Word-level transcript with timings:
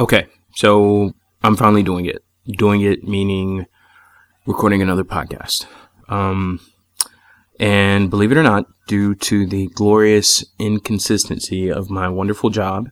Okay, 0.00 0.28
so 0.54 1.12
I'm 1.42 1.56
finally 1.56 1.82
doing 1.82 2.06
it. 2.06 2.24
Doing 2.46 2.80
it 2.80 3.04
meaning 3.04 3.66
recording 4.46 4.80
another 4.80 5.04
podcast. 5.04 5.66
Um, 6.08 6.58
and 7.58 8.08
believe 8.08 8.32
it 8.32 8.38
or 8.38 8.42
not, 8.42 8.64
due 8.86 9.14
to 9.16 9.44
the 9.44 9.66
glorious 9.74 10.42
inconsistency 10.58 11.70
of 11.70 11.90
my 11.90 12.08
wonderful 12.08 12.48
job, 12.48 12.88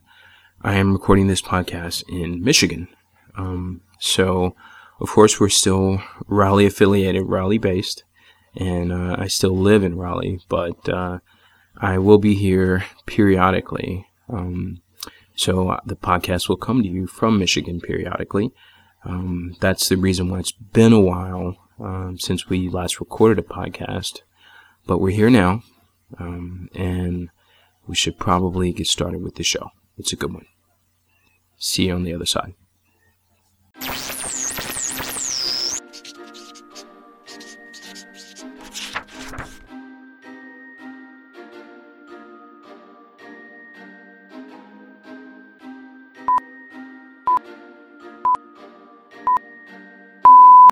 I 0.61 0.75
am 0.75 0.93
recording 0.93 1.25
this 1.25 1.41
podcast 1.41 2.03
in 2.07 2.43
Michigan. 2.43 2.87
Um, 3.35 3.81
so, 3.99 4.55
of 5.01 5.09
course, 5.09 5.39
we're 5.39 5.49
still 5.49 6.03
Raleigh 6.27 6.67
affiliated, 6.67 7.23
Raleigh 7.25 7.57
based, 7.57 8.03
and 8.55 8.93
uh, 8.93 9.15
I 9.17 9.29
still 9.29 9.57
live 9.57 9.83
in 9.83 9.97
Raleigh, 9.97 10.41
but 10.47 10.87
uh, 10.87 11.17
I 11.75 11.97
will 11.97 12.19
be 12.19 12.35
here 12.35 12.85
periodically. 13.07 14.05
Um, 14.31 14.83
so 15.39 15.69
uh, 15.69 15.79
the 15.85 15.95
podcast 15.95 16.49
will 16.49 16.57
come 16.57 16.83
to 16.83 16.89
you 16.89 17.07
from 17.07 17.39
Michigan 17.39 17.79
periodically. 17.79 18.51
Um, 19.05 19.55
that's 19.61 19.87
the 19.87 19.95
reason 19.95 20.27
why 20.27 20.39
it's 20.39 20.51
been 20.51 20.91
a 20.91 20.99
while 20.99 21.55
um, 21.79 22.17
since 22.19 22.49
we 22.49 22.67
last 22.67 22.99
recorded 22.99 23.39
a 23.39 23.47
podcast. 23.47 24.19
But 24.85 24.99
we're 24.99 25.15
here 25.15 25.29
now, 25.29 25.63
um, 26.17 26.67
and 26.75 27.29
we 27.87 27.95
should 27.95 28.19
probably 28.19 28.73
get 28.73 28.87
started 28.87 29.21
with 29.21 29.35
the 29.35 29.43
show. 29.43 29.69
It's 29.97 30.11
a 30.11 30.17
good 30.17 30.33
one. 30.33 30.45
See 31.57 31.87
you 31.87 31.93
on 31.93 32.03
the 32.03 32.13
other 32.13 32.25
side. 32.25 32.53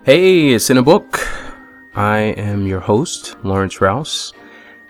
Hey, 0.08 0.54
it's 0.54 0.70
in 0.70 0.78
a 0.78 0.82
book. 0.82 1.20
I 1.94 2.32
am 2.38 2.66
your 2.66 2.80
host, 2.80 3.36
Lawrence 3.44 3.82
Rouse, 3.82 4.32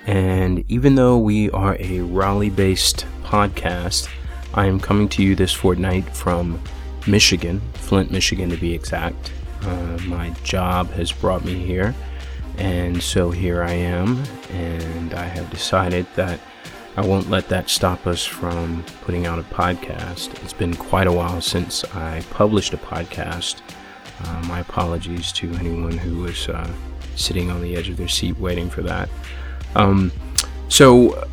and 0.06 0.64
even 0.70 0.94
though 0.94 1.18
we 1.18 1.50
are 1.50 1.76
a 1.80 2.02
Raleigh 2.02 2.50
based 2.50 3.04
podcast, 3.24 4.08
I 4.54 4.66
am 4.66 4.78
coming 4.78 5.08
to 5.08 5.24
you 5.24 5.34
this 5.34 5.52
fortnight 5.52 6.08
from 6.14 6.62
Michigan, 7.08 7.60
Flint, 7.74 8.12
Michigan 8.12 8.48
to 8.50 8.56
be 8.56 8.72
exact. 8.72 9.32
Uh, 9.62 9.98
my 10.06 10.30
job 10.44 10.88
has 10.92 11.10
brought 11.10 11.44
me 11.44 11.54
here, 11.54 11.96
and 12.58 13.02
so 13.02 13.32
here 13.32 13.64
I 13.64 13.72
am, 13.72 14.22
and 14.52 15.14
I 15.14 15.24
have 15.24 15.50
decided 15.50 16.06
that 16.14 16.38
I 16.96 17.04
won't 17.04 17.28
let 17.28 17.48
that 17.48 17.70
stop 17.70 18.06
us 18.06 18.24
from 18.24 18.84
putting 19.00 19.26
out 19.26 19.40
a 19.40 19.42
podcast. 19.42 20.40
It's 20.44 20.52
been 20.52 20.76
quite 20.76 21.08
a 21.08 21.12
while 21.12 21.40
since 21.40 21.82
I 21.86 22.22
published 22.30 22.72
a 22.72 22.78
podcast 22.78 23.62
uh, 24.24 24.42
my 24.48 24.60
apologies 24.60 25.32
to 25.32 25.52
anyone 25.54 25.96
who 25.96 26.22
was 26.22 26.48
uh, 26.48 26.70
sitting 27.16 27.50
on 27.50 27.62
the 27.62 27.76
edge 27.76 27.88
of 27.88 27.96
their 27.96 28.08
seat 28.08 28.38
waiting 28.38 28.70
for 28.70 28.82
that. 28.82 29.08
Um, 29.74 30.12
so, 30.68 31.28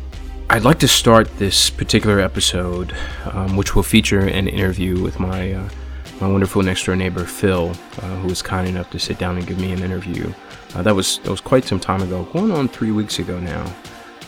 I'd 0.48 0.62
like 0.62 0.78
to 0.78 0.88
start 0.88 1.38
this 1.38 1.70
particular 1.70 2.20
episode, 2.20 2.94
um, 3.32 3.56
which 3.56 3.74
will 3.74 3.82
feature 3.82 4.20
an 4.20 4.46
interview 4.46 5.02
with 5.02 5.18
my 5.18 5.54
uh, 5.54 5.68
my 6.20 6.28
wonderful 6.28 6.62
next 6.62 6.84
door 6.84 6.94
neighbor 6.94 7.24
Phil, 7.24 7.70
uh, 7.70 8.16
who 8.20 8.28
was 8.28 8.42
kind 8.42 8.68
enough 8.68 8.88
to 8.90 8.98
sit 8.98 9.18
down 9.18 9.36
and 9.36 9.46
give 9.46 9.58
me 9.58 9.72
an 9.72 9.82
interview. 9.82 10.32
Uh, 10.74 10.82
that 10.82 10.94
was 10.94 11.18
that 11.18 11.30
was 11.30 11.40
quite 11.40 11.64
some 11.64 11.80
time 11.80 12.00
ago, 12.00 12.22
going 12.32 12.52
on 12.52 12.68
three 12.68 12.92
weeks 12.92 13.18
ago 13.18 13.40
now. 13.40 13.64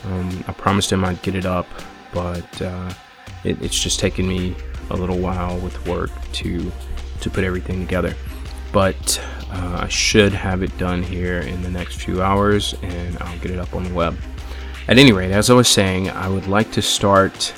Um, 0.07 0.45
I 0.49 0.53
promised 0.53 0.91
him 0.91 1.05
I'd 1.05 1.23
get 1.23 1.37
it 1.37 1.47
up, 1.47 1.67
but 2.13 2.63
uh, 2.63 2.93
it, 3.45 3.63
it's 3.63 3.79
just 3.79 4.01
taken 4.01 4.27
me 4.27 4.57
a 4.91 4.97
little 4.97 5.19
while 5.19 5.57
with 5.59 5.87
work 5.87 6.11
to 6.33 6.73
to 7.21 7.31
put 7.31 7.45
everything 7.45 7.81
together 7.81 8.15
but 8.79 9.21
uh, 9.51 9.81
I 9.81 9.89
should 9.89 10.33
have 10.33 10.63
it 10.63 10.79
done 10.79 11.03
here 11.03 11.41
in 11.41 11.63
the 11.65 11.69
next 11.69 11.97
few 11.97 12.23
hours 12.23 12.77
and 12.81 13.19
I'll 13.19 13.39
get 13.41 13.51
it 13.51 13.59
up 13.59 13.75
on 13.75 13.83
the 13.83 13.93
web. 13.93 14.17
At 14.87 14.99
any 14.99 15.11
rate, 15.11 15.33
as 15.33 15.51
I 15.51 15.55
was 15.55 15.67
saying, 15.67 16.11
I 16.11 16.29
would 16.29 16.47
like 16.47 16.71
to 16.75 16.81
start 16.81 17.53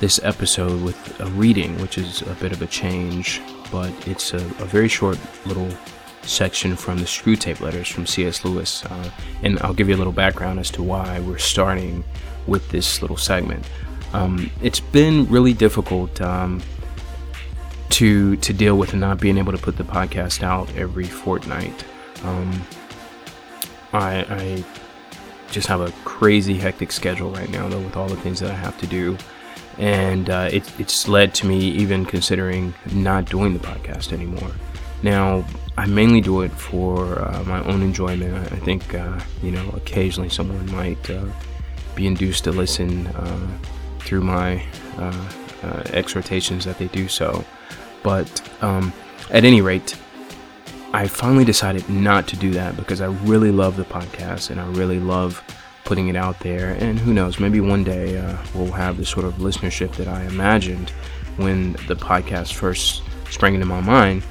this 0.00 0.18
episode 0.22 0.82
with 0.82 1.20
a 1.20 1.26
reading, 1.32 1.78
which 1.82 1.98
is 1.98 2.22
a 2.22 2.34
bit 2.36 2.52
of 2.52 2.62
a 2.62 2.66
change, 2.66 3.42
but 3.70 3.92
it's 4.08 4.32
a, 4.32 4.38
a 4.38 4.64
very 4.64 4.88
short 4.88 5.18
little 5.44 5.68
section 6.22 6.76
from 6.76 6.96
the 6.96 7.04
Screwtape 7.04 7.60
Letters 7.60 7.88
from 7.88 8.06
C.S. 8.06 8.42
Lewis. 8.42 8.86
Uh, 8.86 9.10
and 9.42 9.58
I'll 9.60 9.74
give 9.74 9.90
you 9.90 9.96
a 9.96 9.98
little 9.98 10.14
background 10.14 10.60
as 10.60 10.70
to 10.70 10.82
why 10.82 11.20
we're 11.20 11.36
starting 11.36 12.02
with 12.46 12.66
this 12.70 13.02
little 13.02 13.18
segment. 13.18 13.68
Um, 14.14 14.50
it's 14.62 14.80
been 14.80 15.26
really 15.26 15.52
difficult. 15.52 16.22
Um, 16.22 16.62
to 17.90 18.36
to 18.36 18.52
deal 18.52 18.76
with 18.76 18.94
not 18.94 19.20
being 19.20 19.38
able 19.38 19.52
to 19.52 19.58
put 19.58 19.76
the 19.76 19.84
podcast 19.84 20.42
out 20.42 20.74
every 20.76 21.04
fortnight. 21.04 21.84
Um, 22.22 22.62
I, 23.92 24.26
I 24.28 24.64
just 25.50 25.68
have 25.68 25.80
a 25.80 25.92
crazy 26.04 26.54
hectic 26.54 26.90
schedule 26.90 27.30
right 27.30 27.48
now, 27.50 27.68
though, 27.68 27.80
with 27.80 27.96
all 27.96 28.08
the 28.08 28.16
things 28.16 28.40
that 28.40 28.50
I 28.50 28.54
have 28.54 28.76
to 28.78 28.86
do, 28.86 29.16
and 29.78 30.28
uh, 30.28 30.48
it, 30.50 30.80
it's 30.80 31.06
led 31.06 31.32
to 31.34 31.46
me 31.46 31.58
even 31.58 32.04
considering 32.04 32.74
not 32.92 33.26
doing 33.26 33.52
the 33.52 33.60
podcast 33.60 34.12
anymore. 34.12 34.50
Now, 35.02 35.44
I 35.76 35.86
mainly 35.86 36.20
do 36.20 36.40
it 36.42 36.50
for 36.50 37.20
uh, 37.20 37.44
my 37.44 37.62
own 37.64 37.82
enjoyment. 37.82 38.52
I, 38.52 38.56
think 38.56 38.94
uh, 38.94 39.20
you 39.42 39.52
know 39.52 39.68
occasionally 39.70 40.30
someone 40.30 40.70
might 40.72 41.10
uh, 41.10 41.24
be 41.94 42.06
induced 42.06 42.44
to 42.44 42.52
listen 42.52 43.06
uh, 43.08 43.58
through 44.00 44.22
my 44.22 44.64
uh, 45.64 45.82
exhortations 45.92 46.64
that 46.64 46.78
they 46.78 46.88
do 46.88 47.08
so. 47.08 47.44
But 48.02 48.28
um, 48.62 48.92
at 49.30 49.44
any 49.44 49.62
rate, 49.62 49.96
I 50.92 51.08
finally 51.08 51.44
decided 51.44 51.88
not 51.88 52.28
to 52.28 52.36
do 52.36 52.52
that 52.52 52.76
because 52.76 53.00
I 53.00 53.06
really 53.06 53.50
love 53.50 53.76
the 53.76 53.84
podcast 53.84 54.50
and 54.50 54.60
I 54.60 54.66
really 54.68 55.00
love 55.00 55.42
putting 55.84 56.08
it 56.08 56.16
out 56.16 56.38
there. 56.40 56.76
And 56.78 56.98
who 56.98 57.12
knows, 57.12 57.40
maybe 57.40 57.60
one 57.60 57.82
day 57.82 58.18
uh, 58.18 58.36
we'll 58.54 58.72
have 58.72 58.96
the 58.96 59.04
sort 59.04 59.26
of 59.26 59.34
listenership 59.34 59.94
that 59.96 60.08
I 60.08 60.22
imagined 60.24 60.90
when 61.36 61.72
the 61.88 61.96
podcast 61.96 62.52
first 62.52 63.02
sprang 63.30 63.54
into 63.54 63.66
my 63.66 63.80
mind. 63.80 64.22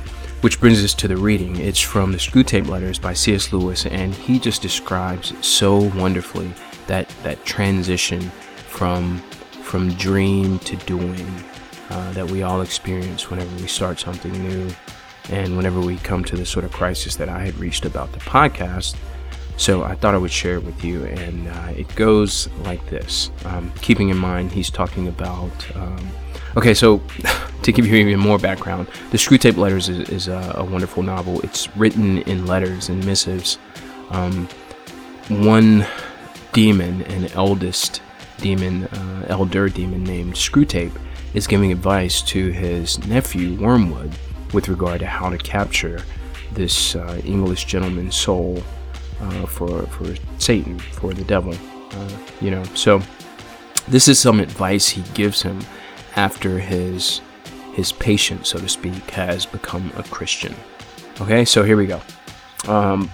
Which 0.41 0.59
brings 0.59 0.83
us 0.83 0.93
to 0.95 1.07
the 1.07 1.15
reading. 1.15 1.55
It's 1.55 1.79
from 1.79 2.11
the 2.11 2.17
Screwtape 2.17 2.67
Letters 2.67 2.99
by 2.99 3.13
C.S. 3.13 3.53
Lewis, 3.53 3.85
and 3.85 4.13
he 4.13 4.39
just 4.39 4.61
describes 4.61 5.33
so 5.45 5.89
wonderfully 5.95 6.53
that 6.87 7.07
that 7.23 7.45
transition 7.45 8.29
from 8.67 9.23
from 9.73 9.91
dream 9.93 10.59
to 10.59 10.75
doing 10.85 11.25
uh, 11.89 12.13
that 12.13 12.29
we 12.29 12.43
all 12.43 12.61
experience 12.61 13.31
whenever 13.31 13.49
we 13.55 13.65
start 13.65 13.99
something 13.99 14.31
new 14.31 14.69
and 15.31 15.57
whenever 15.57 15.79
we 15.79 15.97
come 15.97 16.23
to 16.23 16.35
the 16.35 16.45
sort 16.45 16.63
of 16.63 16.71
crisis 16.71 17.15
that 17.15 17.27
I 17.27 17.39
had 17.39 17.57
reached 17.57 17.83
about 17.83 18.11
the 18.11 18.19
podcast. 18.19 18.95
So 19.57 19.81
I 19.81 19.95
thought 19.95 20.13
I 20.13 20.19
would 20.19 20.29
share 20.29 20.57
it 20.57 20.63
with 20.63 20.83
you, 20.83 21.05
and 21.05 21.47
uh, 21.47 21.73
it 21.75 21.87
goes 21.95 22.47
like 22.65 22.87
this. 22.91 23.31
Um, 23.45 23.73
keeping 23.81 24.09
in 24.09 24.17
mind, 24.17 24.51
he's 24.51 24.69
talking 24.69 25.07
about. 25.07 25.75
Um, 25.75 26.07
okay, 26.55 26.75
so 26.75 27.01
to 27.63 27.71
give 27.71 27.87
you 27.87 27.95
even 27.95 28.19
more 28.19 28.37
background, 28.37 28.87
the 29.09 29.17
Screwtape 29.17 29.57
Letters 29.57 29.89
is, 29.89 30.07
is 30.07 30.27
a, 30.27 30.53
a, 30.55 30.63
wonderful 30.63 31.01
novel. 31.01 31.41
It's 31.41 31.75
written 31.75 32.19
in 32.19 32.45
letters 32.45 32.89
and 32.89 33.03
missives. 33.03 33.57
Um, 34.11 34.47
one 35.29 35.87
demon, 36.51 37.01
an 37.05 37.31
eldest 37.31 38.03
demon, 38.37 38.85
uh, 38.85 39.25
elder 39.29 39.69
demon 39.69 40.03
named 40.03 40.33
Screwtape, 40.33 40.99
is 41.33 41.47
giving 41.47 41.71
advice 41.71 42.21
to 42.21 42.51
his 42.51 43.03
nephew 43.07 43.55
Wormwood 43.55 44.13
with 44.53 44.69
regard 44.69 44.99
to 44.99 45.07
how 45.07 45.29
to 45.29 45.37
capture 45.37 46.01
this 46.51 46.95
uh, 46.95 47.19
English 47.25 47.65
gentleman's 47.65 48.15
soul 48.15 48.61
uh, 49.21 49.45
for 49.45 49.83
for 49.87 50.15
Satan, 50.37 50.79
for 50.79 51.13
the 51.13 51.23
devil. 51.23 51.53
Uh, 51.91 52.09
you 52.41 52.51
know, 52.51 52.63
so 52.75 53.01
this 53.87 54.07
is 54.07 54.19
some 54.19 54.39
advice 54.39 54.87
he 54.89 55.01
gives 55.13 55.41
him 55.41 55.59
after 56.15 56.59
his 56.59 57.21
his 57.73 57.91
patient, 57.91 58.45
so 58.45 58.59
to 58.59 58.69
speak, 58.69 59.09
has 59.11 59.45
become 59.45 59.91
a 59.97 60.03
Christian. 60.03 60.55
Okay, 61.21 61.43
so 61.45 61.63
here 61.63 61.77
we 61.77 61.87
go. 61.87 62.01
Um, 62.67 63.09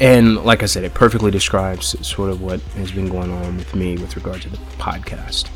and 0.00 0.36
like 0.44 0.62
I 0.62 0.66
said, 0.66 0.84
it 0.84 0.94
perfectly 0.94 1.30
describes 1.30 1.94
sort 2.06 2.30
of 2.30 2.40
what 2.40 2.60
has 2.76 2.90
been 2.90 3.08
going 3.08 3.30
on 3.30 3.58
with 3.58 3.74
me 3.74 3.98
with 3.98 4.16
regard 4.16 4.40
to 4.42 4.48
the 4.48 4.56
podcast. 4.78 5.50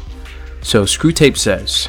So 0.60 0.84
Screwtape 0.84 1.38
says, 1.38 1.88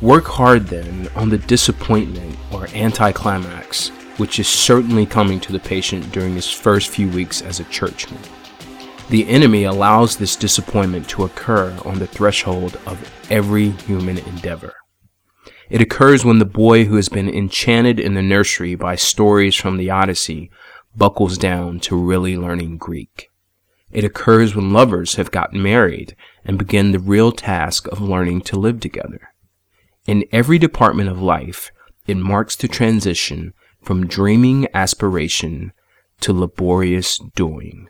Work 0.00 0.26
hard 0.26 0.68
then 0.68 1.08
on 1.14 1.28
the 1.28 1.38
disappointment 1.38 2.38
or 2.52 2.68
anticlimax, 2.68 3.88
which 4.16 4.38
is 4.38 4.48
certainly 4.48 5.04
coming 5.04 5.40
to 5.40 5.52
the 5.52 5.58
patient 5.58 6.10
during 6.10 6.34
his 6.34 6.50
first 6.50 6.88
few 6.88 7.10
weeks 7.10 7.42
as 7.42 7.60
a 7.60 7.64
churchman. 7.64 8.20
The 9.10 9.28
enemy 9.28 9.64
allows 9.64 10.16
this 10.16 10.36
disappointment 10.36 11.08
to 11.10 11.24
occur 11.24 11.76
on 11.84 11.98
the 11.98 12.06
threshold 12.06 12.78
of 12.86 12.98
every 13.30 13.70
human 13.70 14.18
endeavor. 14.18 14.74
It 15.68 15.82
occurs 15.82 16.24
when 16.24 16.38
the 16.38 16.44
boy 16.44 16.84
who 16.84 16.96
has 16.96 17.08
been 17.08 17.28
enchanted 17.28 18.00
in 18.00 18.14
the 18.14 18.22
nursery 18.22 18.74
by 18.74 18.96
stories 18.96 19.54
from 19.54 19.76
the 19.76 19.90
Odyssey 19.90 20.50
buckles 20.98 21.38
down 21.38 21.80
to 21.80 21.96
really 21.96 22.36
learning 22.36 22.76
Greek. 22.78 23.30
It 23.90 24.04
occurs 24.04 24.54
when 24.54 24.72
lovers 24.72 25.14
have 25.14 25.30
gotten 25.30 25.62
married 25.62 26.14
and 26.44 26.58
begin 26.58 26.92
the 26.92 26.98
real 26.98 27.32
task 27.32 27.86
of 27.88 28.00
learning 28.00 28.42
to 28.42 28.58
live 28.58 28.80
together. 28.80 29.32
In 30.06 30.24
every 30.32 30.58
department 30.58 31.08
of 31.08 31.22
life, 31.22 31.70
it 32.06 32.16
marks 32.16 32.56
the 32.56 32.68
transition 32.68 33.54
from 33.82 34.06
dreaming 34.06 34.66
aspiration 34.74 35.72
to 36.20 36.32
laborious 36.32 37.18
doing. 37.34 37.88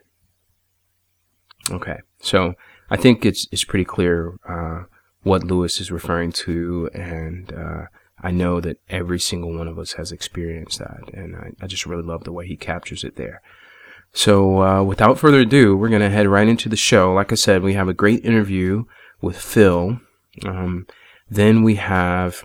Okay, 1.71 1.99
so 2.21 2.55
I 2.91 2.97
think 2.97 3.25
it's 3.27 3.47
it's 3.53 3.65
pretty 3.65 3.85
clear 3.85 4.39
uh, 4.49 4.85
what 5.23 5.45
Lewis 5.45 5.81
is 5.81 5.91
referring 5.91 6.33
to, 6.33 6.89
and 6.95 7.53
uh, 7.53 7.87
I 8.21 8.31
know 8.31 8.61
that 8.61 8.79
every 8.89 9.21
single 9.21 9.57
one 9.57 9.69
of 9.69 9.79
us 9.79 9.93
has 9.93 10.11
experienced 10.11 10.79
that, 10.79 11.13
and 11.13 11.37
I, 11.37 11.53
I 11.61 11.67
just 11.67 11.87
really 11.87 12.03
love 12.03 12.25
the 12.25 12.33
way 12.33 12.47
he 12.47 12.57
captures 12.57 13.05
it 13.05 13.17
there. 13.17 13.43
So, 14.13 14.63
uh, 14.63 14.83
without 14.83 15.19
further 15.19 15.41
ado, 15.41 15.77
we're 15.77 15.91
going 15.91 16.01
to 16.01 16.11
head 16.11 16.27
right 16.27 16.49
into 16.49 16.69
the 16.69 16.77
show. 16.77 17.13
Like 17.13 17.31
I 17.31 17.37
said, 17.37 17.63
we 17.63 17.75
have 17.75 17.89
a 17.89 17.95
great 17.95 18.25
interview 18.25 18.85
with 19.21 19.39
Phil. 19.39 20.01
Um, 20.45 20.87
then 21.29 21.63
we 21.63 21.77
have 21.77 22.45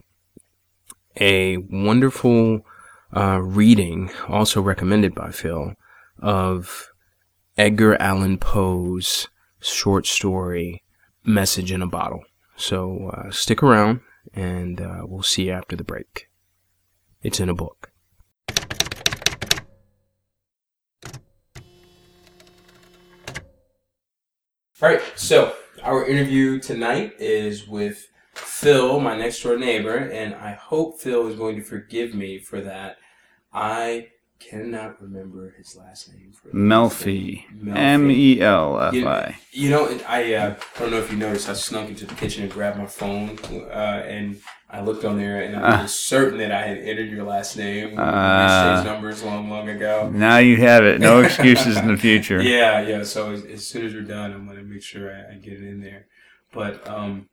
a 1.19 1.57
wonderful 1.57 2.65
uh, 3.15 3.39
reading, 3.41 4.11
also 4.27 4.61
recommended 4.61 5.15
by 5.15 5.31
Phil, 5.31 5.73
of 6.19 6.89
Edgar 7.57 7.95
Allan 8.01 8.37
Poe's 8.37 9.27
short 9.59 10.05
story, 10.05 10.83
Message 11.23 11.71
in 11.71 11.81
a 11.81 11.87
Bottle. 11.87 12.23
So 12.57 13.09
uh, 13.13 13.31
stick 13.31 13.63
around 13.63 14.01
and 14.33 14.79
uh, 14.79 15.01
we'll 15.05 15.23
see 15.23 15.47
you 15.47 15.51
after 15.51 15.75
the 15.75 15.83
break. 15.83 16.29
It's 17.21 17.39
in 17.39 17.49
a 17.49 17.53
book. 17.53 17.91
All 24.81 24.89
right, 24.89 25.01
so 25.15 25.55
our 25.81 26.05
interview 26.05 26.59
tonight 26.59 27.13
is 27.17 27.67
with 27.67 28.09
Phil, 28.33 28.99
my 28.99 29.15
next 29.15 29.41
door 29.41 29.57
neighbor, 29.57 29.95
and 29.95 30.35
I 30.35 30.53
hope 30.53 30.99
Phil 30.99 31.27
is 31.27 31.37
going 31.37 31.55
to 31.55 31.63
forgive 31.63 32.13
me 32.13 32.37
for 32.39 32.59
that. 32.61 32.97
I 33.53 34.07
cannot 34.49 35.01
remember 35.01 35.53
his 35.57 35.75
last 35.75 36.13
name. 36.13 36.31
For 36.31 36.49
Melfi. 36.49 37.43
M 37.75 38.09
E 38.11 38.41
L 38.41 38.79
F 38.79 38.93
I. 38.93 39.35
You 39.51 39.69
know, 39.69 39.99
I 40.07 40.33
uh, 40.33 40.55
don't 40.77 40.91
know 40.91 40.97
if 40.97 41.11
you 41.11 41.17
noticed, 41.17 41.49
I 41.49 41.53
snuck 41.53 41.89
into 41.89 42.05
the 42.05 42.15
kitchen 42.15 42.43
and 42.43 42.51
grabbed 42.51 42.77
my 42.77 42.85
phone, 42.85 43.39
uh, 43.51 44.03
and 44.07 44.41
I 44.69 44.81
looked 44.81 45.05
on 45.05 45.17
there, 45.17 45.41
and 45.41 45.55
I 45.55 45.83
was 45.83 45.85
uh, 45.85 45.87
certain 45.87 46.39
that 46.39 46.51
I 46.51 46.61
had 46.65 46.79
entered 46.79 47.09
your 47.09 47.23
last 47.23 47.57
name, 47.57 47.97
uh, 47.97 48.83
numbers 48.83 49.23
long, 49.23 49.49
long 49.49 49.69
ago. 49.69 50.09
Now 50.11 50.39
you 50.39 50.57
have 50.57 50.83
it. 50.83 50.99
No 50.99 51.21
excuses 51.23 51.77
in 51.77 51.87
the 51.87 51.97
future. 51.97 52.41
Yeah, 52.41 52.81
yeah. 52.81 53.03
So 53.03 53.31
as, 53.31 53.45
as, 53.45 53.67
soon 53.67 53.85
as 53.85 53.93
we're 53.93 54.01
done, 54.01 54.33
I'm 54.33 54.47
gonna 54.47 54.63
make 54.63 54.81
sure 54.81 55.13
I, 55.13 55.33
I 55.33 55.35
get 55.35 55.53
it 55.53 55.63
in 55.63 55.81
there. 55.81 56.07
But 56.51 56.87
um, 56.87 57.29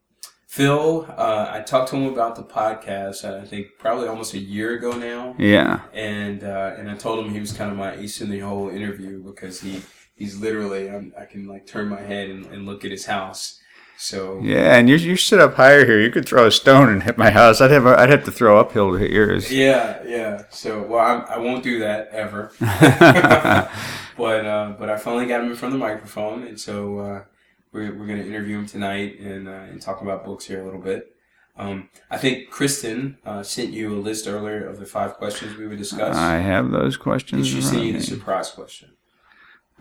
Phil, 0.51 1.07
uh, 1.17 1.47
I 1.49 1.61
talked 1.61 1.91
to 1.91 1.97
him 1.97 2.13
about 2.13 2.35
the 2.35 2.43
podcast. 2.43 3.25
I 3.25 3.45
think 3.45 3.79
probably 3.79 4.09
almost 4.09 4.35
a 4.35 4.39
year 4.39 4.75
ago 4.75 4.91
now. 4.91 5.37
Yeah. 5.39 5.83
And 5.93 6.43
uh, 6.43 6.75
and 6.77 6.91
I 6.91 6.97
told 6.97 7.25
him 7.25 7.33
he 7.33 7.39
was 7.39 7.53
kind 7.53 7.71
of 7.71 7.77
my 7.77 7.95
ace 7.95 8.21
in 8.21 8.31
the 8.31 8.41
hole 8.41 8.69
interview 8.69 9.23
because 9.23 9.61
he 9.61 9.81
he's 10.17 10.41
literally 10.41 10.91
I'm, 10.91 11.15
i 11.17 11.25
can 11.25 11.47
like 11.47 11.69
turn 11.69 11.87
my 11.87 12.01
head 12.01 12.31
and, 12.31 12.47
and, 12.47 12.67
look 12.67 12.85
at 12.85 12.91
his 12.91 13.07
house. 13.07 13.61
So 13.97 14.41
yeah, 14.43 14.77
and 14.77 14.89
you 14.89 14.97
you 14.97 15.15
sit 15.15 15.39
up 15.39 15.55
higher 15.55 15.87
here. 15.87 16.01
You 16.01 16.11
could 16.11 16.27
throw 16.27 16.47
a 16.49 16.51
stone 16.51 16.89
and 16.89 17.05
hit 17.05 17.17
my 17.17 17.31
house. 17.31 17.61
I'd 17.61 17.71
have 17.71 17.87
a, 17.87 17.97
I'd 17.97 18.11
have 18.11 18.25
to 18.25 18.33
throw 18.33 18.59
uphill 18.59 18.91
to 18.91 18.99
hit 18.99 19.13
yours. 19.13 19.53
Yeah, 19.53 20.03
yeah. 20.05 20.47
So 20.51 20.83
well, 20.83 20.99
I, 20.99 21.35
I 21.35 21.39
won't 21.39 21.63
do 21.63 21.79
that 21.79 22.09
ever. 22.09 22.51
but 22.59 24.47
uh, 24.47 24.75
but 24.77 24.91
I 24.91 24.97
finally 24.97 25.27
got 25.27 25.43
him 25.43 25.51
in 25.51 25.55
front 25.55 25.75
of 25.75 25.81
the 25.81 25.87
microphone, 25.87 26.43
and 26.43 26.59
so 26.59 26.99
uh, 26.99 27.25
we're, 27.73 27.97
we're 27.97 28.07
going 28.07 28.23
to 28.23 28.27
interview 28.27 28.59
him 28.59 28.67
tonight 28.67 29.19
and, 29.21 29.49
uh, 29.49 29.53
and 29.53 29.81
talk 29.81 30.03
about 30.03 30.25
books 30.25 30.47
here 30.47 30.61
a 30.61 30.65
little 30.65 30.81
bit. 30.81 31.15
Um, 31.57 31.91
I 32.11 32.17
think 32.17 32.51
Kristen 32.51 33.19
uh, 33.25 33.43
sent 33.43 33.73
you 33.73 33.95
a 33.95 34.01
list 34.01 34.27
earlier 34.27 34.67
of 34.67 34.79
the 34.79 34.87
five 34.87 35.15
questions 35.15 35.57
we 35.59 35.67
would 35.67 35.79
discuss. 35.79 36.17
I 36.17 36.37
have 36.37 36.71
those 36.71 36.97
questions. 36.97 37.47
Did 37.47 37.55
she 37.55 37.63
send 37.63 37.85
you 37.85 37.93
the 37.93 38.03
surprise 38.03 38.51
question? 38.51 38.93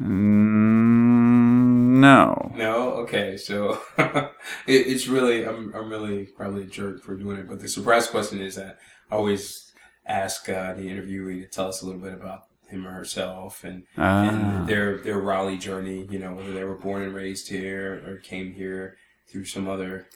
Mm, 0.01 1.99
no. 1.99 2.51
No. 2.55 2.91
Okay. 3.03 3.37
So 3.37 3.81
it, 3.97 4.33
it's 4.67 5.07
really 5.07 5.45
I'm 5.45 5.73
I'm 5.73 5.89
really 5.89 6.25
probably 6.25 6.63
a 6.63 6.67
jerk 6.67 7.01
for 7.01 7.15
doing 7.15 7.37
it, 7.37 7.47
but 7.47 7.59
the 7.59 7.67
surprise 7.67 8.07
question 8.07 8.41
is 8.41 8.55
that 8.55 8.79
I 9.11 9.15
always 9.15 9.71
ask 10.05 10.49
uh, 10.49 10.73
the 10.73 10.83
interviewee 10.83 11.41
to 11.41 11.47
tell 11.47 11.67
us 11.67 11.81
a 11.81 11.85
little 11.85 12.01
bit 12.01 12.13
about 12.13 12.48
him 12.69 12.87
or 12.87 12.91
herself 12.91 13.63
and, 13.63 13.83
and 13.95 14.61
ah. 14.61 14.63
their 14.65 14.97
their 14.97 15.19
Raleigh 15.19 15.57
journey. 15.57 16.07
You 16.09 16.19
know, 16.19 16.33
whether 16.33 16.53
they 16.53 16.63
were 16.63 16.77
born 16.77 17.03
and 17.03 17.13
raised 17.13 17.49
here 17.49 18.03
or 18.07 18.17
came 18.17 18.53
here 18.53 18.97
through 19.27 19.45
some 19.45 19.67
other 19.67 20.07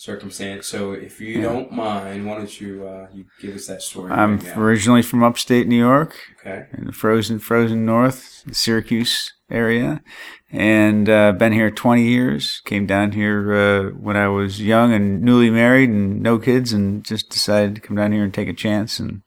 circumstance. 0.00 0.66
So, 0.66 0.92
if 0.92 1.20
you 1.20 1.36
yeah. 1.36 1.42
don't 1.42 1.72
mind, 1.72 2.26
why 2.26 2.38
don't 2.38 2.60
you 2.60 2.86
uh, 2.86 3.08
you 3.12 3.26
give 3.40 3.54
us 3.54 3.66
that 3.66 3.82
story? 3.82 4.10
I'm 4.10 4.38
right 4.38 4.56
originally 4.56 5.02
from 5.02 5.22
upstate 5.22 5.68
New 5.68 5.78
York. 5.78 6.16
Okay. 6.40 6.66
In 6.72 6.86
the 6.86 6.92
frozen 6.92 7.38
frozen 7.38 7.84
north, 7.84 8.44
Syracuse 8.50 9.34
area, 9.50 10.02
and 10.50 11.08
uh, 11.08 11.32
been 11.32 11.52
here 11.52 11.70
20 11.70 12.02
years. 12.02 12.62
Came 12.64 12.86
down 12.86 13.12
here 13.12 13.54
uh, 13.54 13.90
when 13.90 14.16
I 14.16 14.28
was 14.28 14.60
young 14.60 14.94
and 14.94 15.22
newly 15.22 15.50
married 15.50 15.90
and 15.90 16.22
no 16.22 16.38
kids, 16.38 16.72
and 16.72 17.04
just 17.04 17.28
decided 17.28 17.74
to 17.74 17.80
come 17.80 17.96
down 17.96 18.12
here 18.12 18.24
and 18.24 18.32
take 18.32 18.48
a 18.48 18.54
chance 18.54 18.98
and 18.98 19.22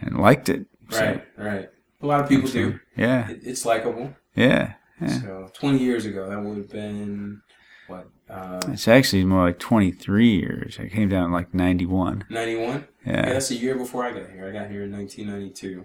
and 0.00 0.18
liked 0.18 0.48
it. 0.48 0.66
Right. 0.90 1.22
So, 1.36 1.42
right. 1.44 1.68
A 2.02 2.06
lot 2.06 2.20
of 2.20 2.28
people 2.28 2.48
do. 2.50 2.80
Yeah. 2.96 3.28
It, 3.30 3.40
it's 3.42 3.64
likable. 3.64 4.14
Yeah. 4.34 4.74
yeah. 5.00 5.20
So 5.20 5.50
20 5.54 5.78
years 5.78 6.06
ago, 6.06 6.28
that 6.28 6.40
would 6.40 6.56
have 6.56 6.70
been 6.70 7.42
what? 7.88 8.08
Uh, 8.28 8.60
it's 8.68 8.88
actually 8.88 9.24
more 9.24 9.46
like 9.46 9.58
23 9.58 10.28
years. 10.28 10.78
I 10.80 10.88
came 10.88 11.08
down 11.08 11.26
in 11.26 11.32
like 11.32 11.52
91. 11.52 12.24
91? 12.30 12.86
Yeah. 13.04 13.12
yeah. 13.12 13.32
That's 13.32 13.50
a 13.50 13.56
year 13.56 13.74
before 13.74 14.04
I 14.04 14.12
got 14.12 14.30
here. 14.30 14.48
I 14.48 14.52
got 14.52 14.70
here 14.70 14.84
in 14.84 14.92
1992. 14.92 15.84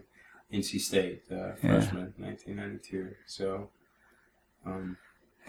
NC 0.53 0.79
State, 0.79 1.23
uh, 1.31 1.53
freshman, 1.55 2.13
yeah. 2.17 2.27
1992. 2.27 3.15
So, 3.25 3.69
um, 4.65 4.97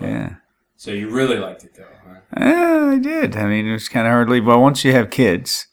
yeah. 0.00 0.36
So 0.76 0.90
you 0.90 1.10
really 1.10 1.36
liked 1.36 1.64
it 1.64 1.74
though, 1.74 1.84
huh? 2.04 2.20
Yeah, 2.36 2.90
I 2.92 2.98
did. 2.98 3.36
I 3.36 3.46
mean, 3.46 3.66
it 3.66 3.72
was 3.72 3.88
kind 3.88 4.06
of 4.06 4.12
hard 4.12 4.28
to 4.28 4.32
leave. 4.32 4.46
Well, 4.46 4.60
once 4.60 4.84
you 4.84 4.92
have 4.92 5.10
kids, 5.10 5.68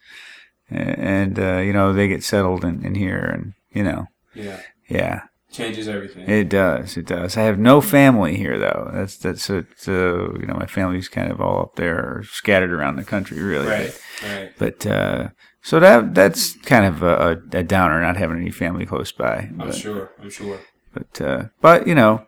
and 0.70 1.38
uh, 1.38 1.58
you 1.58 1.74
know 1.74 1.94
they 1.94 2.08
get 2.08 2.24
settled 2.24 2.64
in, 2.64 2.86
in 2.86 2.96
here, 2.96 3.20
and 3.20 3.54
you 3.72 3.84
know, 3.84 4.08
yeah, 4.34 4.62
yeah. 4.88 5.24
Changes 5.52 5.88
everything. 5.88 6.28
It 6.28 6.50
does. 6.50 6.98
It 6.98 7.06
does. 7.06 7.38
I 7.38 7.44
have 7.44 7.60
no 7.60 7.80
family 7.80 8.36
here 8.38 8.58
though. 8.58 8.90
That's 8.92 9.18
that's 9.18 9.52
it. 9.52 9.68
Uh, 9.88 10.34
you 10.34 10.48
know, 10.48 10.56
my 10.56 10.66
family's 10.66 11.08
kind 11.08 11.32
of 11.32 11.40
all 11.40 11.62
up 11.62 11.76
there, 11.76 12.24
scattered 12.32 12.72
around 12.72 12.96
the 12.96 13.04
country, 13.04 13.40
really. 13.40 13.68
Right. 13.68 14.00
But, 14.20 14.28
right. 14.28 14.52
But 14.58 14.88
uh, 14.88 15.30
so 15.62 15.80
that 15.80 16.16
that's 16.16 16.54
kind 16.62 16.86
of 16.86 17.04
a, 17.04 17.40
a, 17.52 17.64
downer, 17.64 18.02
not 18.02 18.18
having 18.18 18.38
any 18.38 18.50
family 18.50 18.88
close 18.88 19.12
by. 19.12 19.52
I'm 19.60 19.72
sure. 19.72 20.12
I'm 20.20 20.32
sure. 20.32 20.60
But 20.92 21.22
uh, 21.22 21.44
but 21.62 21.88
you 21.88 21.94
know, 21.94 22.26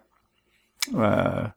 uh, 0.95 1.50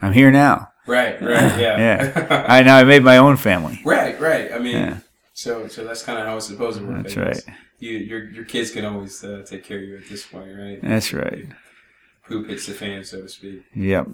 I'm 0.00 0.14
here 0.14 0.30
now. 0.30 0.70
Right. 0.86 1.20
Right. 1.20 1.58
Yeah. 1.60 1.78
yeah. 1.78 2.46
I 2.48 2.62
now 2.62 2.78
I 2.78 2.84
made 2.84 3.02
my 3.02 3.18
own 3.18 3.36
family. 3.36 3.82
Right. 3.84 4.18
Right. 4.18 4.50
I 4.52 4.58
mean, 4.58 4.76
yeah. 4.76 4.98
so 5.34 5.68
so 5.68 5.84
that's 5.84 6.02
kind 6.02 6.18
of 6.18 6.24
how 6.24 6.38
it's 6.38 6.46
supposed 6.46 6.78
to 6.78 6.86
work. 6.86 7.02
That's 7.02 7.16
right 7.18 7.42
you 7.78 7.98
your 7.98 8.24
your 8.30 8.44
kids 8.44 8.70
can 8.70 8.84
always 8.84 9.22
uh, 9.24 9.44
take 9.46 9.64
care 9.64 9.78
of 9.78 9.84
you 9.84 9.96
at 9.96 10.08
this 10.08 10.26
point, 10.26 10.56
right? 10.56 10.80
That's 10.82 11.12
right. 11.12 11.46
Poop 12.28 12.48
hits 12.48 12.66
the 12.66 12.72
fan, 12.72 13.04
so 13.04 13.22
to 13.22 13.28
speak. 13.28 13.64
Yep. 13.74 14.08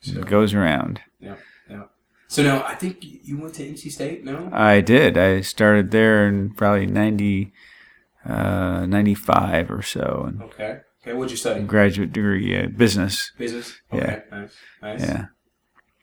So, 0.00 0.18
it 0.18 0.26
goes 0.26 0.52
around. 0.52 1.00
Yeah. 1.20 1.36
Yeah. 1.70 1.84
So 2.26 2.42
now 2.42 2.64
I 2.64 2.74
think 2.74 2.98
you 3.02 3.38
went 3.38 3.54
to 3.54 3.62
NC 3.62 3.92
State, 3.92 4.24
no? 4.24 4.48
I 4.52 4.80
did. 4.80 5.16
I 5.16 5.42
started 5.42 5.92
there 5.92 6.26
in 6.26 6.54
probably 6.54 6.86
90, 6.86 7.52
uh, 8.24 8.86
95 8.86 9.70
or 9.70 9.82
so. 9.82 10.24
And 10.26 10.42
okay. 10.42 10.80
Okay. 11.02 11.12
What'd 11.12 11.30
you 11.30 11.36
study? 11.36 11.62
Graduate 11.62 12.12
degree, 12.12 12.56
uh, 12.58 12.66
business. 12.66 13.30
Business. 13.38 13.80
Okay. 13.92 14.22
Yeah. 14.32 14.38
Nice. 14.38 14.56
Nice. 14.82 15.00
Yeah 15.02 15.26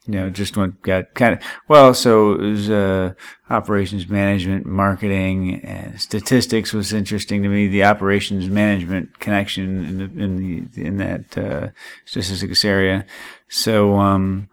you 0.09 0.19
know, 0.19 0.29
just 0.31 0.57
went 0.57 0.81
got 0.81 1.13
kind 1.13 1.35
of 1.35 1.39
well. 1.67 1.93
So 1.93 2.33
it 2.33 2.41
was 2.41 2.69
uh, 2.69 3.13
operations 3.51 4.09
management, 4.09 4.65
marketing, 4.65 5.61
and 5.63 6.01
statistics 6.01 6.73
was 6.73 6.91
interesting 6.93 7.43
to 7.43 7.49
me. 7.49 7.67
The 7.67 7.83
operations 7.83 8.49
management 8.49 9.19
connection 9.19 9.85
in 9.85 9.97
the 9.99 10.23
in 10.23 10.35
the 10.71 10.81
in 10.81 10.97
that 10.97 11.37
uh, 11.37 11.69
statistics 12.05 12.65
area. 12.65 13.05
So, 13.49 13.97
um, 13.97 14.49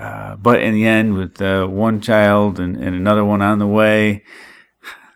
uh, 0.00 0.34
but 0.34 0.60
in 0.60 0.74
the 0.74 0.84
end, 0.84 1.14
with 1.14 1.40
uh, 1.40 1.66
one 1.66 2.00
child 2.00 2.58
and, 2.58 2.76
and 2.76 2.96
another 2.96 3.24
one 3.24 3.40
on 3.40 3.60
the 3.60 3.68
way, 3.68 4.24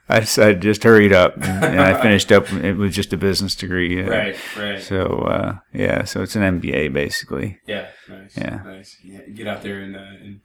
I 0.09 0.21
decided 0.21 0.63
just 0.63 0.85
hurried 0.85 1.13
up 1.13 1.35
and, 1.37 1.45
and 1.65 1.81
I 1.81 2.01
finished 2.01 2.31
up. 2.31 2.53
It 2.53 2.77
was 2.77 2.95
just 2.95 3.13
a 3.13 3.17
business 3.17 3.55
degree. 3.55 4.03
Uh, 4.03 4.09
right, 4.09 4.57
right. 4.57 4.83
So 4.83 5.05
uh, 5.05 5.59
yeah, 5.73 6.05
so 6.05 6.23
it's 6.23 6.37
an 6.37 6.61
MBA 6.61 6.93
basically. 6.93 7.59
Yeah, 7.67 7.89
nice. 8.09 8.37
Yeah, 8.37 8.63
nice. 8.65 8.97
Yeah, 9.03 9.21
get 9.35 9.49
out 9.49 9.63
there 9.63 9.81
and, 9.81 9.97
uh, 9.97 10.01
and 10.23 10.41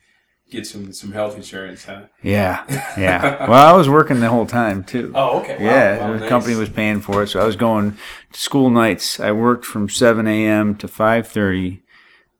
get 0.49 0.65
some 0.65 0.91
some 0.93 1.11
health 1.11 1.35
insurance, 1.35 1.85
huh? 1.85 2.03
Yeah, 2.23 2.63
yeah. 2.97 3.47
well, 3.47 3.73
I 3.73 3.77
was 3.77 3.87
working 3.87 4.19
the 4.19 4.29
whole 4.29 4.47
time 4.47 4.83
too. 4.83 5.11
Oh, 5.13 5.39
okay. 5.39 5.57
Wow, 5.57 5.65
yeah, 5.65 5.97
wow, 5.99 6.13
the 6.13 6.19
nice. 6.19 6.29
company 6.29 6.55
was 6.55 6.69
paying 6.69 6.99
for 7.01 7.23
it, 7.23 7.27
so 7.27 7.39
I 7.39 7.45
was 7.45 7.55
going 7.55 7.97
to 8.33 8.39
school 8.39 8.69
nights. 8.69 9.19
I 9.19 9.31
worked 9.31 9.65
from 9.65 9.89
seven 9.89 10.27
a.m. 10.27 10.75
to 10.77 10.87
five 10.87 11.27
thirty, 11.27 11.83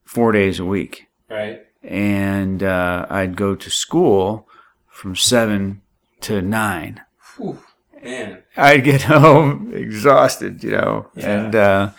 four 0.04 0.32
days 0.32 0.60
a 0.60 0.66
week. 0.66 1.08
Right. 1.30 1.62
And 1.84 2.62
uh, 2.62 3.08
I'd 3.10 3.36
go 3.36 3.56
to 3.56 3.70
school 3.70 4.48
from 4.88 5.16
seven 5.16 5.82
to 6.22 6.42
nine. 6.42 7.02
Whew, 7.38 7.60
man. 8.04 8.44
I'd 8.58 8.84
get 8.84 9.02
home 9.18 9.72
exhausted, 9.74 10.64
you 10.64 10.72
know, 10.72 11.10
Yeah. 11.16 11.30
and 11.46 11.56
uh, 11.56 11.90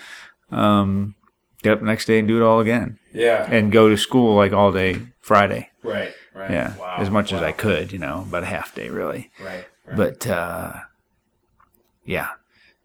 um, 0.50 1.14
get 1.62 1.72
up 1.74 1.82
next 1.82 2.06
day 2.06 2.18
and 2.18 2.28
do 2.28 2.36
it 2.42 2.44
all 2.44 2.60
again, 2.60 2.98
Yeah. 3.12 3.46
and 3.50 3.70
go 3.72 3.88
to 3.88 3.96
school 3.96 4.34
like 4.36 4.52
all 4.52 4.72
day 4.72 5.00
Friday. 5.20 5.70
right. 5.82 6.12
Right. 6.34 6.50
Yeah, 6.50 6.76
Wow. 6.78 6.96
as 6.98 7.10
much 7.10 7.30
as. 7.34 7.42
I 7.42 7.52
could, 7.52 7.92
you 7.92 7.98
know, 7.98 8.24
about 8.26 8.42
a 8.42 8.46
half 8.46 8.74
day 8.74 8.88
really. 8.88 9.30
Right. 9.38 9.66
right. 9.86 9.96
But 9.96 10.26
uh, 10.26 10.72
yeah, 12.06 12.30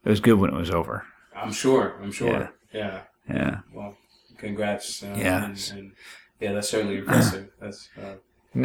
it 0.04 0.10
was 0.10 0.20
good 0.20 0.34
when 0.38 0.50
it 0.54 0.58
was 0.58 0.70
over. 0.70 1.06
I'm 1.36 1.54
sure. 1.54 1.96
I'm 2.02 2.12
sure. 2.12 2.52
Yeah. 2.74 3.02
Yeah, 3.30 3.60
Well, 3.74 3.96
congrats. 4.38 5.02
Uh, 5.04 5.16
Yeah. 5.18 5.46
And, 5.46 5.72
and 5.74 5.92
yeah, 6.42 6.52
that's 6.54 6.70
certainly 6.70 6.98
impressive. 6.98 7.50
That's. 7.60 7.90
Uh, 7.98 8.16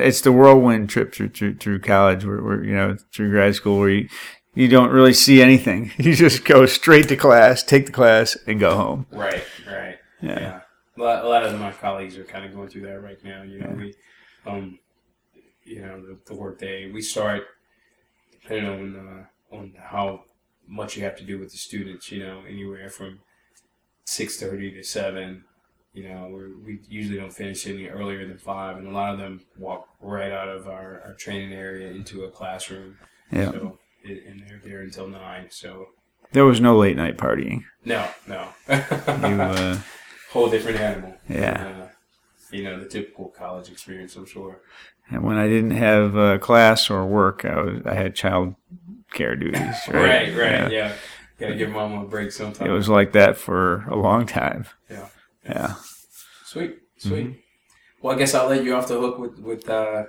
it's 0.00 0.20
the 0.20 0.32
whirlwind 0.32 0.88
trip 0.88 1.14
through 1.14 1.30
through, 1.30 1.56
through 1.56 1.80
college, 1.80 2.25
where, 2.25 2.42
where 2.42 2.64
you 2.64 2.75
know 2.75 2.96
through 3.12 3.30
grad 3.30 3.54
school, 3.54 3.78
where 3.78 3.90
you 3.90 4.08
you 4.54 4.68
don't 4.68 4.90
really 4.90 5.14
see 5.14 5.40
anything. 5.40 5.92
You 5.99 6.14
just 6.14 6.44
go 6.44 6.66
straight 6.66 7.08
to 7.08 7.16
class, 7.16 7.62
take 7.62 7.87
the 7.87 7.92
class, 7.92 8.37
and 8.46 8.61
go 8.61 8.76
home. 8.76 9.06
right. 9.11 9.44
Right. 9.66 9.99
Yeah. 10.20 10.40
Yeah. 10.40 10.61
A 10.99 11.00
lot, 11.00 11.25
a 11.25 11.28
lot 11.28 11.42
of 11.44 11.58
my 11.58 11.72
colleagues 11.72 12.18
are 12.18 12.25
kind 12.25 12.44
of 12.44 12.54
going 12.54 12.68
through 12.68 12.82
that 12.82 13.02
right 13.02 13.22
now. 13.25 13.42
You 13.42 13.61
know, 13.61 13.70
we, 13.70 13.94
um, 14.46 14.78
you 15.64 15.80
know, 15.80 16.00
the, 16.00 16.18
the 16.26 16.34
work 16.34 16.58
day 16.58 16.90
we 16.90 17.00
start 17.00 17.44
depending 18.30 18.68
on 18.68 18.96
uh, 18.96 19.56
on 19.56 19.72
how 19.78 20.25
much 20.68 20.96
you 20.96 21.02
have 21.04 21.16
to 21.16 21.25
do 21.25 21.38
with 21.38 21.50
the 21.50 21.56
students. 21.56 22.12
You 22.12 22.25
know, 22.25 22.42
anywhere 22.46 22.90
from 22.90 23.20
six 24.04 24.38
thirty 24.38 24.70
to 24.72 24.82
seven. 24.82 25.44
You 25.94 26.08
know, 26.08 26.28
we're, 26.30 26.49
we 26.64 26.80
usually 26.88 27.18
don't 27.18 27.32
finish 27.32 27.66
any 27.66 27.87
earlier 27.88 28.26
than 28.26 28.38
five, 28.38 28.78
and 28.78 28.87
a 28.88 28.90
lot 28.92 29.12
of 29.12 29.18
them 29.18 29.42
walk 29.58 29.88
right 30.00 30.32
out 30.32 30.49
of 30.49 30.66
our, 30.66 31.02
our 31.04 31.14
training 31.18 31.52
area 31.52 31.90
into 31.90 32.25
a 32.25 32.30
classroom. 32.30 32.96
Yeah. 33.30 33.50
So, 33.52 33.78
and 34.04 34.42
they're 34.46 34.61
there 34.64 34.80
until 34.80 35.06
nine. 35.08 35.46
So, 35.50 35.88
There 36.32 36.46
was 36.46 36.61
no 36.62 36.76
late 36.78 36.96
night 36.96 37.18
partying. 37.18 37.64
no, 37.84 38.08
no. 38.26 38.49
You, 38.68 38.75
uh, 38.76 39.78
Whole 40.32 40.49
different 40.49 40.80
animal. 40.80 41.14
Yeah. 41.28 41.82
Uh, 41.84 41.88
you 42.50 42.64
know, 42.64 42.80
the 42.80 42.88
typical 42.88 43.28
college 43.28 43.70
experience, 43.70 44.16
I'm 44.16 44.25
sure. 44.26 44.61
and 45.11 45.22
when 45.22 45.37
I 45.37 45.46
didn't 45.46 45.72
have 45.72 46.16
uh, 46.16 46.38
class 46.38 46.88
or 46.88 47.06
work, 47.06 47.44
I 47.44 47.61
was 47.61 47.82
I 47.84 47.94
had 47.94 48.14
child 48.14 48.54
care 49.12 49.37
duties. 49.37 49.61
Right, 49.88 49.94
Right, 50.34 50.37
right, 50.37 50.72
yeah. 50.72 50.94
Gotta 51.38 51.54
give 51.54 51.70
mom 51.70 51.92
a 51.99 52.04
break 52.06 52.32
sometime. 52.32 52.66
It 52.68 52.72
was 52.72 52.88
like 52.88 53.12
that 53.12 53.37
for 53.37 53.84
a 53.88 53.96
long 53.96 54.25
time. 54.26 54.64
Yeah. 54.90 55.08
Yeah. 55.44 55.75
Sweet, 56.44 56.76
sweet. 56.99 57.26
Mm-hmm. 57.26 57.38
Well, 58.02 58.14
I 58.14 58.18
guess 58.18 58.34
I'll 58.34 58.49
let 58.49 58.64
you 58.64 58.75
off 58.75 58.88
the 58.88 58.99
hook 59.00 59.18
with 59.18 59.38
with 59.38 59.68
uh, 59.68 60.04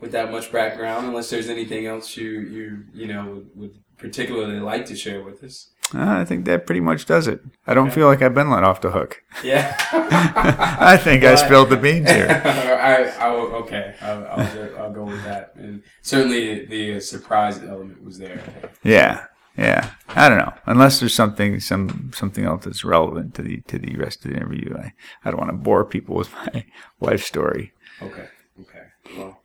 with 0.00 0.12
that 0.12 0.30
much 0.30 0.50
background, 0.52 1.06
unless 1.06 1.30
there's 1.30 1.48
anything 1.48 1.86
else 1.86 2.16
you 2.16 2.30
you 2.40 2.84
you 2.92 3.06
know 3.06 3.44
would, 3.54 3.74
particularly 3.98 4.60
like 4.60 4.86
to 4.86 4.96
share 4.96 5.22
with 5.22 5.42
us. 5.44 5.70
Uh, 5.94 6.20
I 6.20 6.24
think 6.24 6.46
that 6.46 6.64
pretty 6.64 6.80
much 6.80 7.04
does 7.06 7.26
it. 7.28 7.40
I 7.66 7.74
don't 7.74 7.88
Okay. 7.88 7.96
feel 7.96 8.06
like 8.06 8.22
I've 8.22 8.34
been 8.34 8.50
let 8.50 8.64
off 8.64 8.80
the 8.80 8.90
hook. 8.90 9.22
Yeah. 9.44 9.76
I 9.92 10.96
think 10.96 11.22
I 11.22 11.34
Well, 11.34 11.36
spilled 11.36 11.68
the 11.70 11.76
beans 11.76 12.10
here. 12.10 12.26
I, 12.44 13.04
I 13.26 13.30
will, 13.30 13.54
okay. 13.62 13.94
I'll, 14.00 14.26
I'll, 14.26 14.76
I'll 14.78 14.92
go 14.92 15.04
with 15.04 15.22
that. 15.24 15.52
And 15.56 15.82
certainly 16.00 16.64
the 16.64 17.00
surprise 17.00 17.58
element 17.62 18.02
was 18.02 18.18
there. 18.18 18.40
Yeah, 18.82 19.26
yeah. 19.56 19.90
I 20.08 20.28
don't 20.28 20.38
know. 20.38 20.52
Unless 20.66 21.00
there's 21.00 21.14
something 21.14 21.60
some 21.60 22.12
something 22.14 22.44
else 22.44 22.64
that's 22.64 22.84
relevant 22.84 23.34
to 23.34 23.42
the 23.42 23.60
to 23.68 23.78
the 23.78 23.96
rest 23.96 24.24
of 24.24 24.30
the 24.30 24.36
interview. 24.36 24.74
I, 24.76 24.92
I 25.24 25.30
don't 25.30 25.40
want 25.40 25.50
to 25.50 25.56
bore 25.56 25.84
people 25.84 26.16
with 26.16 26.32
my 26.32 26.64
wife's 27.00 27.26
story. 27.26 27.72
Okay. 28.02 28.28
Okay. 28.60 29.16
Well, 29.16 29.40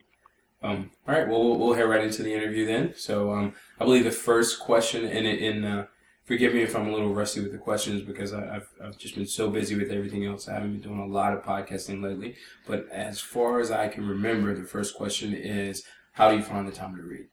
um, 0.61 0.91
all 1.07 1.15
right. 1.15 1.27
Well, 1.27 1.43
we'll, 1.43 1.57
we'll 1.57 1.73
head 1.73 1.83
right 1.83 2.03
into 2.03 2.23
the 2.23 2.33
interview 2.33 2.65
then. 2.65 2.93
So, 2.95 3.31
um, 3.31 3.53
I 3.79 3.85
believe 3.85 4.03
the 4.03 4.11
first 4.11 4.59
question, 4.59 5.05
and 5.05 5.25
in, 5.25 5.63
uh, 5.63 5.85
forgive 6.25 6.53
me 6.53 6.61
if 6.61 6.75
I'm 6.75 6.87
a 6.87 6.91
little 6.91 7.13
rusty 7.13 7.41
with 7.41 7.51
the 7.51 7.57
questions 7.57 8.01
because 8.01 8.33
I, 8.33 8.57
I've 8.57 8.69
I've 8.83 8.97
just 8.97 9.15
been 9.15 9.27
so 9.27 9.49
busy 9.49 9.75
with 9.75 9.91
everything 9.91 10.25
else. 10.25 10.47
I 10.47 10.53
haven't 10.53 10.73
been 10.73 10.81
doing 10.81 10.99
a 10.99 11.11
lot 11.11 11.33
of 11.33 11.43
podcasting 11.43 12.03
lately. 12.03 12.35
But 12.67 12.87
as 12.91 13.19
far 13.19 13.59
as 13.59 13.71
I 13.71 13.87
can 13.87 14.07
remember, 14.07 14.55
the 14.55 14.67
first 14.67 14.95
question 14.95 15.33
is, 15.33 15.83
how 16.13 16.29
do 16.29 16.37
you 16.37 16.43
find 16.43 16.67
the 16.67 16.71
time 16.71 16.95
to 16.95 17.01
read? 17.01 17.27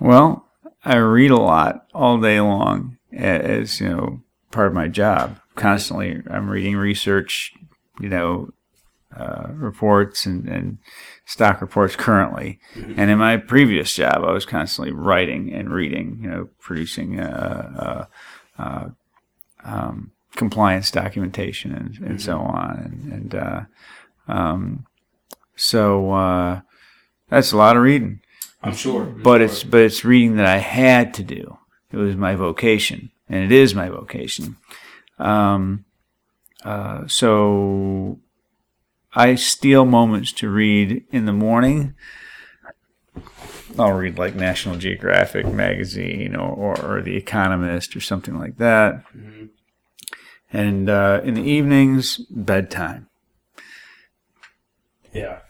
Well, 0.00 0.48
I 0.84 0.96
read 0.96 1.30
a 1.30 1.36
lot 1.36 1.86
all 1.94 2.20
day 2.20 2.40
long 2.40 2.98
as 3.12 3.80
you 3.80 3.88
know 3.88 4.22
part 4.50 4.68
of 4.68 4.74
my 4.74 4.88
job. 4.88 5.38
Constantly, 5.54 6.22
I'm 6.30 6.48
reading 6.48 6.76
research, 6.76 7.52
you 8.00 8.08
know, 8.08 8.50
uh, 9.14 9.48
reports 9.50 10.24
and, 10.24 10.48
and 10.48 10.78
stock 11.26 11.60
reports 11.60 11.94
currently. 11.94 12.58
And 12.74 13.10
in 13.10 13.18
my 13.18 13.36
previous 13.36 13.94
job, 13.94 14.24
I 14.24 14.32
was 14.32 14.46
constantly 14.46 14.92
writing 14.92 15.52
and 15.52 15.70
reading, 15.70 16.20
you 16.22 16.30
know, 16.30 16.48
producing 16.58 17.20
uh, 17.20 18.06
uh, 18.58 18.62
uh, 18.62 18.88
um, 19.64 20.12
compliance 20.34 20.90
documentation 20.90 21.74
and, 21.74 21.98
and 21.98 22.22
so 22.22 22.38
on. 22.38 22.78
And, 22.78 23.12
and 23.12 23.34
uh, 23.34 23.60
um, 24.28 24.86
so 25.54 26.12
uh, 26.12 26.60
that's 27.28 27.52
a 27.52 27.56
lot 27.58 27.76
of 27.76 27.82
reading 27.82 28.21
I'm 28.62 28.74
sure. 28.74 29.04
But 29.04 29.38
sure. 29.38 29.42
it's 29.42 29.64
but 29.64 29.80
it's 29.80 30.04
reading 30.04 30.36
that 30.36 30.46
I 30.46 30.58
had 30.58 31.14
to 31.14 31.22
do. 31.22 31.58
It 31.90 31.96
was 31.96 32.16
my 32.16 32.34
vocation, 32.34 33.10
and 33.28 33.44
it 33.44 33.52
is 33.52 33.74
my 33.74 33.88
vocation. 33.88 34.56
Um, 35.18 35.84
uh, 36.64 37.06
so 37.06 38.18
I 39.14 39.34
steal 39.34 39.84
moments 39.84 40.32
to 40.32 40.48
read 40.48 41.04
in 41.10 41.26
the 41.26 41.32
morning. 41.32 41.94
I'll 43.78 43.92
read 43.92 44.18
like 44.18 44.34
National 44.34 44.76
Geographic 44.76 45.46
magazine 45.46 46.36
or, 46.36 46.50
or, 46.50 46.80
or 46.80 47.02
The 47.02 47.16
Economist 47.16 47.96
or 47.96 48.00
something 48.00 48.38
like 48.38 48.58
that. 48.58 49.04
Mhm. 49.14 49.48
And 50.52 50.90
uh, 50.90 51.22
in 51.24 51.34
the 51.34 51.42
evenings, 51.42 52.18
bedtime. 52.30 53.08
Yeah. 55.12 55.40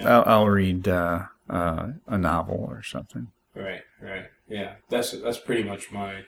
I'll, 0.00 0.24
I'll 0.26 0.48
read 0.48 0.86
uh, 0.86 1.22
uh, 1.50 1.88
a 2.06 2.18
novel 2.18 2.66
or 2.68 2.82
something. 2.82 3.28
Right, 3.54 3.82
right. 4.02 4.24
Yeah, 4.48 4.74
that's 4.90 5.12
that's 5.12 5.38
pretty 5.38 5.62
much 5.62 5.90
my 5.92 6.22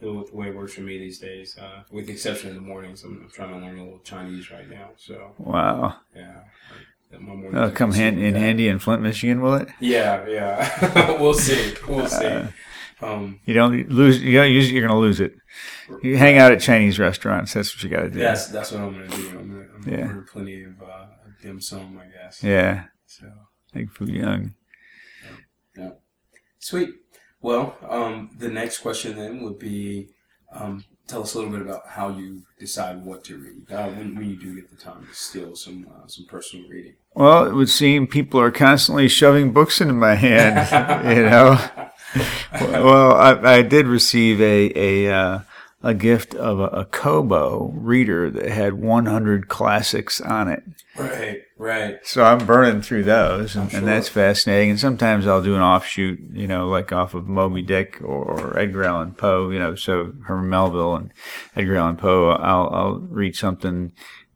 deal 0.00 0.14
with 0.16 0.30
the 0.30 0.36
way 0.36 0.48
it 0.48 0.56
works 0.56 0.74
for 0.74 0.80
me 0.82 0.98
these 0.98 1.18
days. 1.18 1.56
Uh, 1.58 1.82
with 1.90 2.06
the 2.06 2.12
exception 2.12 2.48
of 2.50 2.54
the 2.54 2.60
mornings, 2.60 3.02
I'm, 3.04 3.20
I'm 3.24 3.30
trying 3.30 3.50
to 3.50 3.64
learn 3.64 3.78
a 3.78 3.84
little 3.84 3.98
Chinese 4.00 4.50
right 4.50 4.68
now. 4.68 4.90
So 4.96 5.32
Wow. 5.38 5.96
yeah, 6.14 6.40
That'll 7.10 7.70
come 7.72 7.92
hand, 7.92 8.18
in 8.18 8.32
that. 8.34 8.38
handy 8.40 8.68
in 8.68 8.78
Flint, 8.78 9.02
Michigan, 9.02 9.40
will 9.42 9.54
it? 9.54 9.68
Yeah, 9.80 10.26
yeah. 10.28 11.10
we'll 11.20 11.34
see. 11.34 11.74
We'll 11.88 12.06
see. 12.08 12.24
Uh, 12.26 12.46
Um, 13.02 13.40
You 13.46 13.54
don't 13.54 13.88
lose. 13.90 14.22
You 14.22 14.38
don't 14.38 14.50
use 14.52 14.68
it. 14.70 14.74
You're 14.74 14.86
gonna 14.86 15.00
lose 15.00 15.18
it. 15.20 15.34
You 16.02 16.16
hang 16.16 16.38
out 16.38 16.52
at 16.52 16.60
Chinese 16.60 17.00
restaurants. 17.00 17.52
That's 17.52 17.74
what 17.74 17.82
you 17.82 17.90
got 17.90 18.02
to 18.02 18.10
do. 18.10 18.18
that's 18.20 18.46
that's 18.46 18.70
what 18.70 18.80
I'm 18.80 18.92
gonna 18.92 19.08
do. 19.08 19.28
I'm 19.30 19.48
gonna, 19.50 19.66
I'm 19.74 19.82
gonna 19.82 19.96
Yeah. 19.98 20.06
order 20.06 20.26
plenty 20.32 20.62
of 20.62 20.80
uh, 20.80 21.06
dim 21.42 21.60
sum, 21.60 21.98
I 22.00 22.06
guess. 22.06 22.42
Yeah. 22.44 22.84
So 23.06 23.26
Fu 23.92 24.06
Young. 24.06 24.54
sweet. 26.58 26.90
Well, 27.40 27.76
um, 27.88 28.30
the 28.38 28.48
next 28.48 28.78
question 28.78 29.16
then 29.16 29.42
would 29.42 29.58
be, 29.58 30.08
um, 30.52 30.84
tell 31.08 31.22
us 31.22 31.34
a 31.34 31.38
little 31.38 31.52
bit 31.52 31.62
about 31.62 31.88
how 31.88 32.10
you 32.10 32.42
decide 32.58 33.04
what 33.04 33.24
to 33.24 33.36
read 33.36 33.72
uh, 33.72 33.88
when, 33.88 34.14
when 34.14 34.30
you 34.30 34.36
do 34.36 34.54
get 34.54 34.70
the 34.70 34.76
time 34.76 35.04
to 35.06 35.14
steal 35.14 35.56
some 35.56 35.88
uh, 35.92 36.06
some 36.06 36.26
personal 36.26 36.68
reading. 36.68 36.94
Well, 37.14 37.46
it 37.46 37.54
would 37.54 37.68
seem 37.68 38.06
people 38.06 38.40
are 38.40 38.52
constantly 38.52 39.08
shoving 39.08 39.52
books 39.52 39.80
into 39.80 39.94
my 39.94 40.14
hand. 40.14 41.06
you 41.16 41.24
know. 41.24 41.58
Well, 42.60 43.14
I, 43.14 43.56
I 43.56 43.62
did 43.62 43.86
receive 43.86 44.40
a 44.40 44.72
a 44.76 45.12
uh, 45.12 45.40
a 45.82 45.94
gift 45.94 46.34
of 46.34 46.60
a, 46.60 46.66
a 46.66 46.84
Kobo 46.84 47.72
reader 47.74 48.30
that 48.30 48.48
had 48.48 48.74
100 48.74 49.48
classics 49.48 50.20
on 50.20 50.48
it. 50.48 50.62
Right, 50.96 51.42
right. 51.62 51.98
So 52.06 52.24
I'm 52.24 52.44
burning 52.44 52.82
through 52.82 53.04
those, 53.04 53.56
and, 53.56 53.70
I'm 53.70 53.78
and 53.78 53.86
that's 53.86 54.08
fascinating. 54.08 54.70
And 54.70 54.80
sometimes 54.80 55.26
I'll 55.26 55.42
do 55.42 55.54
an 55.54 55.62
offshoot, 55.62 56.20
you 56.32 56.46
know, 56.46 56.68
like 56.68 56.92
off 56.92 57.14
of 57.14 57.28
Moby 57.28 57.62
Dick 57.62 58.00
or, 58.02 58.24
or 58.24 58.58
Edgar 58.58 58.84
Allan 58.84 59.12
Poe, 59.12 59.50
you 59.50 59.58
know. 59.58 59.74
So 59.74 60.12
Herman 60.24 60.50
Melville 60.50 60.96
and 60.96 61.12
Edgar 61.56 61.76
Allan 61.76 61.96
Poe, 61.96 62.30
I'll 62.30 62.68
I'll 62.68 62.94
read 62.98 63.36
something, 63.36 63.92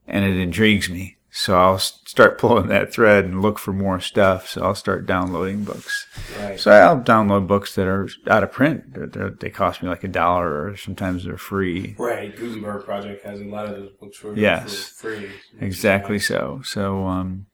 and 0.06 0.24
it 0.24 0.36
intrigues 0.36 0.88
me. 0.88 1.15
So 1.38 1.54
I'll 1.54 1.78
start 1.78 2.38
pulling 2.38 2.68
that 2.68 2.94
thread 2.94 3.26
and 3.26 3.42
look 3.42 3.58
for 3.58 3.74
more 3.74 4.00
stuff. 4.00 4.48
So 4.48 4.62
I'll 4.62 4.74
start 4.74 5.04
downloading 5.04 5.64
books. 5.64 6.06
Right. 6.40 6.58
So 6.58 6.70
I'll 6.70 6.98
download 6.98 7.46
books 7.46 7.74
that 7.74 7.86
are 7.86 8.08
out 8.26 8.42
of 8.42 8.52
print. 8.52 8.94
They're, 8.94 9.06
they're, 9.06 9.30
they 9.30 9.50
cost 9.50 9.82
me 9.82 9.90
like 9.90 10.02
a 10.02 10.08
dollar, 10.08 10.66
or 10.68 10.76
sometimes 10.78 11.24
they're 11.24 11.36
free. 11.36 11.94
Right. 11.98 12.34
Gutenberg 12.34 12.86
Project 12.86 13.22
has 13.26 13.38
a 13.42 13.44
lot 13.44 13.66
of 13.66 13.72
those 13.72 13.90
books 14.00 14.16
for, 14.16 14.34
Yes. 14.34 14.88
for 14.88 15.10
free. 15.10 15.30
Exactly 15.60 16.18
so. 16.18 16.62
So, 16.64 17.04
um, 17.04 17.46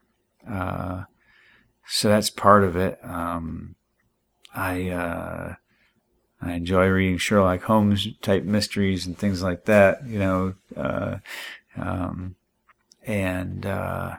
uh, 0.49 1.03
so 1.85 2.09
that's 2.09 2.31
part 2.31 2.63
of 2.63 2.77
it. 2.77 3.01
Um, 3.03 3.75
I, 4.55 4.91
uh, 4.91 5.55
I 6.41 6.53
enjoy 6.53 6.87
reading 6.87 7.19
Sherlock 7.19 7.63
Holmes 7.63 8.07
type 8.21 8.45
mysteries 8.45 9.07
and 9.07 9.19
things 9.19 9.43
like 9.43 9.65
that, 9.65 10.07
you 10.07 10.21
know, 10.21 10.55
uh, 10.77 11.17
um, 11.77 12.37
and, 13.07 13.67
uh, 13.67 14.17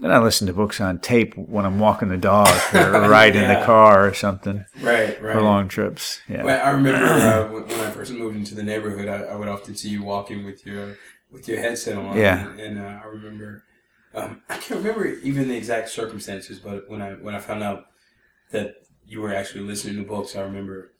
And 0.00 0.12
I 0.12 0.20
listen 0.22 0.46
to 0.46 0.52
books 0.52 0.80
on 0.80 1.00
tape 1.00 1.34
when 1.36 1.66
I'm 1.66 1.80
walking 1.80 2.08
the 2.08 2.16
dog 2.16 2.48
or 2.72 2.92
riding 3.10 3.42
Yeah. 3.42 3.58
the 3.60 3.66
car 3.66 4.06
or 4.06 4.14
something 4.14 4.64
Right, 4.80 5.20
right. 5.20 5.34
for 5.34 5.42
long 5.42 5.66
trips. 5.68 6.20
Yeah. 6.28 6.44
Well, 6.44 6.64
I 6.64 6.70
remember 6.70 7.04
uh, 7.04 7.48
when 7.52 7.62
when 7.66 7.80
I 7.80 7.90
first 7.90 8.12
moved 8.12 8.36
into 8.36 8.54
the 8.54 8.62
neighborhood, 8.62 9.08
I, 9.08 9.22
I 9.32 9.34
would 9.34 9.48
often 9.48 9.74
see 9.74 9.88
you 9.88 10.04
walking 10.04 10.44
with 10.44 10.64
your 10.64 10.96
with 11.32 11.48
your 11.48 11.58
headset 11.58 11.98
on. 11.98 12.16
Yeah. 12.16 12.48
and, 12.50 12.60
and 12.60 12.78
uh, 12.78 13.00
I 13.02 13.06
remember 13.08 13.64
um, 14.14 14.40
I 14.48 14.56
can't 14.58 14.80
remember 14.82 15.04
even 15.06 15.48
the 15.48 15.56
exact 15.56 15.88
circumstances, 15.88 16.60
but 16.60 16.88
when 16.88 17.02
I 17.02 17.14
when 17.14 17.34
I 17.34 17.40
found 17.40 17.62
out 17.64 17.86
that 18.52 18.74
you 19.04 19.20
were 19.20 19.34
actually 19.34 19.64
listening 19.64 19.96
to 19.96 20.08
books, 20.08 20.36
I 20.36 20.42
remember 20.42 20.92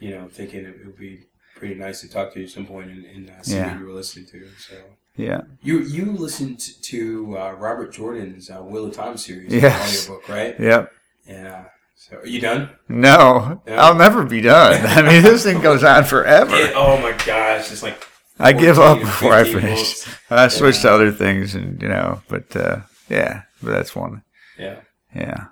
you 0.00 0.10
know 0.10 0.26
thinking 0.28 0.64
it 0.64 0.76
would 0.86 0.96
be 0.96 1.26
pretty 1.58 1.74
nice 1.74 2.00
to 2.02 2.08
talk 2.08 2.32
to 2.34 2.38
you 2.40 2.46
at 2.46 2.50
some 2.50 2.66
point 2.66 2.90
and, 2.90 3.04
and 3.04 3.30
uh, 3.30 3.42
see 3.42 3.56
Yeah. 3.56 3.72
what 3.72 3.80
you 3.80 3.86
were 3.86 3.92
listening 3.92 4.26
to. 4.26 4.46
So 4.58 4.74
yeah. 5.16 5.40
you 5.62 5.80
you 5.80 6.12
listened 6.12 6.60
to 6.82 7.36
uh, 7.38 7.52
Robert 7.52 7.92
Jordan's 7.92 8.50
uh, 8.50 8.62
Wheel 8.62 8.86
of 8.86 8.94
Time 8.94 9.16
series, 9.16 9.52
Yes. 9.52 10.04
audiobook, 10.08 10.28
right? 10.28 10.58
Yep. 10.58 10.92
Yeah. 11.26 11.64
So 11.96 12.16
are 12.18 12.26
you 12.26 12.40
done? 12.40 12.70
No, 12.88 13.60
Yeah. 13.66 13.82
I'll 13.82 13.94
never 13.96 14.24
be 14.24 14.40
done. 14.40 14.86
I 14.86 15.02
mean, 15.02 15.22
this 15.22 15.42
thing 15.44 15.60
goes 15.60 15.82
on 15.84 16.04
forever. 16.04 16.54
It- 16.54 16.72
oh 16.74 16.96
my 16.98 17.12
gosh, 17.26 17.70
it's 17.72 17.82
like 17.82 18.06
I 18.38 18.52
give 18.52 18.78
up 18.78 19.00
before 19.00 19.32
I 19.34 19.42
finish. 19.44 20.04
books. 20.04 20.16
I 20.30 20.46
switched 20.48 20.82
to 20.82 20.92
other 20.92 21.10
things, 21.10 21.56
and 21.56 21.82
you 21.82 21.88
know, 21.88 22.22
but 22.28 22.54
uh, 22.54 22.80
yeah, 23.08 23.42
but 23.62 23.70
that's 23.72 23.96
one. 23.96 24.22
Yeah. 24.56 24.80
Yeah, 25.14 25.46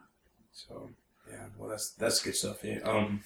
So 0.53 0.91
yeah, 1.29 1.47
well 1.59 1.71
that's 1.71 1.91
that's 1.93 2.23
good 2.23 2.37
stuff. 2.37 2.63
Yeah. 2.63 2.79
Um, 2.85 3.23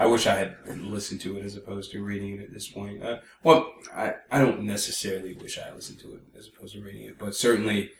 I 0.00 0.06
wish 0.06 0.26
I 0.26 0.34
had 0.34 0.56
listened 0.66 1.20
to 1.20 1.36
it 1.36 1.44
as 1.44 1.56
opposed 1.56 1.92
to 1.92 2.02
reading 2.02 2.38
it 2.38 2.40
at 2.40 2.54
this 2.54 2.68
point. 2.68 3.02
Uh, 3.04 3.18
well, 3.44 3.70
I 3.94 4.14
I 4.30 4.38
don't 4.38 4.62
necessarily 4.62 5.34
wish 5.34 5.58
I 5.58 5.64
had 5.66 5.74
listened 5.74 6.00
to 6.00 6.14
it 6.14 6.22
as 6.38 6.48
opposed 6.48 6.74
to 6.74 6.80
reading 6.80 7.02
it, 7.02 7.18
but 7.18 7.34
certainly 7.34 7.90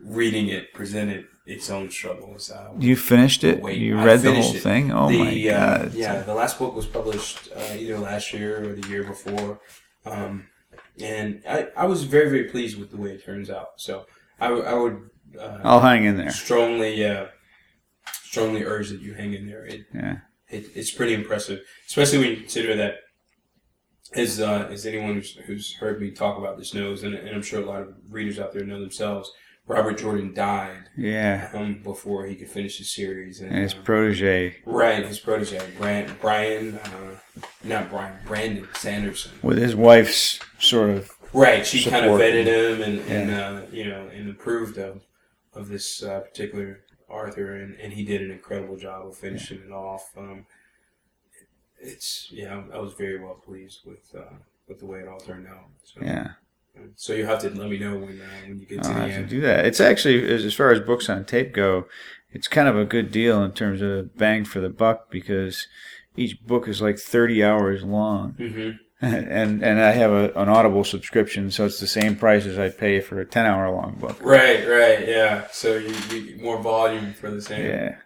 reading 0.00 0.48
it 0.48 0.72
presented 0.72 1.26
its 1.44 1.68
own 1.68 1.90
struggles. 1.90 2.50
Uh, 2.50 2.70
you 2.78 2.96
finished 2.96 3.44
it. 3.44 3.60
Wait, 3.60 3.76
you 3.76 3.96
read 3.96 4.22
the 4.22 4.32
whole 4.32 4.56
it. 4.56 4.62
thing. 4.62 4.92
Oh 4.92 5.10
the, 5.10 5.18
my 5.18 5.54
uh, 5.54 5.78
god! 5.82 5.94
yeah, 5.94 6.22
the 6.22 6.34
last 6.34 6.58
book 6.58 6.74
was 6.74 6.86
published 6.86 7.50
uh, 7.54 7.74
either 7.76 7.98
last 7.98 8.32
year 8.32 8.70
or 8.70 8.74
the 8.74 8.88
year 8.88 9.04
before, 9.04 9.60
um, 10.06 10.48
and 11.02 11.42
I, 11.46 11.68
I 11.76 11.84
was 11.84 12.04
very 12.04 12.30
very 12.30 12.44
pleased 12.44 12.78
with 12.78 12.90
the 12.90 12.96
way 12.96 13.10
it 13.10 13.26
turns 13.26 13.50
out. 13.50 13.72
So 13.76 14.06
I, 14.40 14.48
I 14.48 14.72
would 14.72 15.10
uh, 15.38 15.58
I'll 15.64 15.80
hang 15.80 16.06
in 16.06 16.16
there. 16.16 16.30
strongly 16.30 17.04
uh, 17.04 17.26
strongly 18.22 18.64
urge 18.64 18.88
that 18.88 19.02
you 19.02 19.12
hang 19.12 19.34
in 19.34 19.46
there. 19.46 19.66
It, 19.66 19.82
Yeah, 19.92 20.20
it 20.52 20.70
it's 20.74 20.90
pretty 20.90 21.14
impressive, 21.14 21.60
especially 21.86 22.18
when 22.18 22.30
you 22.30 22.36
consider 22.36 22.76
that. 22.76 22.96
As, 24.14 24.40
uh, 24.40 24.68
as 24.70 24.84
anyone 24.84 25.14
who's, 25.14 25.36
who's 25.46 25.72
heard 25.76 25.98
me 25.98 26.10
talk 26.10 26.36
about 26.36 26.58
this 26.58 26.74
knows, 26.74 27.02
and, 27.02 27.14
and 27.14 27.30
I'm 27.30 27.40
sure 27.40 27.62
a 27.62 27.64
lot 27.64 27.80
of 27.80 27.94
readers 28.10 28.38
out 28.38 28.52
there 28.52 28.62
know 28.62 28.78
themselves, 28.78 29.32
Robert 29.66 29.96
Jordan 29.96 30.34
died 30.34 30.90
yeah. 30.98 31.50
um, 31.54 31.80
before 31.82 32.26
he 32.26 32.34
could 32.34 32.50
finish 32.50 32.76
the 32.76 32.84
series, 32.84 33.40
and, 33.40 33.50
And 33.50 33.62
his 33.62 33.72
uh, 33.72 33.78
protege 33.84 34.56
Right, 34.66 35.06
his 35.06 35.18
protege, 35.18 35.62
Brian, 35.78 36.14
Brian 36.20 36.74
uh, 36.74 37.16
not 37.64 37.88
Brian, 37.88 38.18
Brandon 38.26 38.68
Sanderson. 38.74 39.32
with 39.42 39.56
his 39.56 39.74
wife's 39.74 40.40
sort 40.58 40.90
of 40.90 41.10
Right, 41.32 41.66
she 41.66 41.88
kind 41.88 42.04
of 42.04 42.20
vetted 42.20 42.44
him 42.44 42.82
and, 42.82 42.98
and 43.10 43.30
uh, 43.30 43.62
you 43.72 43.88
know 43.88 44.08
and 44.08 44.28
approved 44.28 44.76
of 44.78 45.02
of 45.54 45.68
this 45.68 46.02
uh, 46.02 46.20
particular 46.20 46.80
Arthur, 47.12 47.56
and, 47.56 47.78
and 47.78 47.92
he 47.92 48.04
did 48.04 48.22
an 48.22 48.30
incredible 48.30 48.76
job 48.76 49.06
of 49.06 49.16
finishing 49.16 49.58
it 49.58 49.70
off. 49.72 50.10
Um, 50.16 50.46
it's 51.78 52.28
yeah, 52.30 52.62
I 52.72 52.78
was 52.78 52.94
very 52.94 53.18
well 53.20 53.34
pleased 53.34 53.80
with 53.84 54.14
uh, 54.16 54.34
with 54.68 54.78
the 54.80 54.86
way 54.86 55.00
it 55.00 55.08
all 55.08 55.20
turned 55.20 55.46
out. 55.46 55.66
So, 55.84 56.00
yeah. 56.02 56.28
so 56.96 57.12
you 57.12 57.26
have 57.26 57.40
to 57.40 57.50
let 57.50 57.68
me 57.68 57.78
know 57.78 57.96
when 57.96 58.20
uh, 58.20 58.46
when 58.46 58.60
you 58.60 58.66
get 58.66 58.82
to 58.82 58.88
I'll 58.88 58.94
the 58.94 59.00
have 59.00 59.10
to 59.10 59.16
end. 59.16 59.28
do 59.28 59.40
that. 59.42 59.66
It's 59.66 59.80
actually 59.80 60.32
as, 60.32 60.54
far 60.54 60.70
as 60.70 60.80
books 60.80 61.08
on 61.08 61.24
tape 61.24 61.52
go, 61.52 61.86
it's 62.30 62.48
kind 62.48 62.68
of 62.68 62.76
a 62.76 62.84
good 62.84 63.10
deal 63.10 63.42
in 63.42 63.52
terms 63.52 63.82
of 63.82 64.16
bang 64.16 64.44
for 64.44 64.60
the 64.60 64.70
buck 64.70 65.10
because 65.10 65.66
each 66.16 66.40
book 66.44 66.68
is 66.68 66.80
like 66.80 66.98
thirty 66.98 67.42
hours 67.44 67.82
long. 67.82 68.32
hmm 68.32 68.70
and 69.04 69.64
and 69.64 69.80
I 69.80 69.90
have 69.90 70.12
a, 70.12 70.32
an 70.40 70.48
Audible 70.48 70.84
subscription, 70.84 71.50
so 71.50 71.66
it's 71.66 71.80
the 71.80 71.88
same 71.88 72.14
price 72.14 72.46
as 72.46 72.56
I 72.56 72.68
pay 72.68 73.00
for 73.00 73.20
a 73.20 73.26
ten 73.26 73.46
hour 73.46 73.68
long 73.68 73.96
book. 73.96 74.16
Right, 74.22 74.64
right, 74.68 75.08
yeah. 75.08 75.48
So 75.50 75.76
you, 75.76 75.92
you 76.16 76.38
more 76.40 76.62
volume 76.62 77.12
for 77.12 77.28
the 77.28 77.42
same. 77.42 77.66
Yeah, 77.66 77.96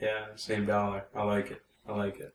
Yeah, 0.00 0.26
same 0.36 0.64
dollar. 0.64 1.06
I 1.12 1.24
like 1.24 1.50
it. 1.50 1.60
I 1.88 1.96
like 1.96 2.20
it. 2.20 2.32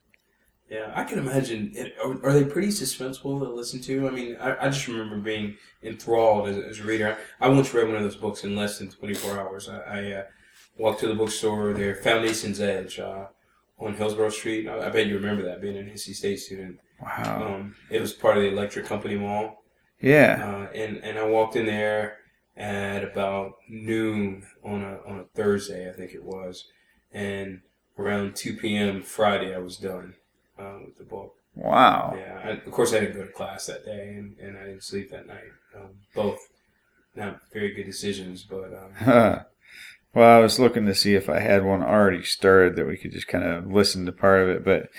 Yeah, 0.69 0.91
I 0.93 1.05
can 1.05 1.17
imagine. 1.17 1.71
It, 1.73 1.95
are, 2.03 2.25
are 2.25 2.33
they 2.33 2.43
pretty 2.43 2.67
suspenseful 2.67 3.39
to 3.39 3.53
listen 3.53 3.79
to? 3.83 4.09
I 4.09 4.11
mean, 4.11 4.35
I, 4.35 4.65
I 4.65 4.69
just 4.69 4.85
remember 4.89 5.17
being 5.17 5.55
enthralled 5.81 6.49
as, 6.49 6.57
as 6.57 6.79
a 6.81 6.83
reader. 6.83 7.17
I, 7.39 7.45
I 7.45 7.47
once 7.47 7.73
read 7.73 7.87
one 7.87 7.95
of 7.95 8.03
those 8.03 8.17
books 8.17 8.43
in 8.43 8.53
less 8.53 8.79
than 8.79 8.89
24 8.89 9.39
hours. 9.39 9.69
I, 9.69 9.79
I 9.79 10.11
uh, 10.11 10.23
walked 10.77 10.99
to 10.99 11.07
the 11.07 11.15
bookstore 11.15 11.71
there, 11.71 11.95
Foundation's 11.95 12.59
Edge 12.59 12.99
uh, 12.99 13.27
on 13.79 13.93
Hillsborough 13.93 14.29
Street. 14.29 14.67
I, 14.67 14.87
I 14.87 14.89
bet 14.89 15.07
you 15.07 15.15
remember 15.15 15.43
that 15.43 15.61
being 15.61 15.77
an 15.77 15.85
NC 15.85 16.15
State 16.15 16.41
student. 16.41 16.79
Wow, 17.01 17.55
Um, 17.59 17.75
it 17.89 18.01
was 18.01 18.13
part 18.13 18.37
of 18.37 18.43
the 18.43 18.49
Electric 18.49 18.85
Company 18.85 19.15
Mall. 19.17 19.63
yeah, 20.01 20.41
Uh, 20.67 20.71
and, 20.73 20.97
and 20.97 21.17
I 21.17 21.23
walked 21.25 21.55
in 21.55 21.65
there 21.65 22.17
at 22.57 23.03
about 23.03 23.53
noon 23.69 24.45
on 24.63 24.81
a, 24.83 24.99
on 25.07 25.19
a 25.19 25.23
Thursday, 25.35 25.89
I 25.89 25.93
think 25.93 26.13
it 26.13 26.23
was. 26.23 26.65
And 27.11 27.61
around 27.97 28.35
2 28.35 28.55
p.m. 28.57 29.01
Friday, 29.01 29.55
I 29.55 29.59
was 29.59 29.77
done 29.77 30.15
uh, 30.57 30.79
with 30.85 30.97
the 30.97 31.03
book. 31.05 31.35
wow. 31.55 32.13
Yeah, 32.17 32.41
I, 32.43 32.49
of 32.51 32.71
course, 32.71 32.93
I 32.93 32.99
didn't 32.99 33.15
go 33.15 33.25
to 33.25 33.31
class 33.31 33.65
that 33.67 33.85
day, 33.85 34.15
and, 34.17 34.37
and 34.39 34.57
I 34.57 34.65
didn't 34.65 34.83
sleep 34.83 35.09
that 35.11 35.27
night. 35.27 35.51
Um, 35.75 35.91
both 36.13 36.39
not 37.15 37.41
very 37.53 37.73
good 37.73 37.85
decisions, 37.85 38.43
but 38.43 38.71
um, 38.73 38.91
well, 40.13 40.37
I 40.37 40.41
was 40.41 40.59
looking 40.59 40.85
to 40.85 40.95
see 40.95 41.15
if 41.15 41.29
I 41.29 41.39
had 41.39 41.63
one 41.63 41.81
already 41.83 42.23
started 42.23 42.75
that 42.75 42.87
we 42.87 42.97
could 42.97 43.11
just 43.11 43.27
kind 43.27 43.43
of 43.43 43.71
listen 43.71 44.05
to 44.05 44.11
part 44.11 44.41
of 44.43 44.49
it, 44.49 44.63
but 44.65 44.89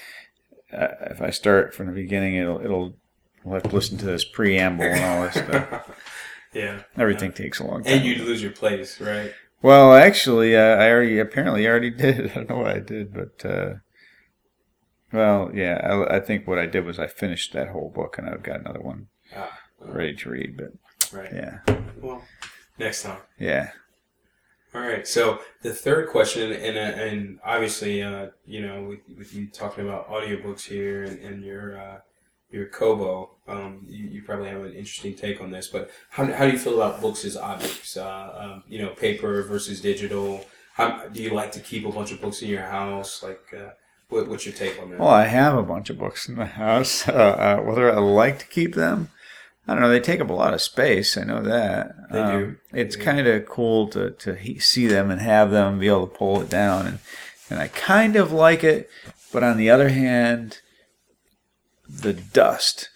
uh, 0.72 0.88
if 1.10 1.20
I 1.22 1.30
start 1.30 1.74
from 1.74 1.86
the 1.86 1.92
beginning, 1.92 2.34
it'll 2.36 2.60
it'll 2.64 2.96
we'll 3.44 3.54
have 3.54 3.64
to 3.70 3.74
listen 3.74 3.98
to 3.98 4.04
this 4.06 4.24
preamble 4.24 4.84
and 4.84 5.04
all 5.04 5.22
this 5.22 5.34
stuff. 5.34 5.90
yeah. 6.52 6.82
Everything 6.96 7.32
takes 7.32 7.58
a 7.60 7.64
long 7.64 7.82
time. 7.84 7.94
And 7.94 8.04
you'd 8.04 8.18
lose 8.20 8.42
your 8.42 8.52
place, 8.52 9.00
right? 9.00 9.32
Well, 9.62 9.94
actually, 9.94 10.56
uh, 10.56 10.60
I 10.76 10.90
already 10.90 11.18
apparently 11.18 11.66
already 11.66 11.90
did. 12.04 12.30
I 12.30 12.34
don't 12.34 12.48
know 12.50 12.58
what 12.58 12.74
I 12.76 12.80
did, 12.80 13.12
but 13.12 13.44
uh, 13.44 13.74
well, 15.12 15.50
yeah, 15.54 15.80
I, 16.08 16.16
I 16.16 16.20
think 16.20 16.46
what 16.46 16.58
I 16.58 16.66
did 16.66 16.84
was 16.84 16.98
I 16.98 17.06
finished 17.06 17.52
that 17.52 17.68
whole 17.68 17.90
book, 17.90 18.16
and 18.18 18.28
I've 18.28 18.42
got 18.42 18.60
another 18.60 18.80
one 18.80 19.08
Ah, 19.36 19.58
ready 19.80 20.14
to 20.14 20.30
read. 20.30 20.56
But 20.56 20.72
right. 21.12 21.30
yeah, 21.32 21.58
Well, 22.00 22.22
next 22.78 23.02
time. 23.02 23.18
yeah, 23.38 23.70
All 24.74 24.80
right. 24.80 25.06
So 25.06 25.40
the 25.62 25.74
third 25.74 26.08
question, 26.08 26.52
and 26.52 26.76
uh, 26.76 26.80
and 26.80 27.40
obviously, 27.44 28.02
uh, 28.02 28.28
you 28.46 28.64
know, 28.64 28.84
with, 28.84 29.00
with 29.18 29.34
you 29.34 29.48
talking 29.48 29.84
about 29.84 30.08
audiobooks 30.08 30.62
here 30.62 31.02
and, 31.02 31.18
and 31.18 31.44
your 31.44 31.78
uh, 31.80 31.98
your 32.50 32.66
Kobo, 32.66 33.30
um, 33.48 33.84
you, 33.88 34.06
you 34.06 34.22
probably 34.22 34.48
have 34.48 34.62
an 34.62 34.72
interesting 34.72 35.14
take 35.14 35.40
on 35.40 35.50
this. 35.50 35.68
But 35.68 35.90
how, 36.10 36.24
how 36.32 36.46
do 36.46 36.52
you 36.52 36.58
feel 36.58 36.80
about 36.80 37.00
books 37.00 37.24
as 37.24 37.36
objects? 37.36 37.96
Uh, 37.96 38.34
um, 38.36 38.62
you 38.68 38.80
know, 38.80 38.90
paper 38.90 39.42
versus 39.42 39.80
digital. 39.80 40.44
How 40.74 41.08
do 41.08 41.22
you 41.22 41.30
like 41.30 41.52
to 41.52 41.60
keep 41.60 41.84
a 41.84 41.92
bunch 41.92 42.12
of 42.12 42.20
books 42.20 42.42
in 42.42 42.48
your 42.48 42.62
house? 42.62 43.22
Like, 43.22 43.42
uh, 43.56 43.70
what, 44.08 44.28
what's 44.28 44.46
your 44.46 44.54
take 44.54 44.80
on 44.80 44.90
that? 44.90 44.98
Well, 44.98 45.08
I 45.08 45.26
have 45.26 45.56
a 45.56 45.62
bunch 45.62 45.90
of 45.90 45.98
books 45.98 46.28
in 46.28 46.36
the 46.36 46.46
house. 46.64 47.08
Uh, 47.08 47.60
whether 47.64 47.92
I 47.92 47.98
like 47.98 48.38
to 48.40 48.46
keep 48.46 48.74
them, 48.74 49.10
I 49.66 49.74
don't 49.74 49.82
know. 49.82 49.90
They 49.90 50.00
take 50.00 50.20
up 50.20 50.30
a 50.30 50.34
lot 50.34 50.54
of 50.54 50.60
space. 50.60 51.16
I 51.16 51.24
know 51.24 51.42
that. 51.42 51.86
Um, 51.88 51.94
They 52.10 52.22
do. 52.22 52.56
It's 52.72 52.96
do. 52.96 53.02
kind 53.02 53.26
of 53.26 53.46
cool 53.46 53.88
to, 53.88 54.10
to 54.10 54.60
see 54.60 54.86
them 54.86 55.10
and 55.10 55.20
have 55.20 55.50
them, 55.50 55.78
be 55.78 55.88
able 55.88 56.06
to 56.08 56.16
pull 56.16 56.40
it 56.40 56.48
down. 56.48 56.86
And, 56.86 56.98
and 57.48 57.60
I 57.60 57.68
kind 57.68 58.16
of 58.16 58.32
like 58.32 58.64
it. 58.64 58.88
But 59.32 59.44
on 59.44 59.56
the 59.56 59.70
other 59.70 59.90
hand, 59.90 60.58
the 61.88 62.12
dust 62.12 62.88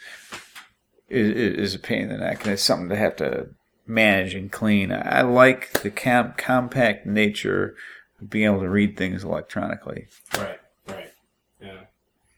is, 1.09 1.31
is 1.59 1.75
a 1.75 1.79
pain 1.79 2.03
in 2.03 2.09
the 2.09 2.19
neck. 2.19 2.43
And 2.45 2.53
it's 2.53 2.63
something 2.63 2.89
to 2.89 2.97
have 2.97 3.17
to 3.17 3.49
manage 3.87 4.35
and 4.35 4.51
clean. 4.51 4.91
I 4.91 5.23
like 5.23 5.83
the 5.83 5.91
com- 5.91 6.35
compact 6.37 7.07
nature 7.07 7.77
of 8.21 8.31
being 8.31 8.47
able 8.47 8.61
to 8.61 8.69
read 8.69 8.97
things 8.97 9.23
electronically. 9.23 10.07
right. 10.37 10.59
Right. 10.89 11.13
Yeah. 11.61 11.81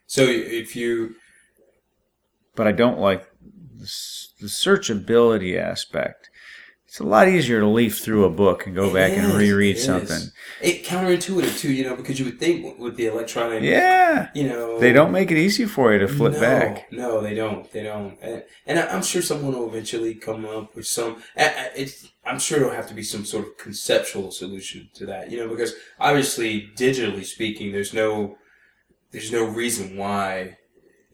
So 0.06 0.22
if 0.22 0.76
you 0.76 1.14
but 2.54 2.66
I 2.66 2.72
don't 2.72 2.98
like 2.98 3.28
the, 3.86 4.44
the 4.44 4.48
searchability 4.48 5.58
aspect. 5.58 6.30
It's 6.86 7.00
a 7.00 7.04
lot 7.04 7.28
easier 7.28 7.60
to 7.60 7.66
leaf 7.66 7.98
through 7.98 8.24
a 8.24 8.30
book 8.30 8.64
and 8.64 8.74
go 8.74 8.94
back 8.94 9.10
and 9.12 9.34
reread 9.34 9.76
it 9.76 9.80
something. 9.80 10.16
is. 10.16 10.32
It 10.62 10.84
counterintuitive 10.84 11.58
too, 11.58 11.72
you 11.72 11.84
know, 11.84 11.96
because 11.96 12.18
you 12.18 12.24
would 12.24 12.38
think 12.38 12.78
with 12.78 12.96
the 12.96 13.06
electronic, 13.06 13.62
Yeah, 13.62 14.28
you 14.34 14.48
know, 14.48 14.78
they 14.78 14.92
don't 14.92 15.10
make 15.10 15.30
it 15.30 15.36
easy 15.36 15.66
for 15.66 15.92
you 15.92 15.98
to 15.98 16.08
flip 16.08 16.34
no, 16.34 16.40
back. 16.40 16.92
No, 16.92 17.20
they 17.20 17.34
don't. 17.34 17.70
They 17.72 17.82
don't. 17.82 18.16
And, 18.22 18.44
and 18.66 18.78
I'm 18.78 19.02
sure 19.02 19.20
someone 19.20 19.52
will 19.52 19.68
eventually 19.68 20.14
come 20.14 20.46
up 20.46 20.76
with 20.76 20.86
some. 20.86 21.22
It's. 21.36 22.08
I'm 22.24 22.38
sure 22.38 22.58
there'll 22.58 22.74
have 22.74 22.88
to 22.88 22.94
be 22.94 23.02
some 23.02 23.24
sort 23.24 23.46
of 23.46 23.58
conceptual 23.58 24.30
solution 24.30 24.88
to 24.94 25.06
that, 25.06 25.30
you 25.30 25.38
know, 25.38 25.48
because 25.48 25.74
obviously, 26.00 26.70
digitally 26.76 27.24
speaking, 27.24 27.72
there's 27.72 27.94
no, 27.94 28.38
there's 29.12 29.30
no 29.30 29.44
reason 29.44 29.96
why, 29.96 30.58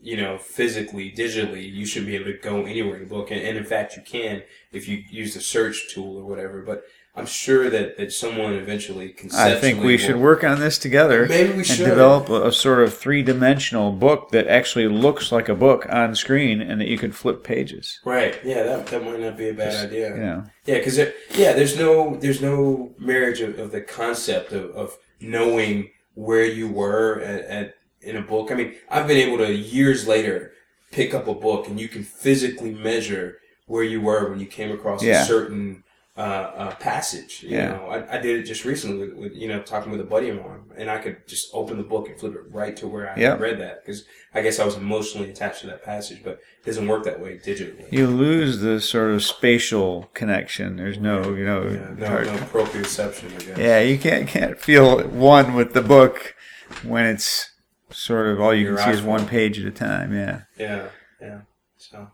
you 0.02 0.16
know, 0.16 0.36
physically, 0.36 1.12
digitally, 1.12 1.70
you 1.70 1.86
should 1.86 2.06
be 2.06 2.16
able 2.16 2.26
to 2.26 2.38
go 2.38 2.64
anywhere 2.64 2.96
in 2.96 3.04
a 3.04 3.06
book, 3.06 3.30
and, 3.30 3.40
and 3.40 3.56
in 3.56 3.64
fact, 3.64 3.96
you 3.96 4.02
can 4.02 4.42
if 4.72 4.88
you 4.88 5.04
use 5.08 5.34
the 5.34 5.40
search 5.40 5.94
tool 5.94 6.18
or 6.18 6.24
whatever. 6.24 6.62
But 6.62 6.82
I'm 7.14 7.26
sure 7.26 7.68
that, 7.68 7.98
that 7.98 8.10
someone 8.12 8.54
eventually 8.54 9.14
I 9.34 9.54
think 9.54 9.82
we 9.82 9.98
should 9.98 10.16
work 10.16 10.42
on 10.42 10.60
this 10.60 10.78
together. 10.78 11.26
Maybe 11.26 11.50
we 11.50 11.58
and 11.58 11.66
should. 11.66 11.84
develop 11.84 12.30
a, 12.30 12.48
a 12.48 12.52
sort 12.52 12.82
of 12.82 12.96
three 12.96 13.22
dimensional 13.22 13.92
book 13.92 14.30
that 14.30 14.48
actually 14.48 14.88
looks 14.88 15.30
like 15.30 15.48
a 15.48 15.54
book 15.54 15.86
on 15.90 16.14
screen 16.14 16.62
and 16.62 16.80
that 16.80 16.88
you 16.88 16.96
can 16.96 17.12
flip 17.12 17.44
pages. 17.44 18.00
Right. 18.04 18.40
Yeah, 18.42 18.62
that, 18.62 18.86
that 18.86 19.04
might 19.04 19.20
not 19.20 19.36
be 19.36 19.50
a 19.50 19.54
bad 19.54 19.88
idea. 19.88 20.14
You 20.14 20.20
know. 20.20 20.44
Yeah, 20.64 20.78
because 20.78 20.98
yeah, 20.98 21.52
there's 21.52 21.78
no 21.78 22.16
there's 22.16 22.40
no 22.40 22.94
marriage 22.98 23.40
of, 23.40 23.58
of 23.58 23.72
the 23.72 23.82
concept 23.82 24.52
of, 24.52 24.70
of 24.70 24.96
knowing 25.20 25.90
where 26.14 26.44
you 26.44 26.66
were 26.66 27.20
at, 27.20 27.44
at 27.44 27.74
in 28.02 28.16
a 28.16 28.22
book. 28.22 28.50
I 28.50 28.54
mean, 28.54 28.74
I've 28.90 29.06
been 29.06 29.16
able 29.18 29.38
to 29.38 29.52
years 29.54 30.06
later 30.06 30.52
pick 30.90 31.14
up 31.14 31.26
a 31.28 31.34
book 31.34 31.68
and 31.68 31.80
you 31.80 31.88
can 31.88 32.02
physically 32.02 32.72
measure 32.74 33.38
where 33.66 33.84
you 33.84 34.00
were 34.00 34.28
when 34.30 34.38
you 34.40 34.46
came 34.46 34.70
across 34.72 35.02
Yeah. 35.02 35.22
a 35.22 35.24
certain 35.26 35.84
uh, 36.14 36.20
uh, 36.20 36.74
passage. 36.74 37.42
You 37.42 37.56
Yeah. 37.56 37.68
know, 37.68 37.86
I, 37.86 38.16
I 38.16 38.18
did 38.18 38.38
it 38.38 38.42
just 38.42 38.66
recently 38.66 38.98
with, 39.08 39.16
with 39.16 39.32
you 39.34 39.48
know 39.48 39.62
talking 39.62 39.90
with 39.90 40.00
a 40.02 40.04
buddy 40.04 40.28
of 40.28 40.36
mine, 40.44 40.60
and 40.76 40.90
I 40.90 40.98
could 40.98 41.26
just 41.26 41.48
open 41.54 41.78
the 41.78 41.82
book 41.84 42.06
and 42.06 42.20
flip 42.20 42.34
it 42.34 42.42
right 42.50 42.76
to 42.76 42.86
where 42.86 43.08
I 43.08 43.18
had 43.18 43.40
read 43.40 43.58
that 43.60 43.82
because 43.82 44.04
I 44.34 44.42
guess 44.42 44.58
I 44.58 44.66
was 44.66 44.76
emotionally 44.76 45.30
attached 45.30 45.62
to 45.62 45.68
that 45.68 45.82
passage, 45.82 46.20
but 46.22 46.32
it 46.32 46.66
doesn't 46.66 46.86
work 46.86 47.04
that 47.04 47.18
way 47.18 47.38
digitally. 47.38 47.90
You 47.90 48.08
lose 48.08 48.58
the 48.60 48.78
sort 48.82 49.12
of 49.12 49.24
spatial 49.24 50.10
connection. 50.12 50.76
There's 50.76 50.98
no, 50.98 51.32
you 51.34 51.46
know, 51.46 51.62
Yeah, 51.62 51.94
no, 51.96 52.06
hard- 52.06 52.26
no 52.26 52.34
proprioception, 52.34 53.34
I 53.34 53.44
guess. 53.46 53.56
yeah, 53.58 53.80
you 53.80 53.96
can't 53.98 54.28
can't 54.28 54.58
feel 54.60 55.02
one 55.08 55.54
with 55.54 55.72
the 55.72 55.80
book 55.82 56.34
when 56.82 57.06
it's 57.06 57.51
sort 57.92 58.26
of 58.28 58.40
all 58.40 58.54
you 58.54 58.66
Your 58.66 58.76
can 58.76 58.86
see 58.86 58.98
is 58.98 59.02
one 59.02 59.26
page 59.26 59.58
at 59.60 59.66
a 59.66 59.70
time. 59.70 60.12
Yeah. 60.14 60.42
Yeah, 60.58 60.88
yeah. 61.20 61.40
So, 61.76 62.08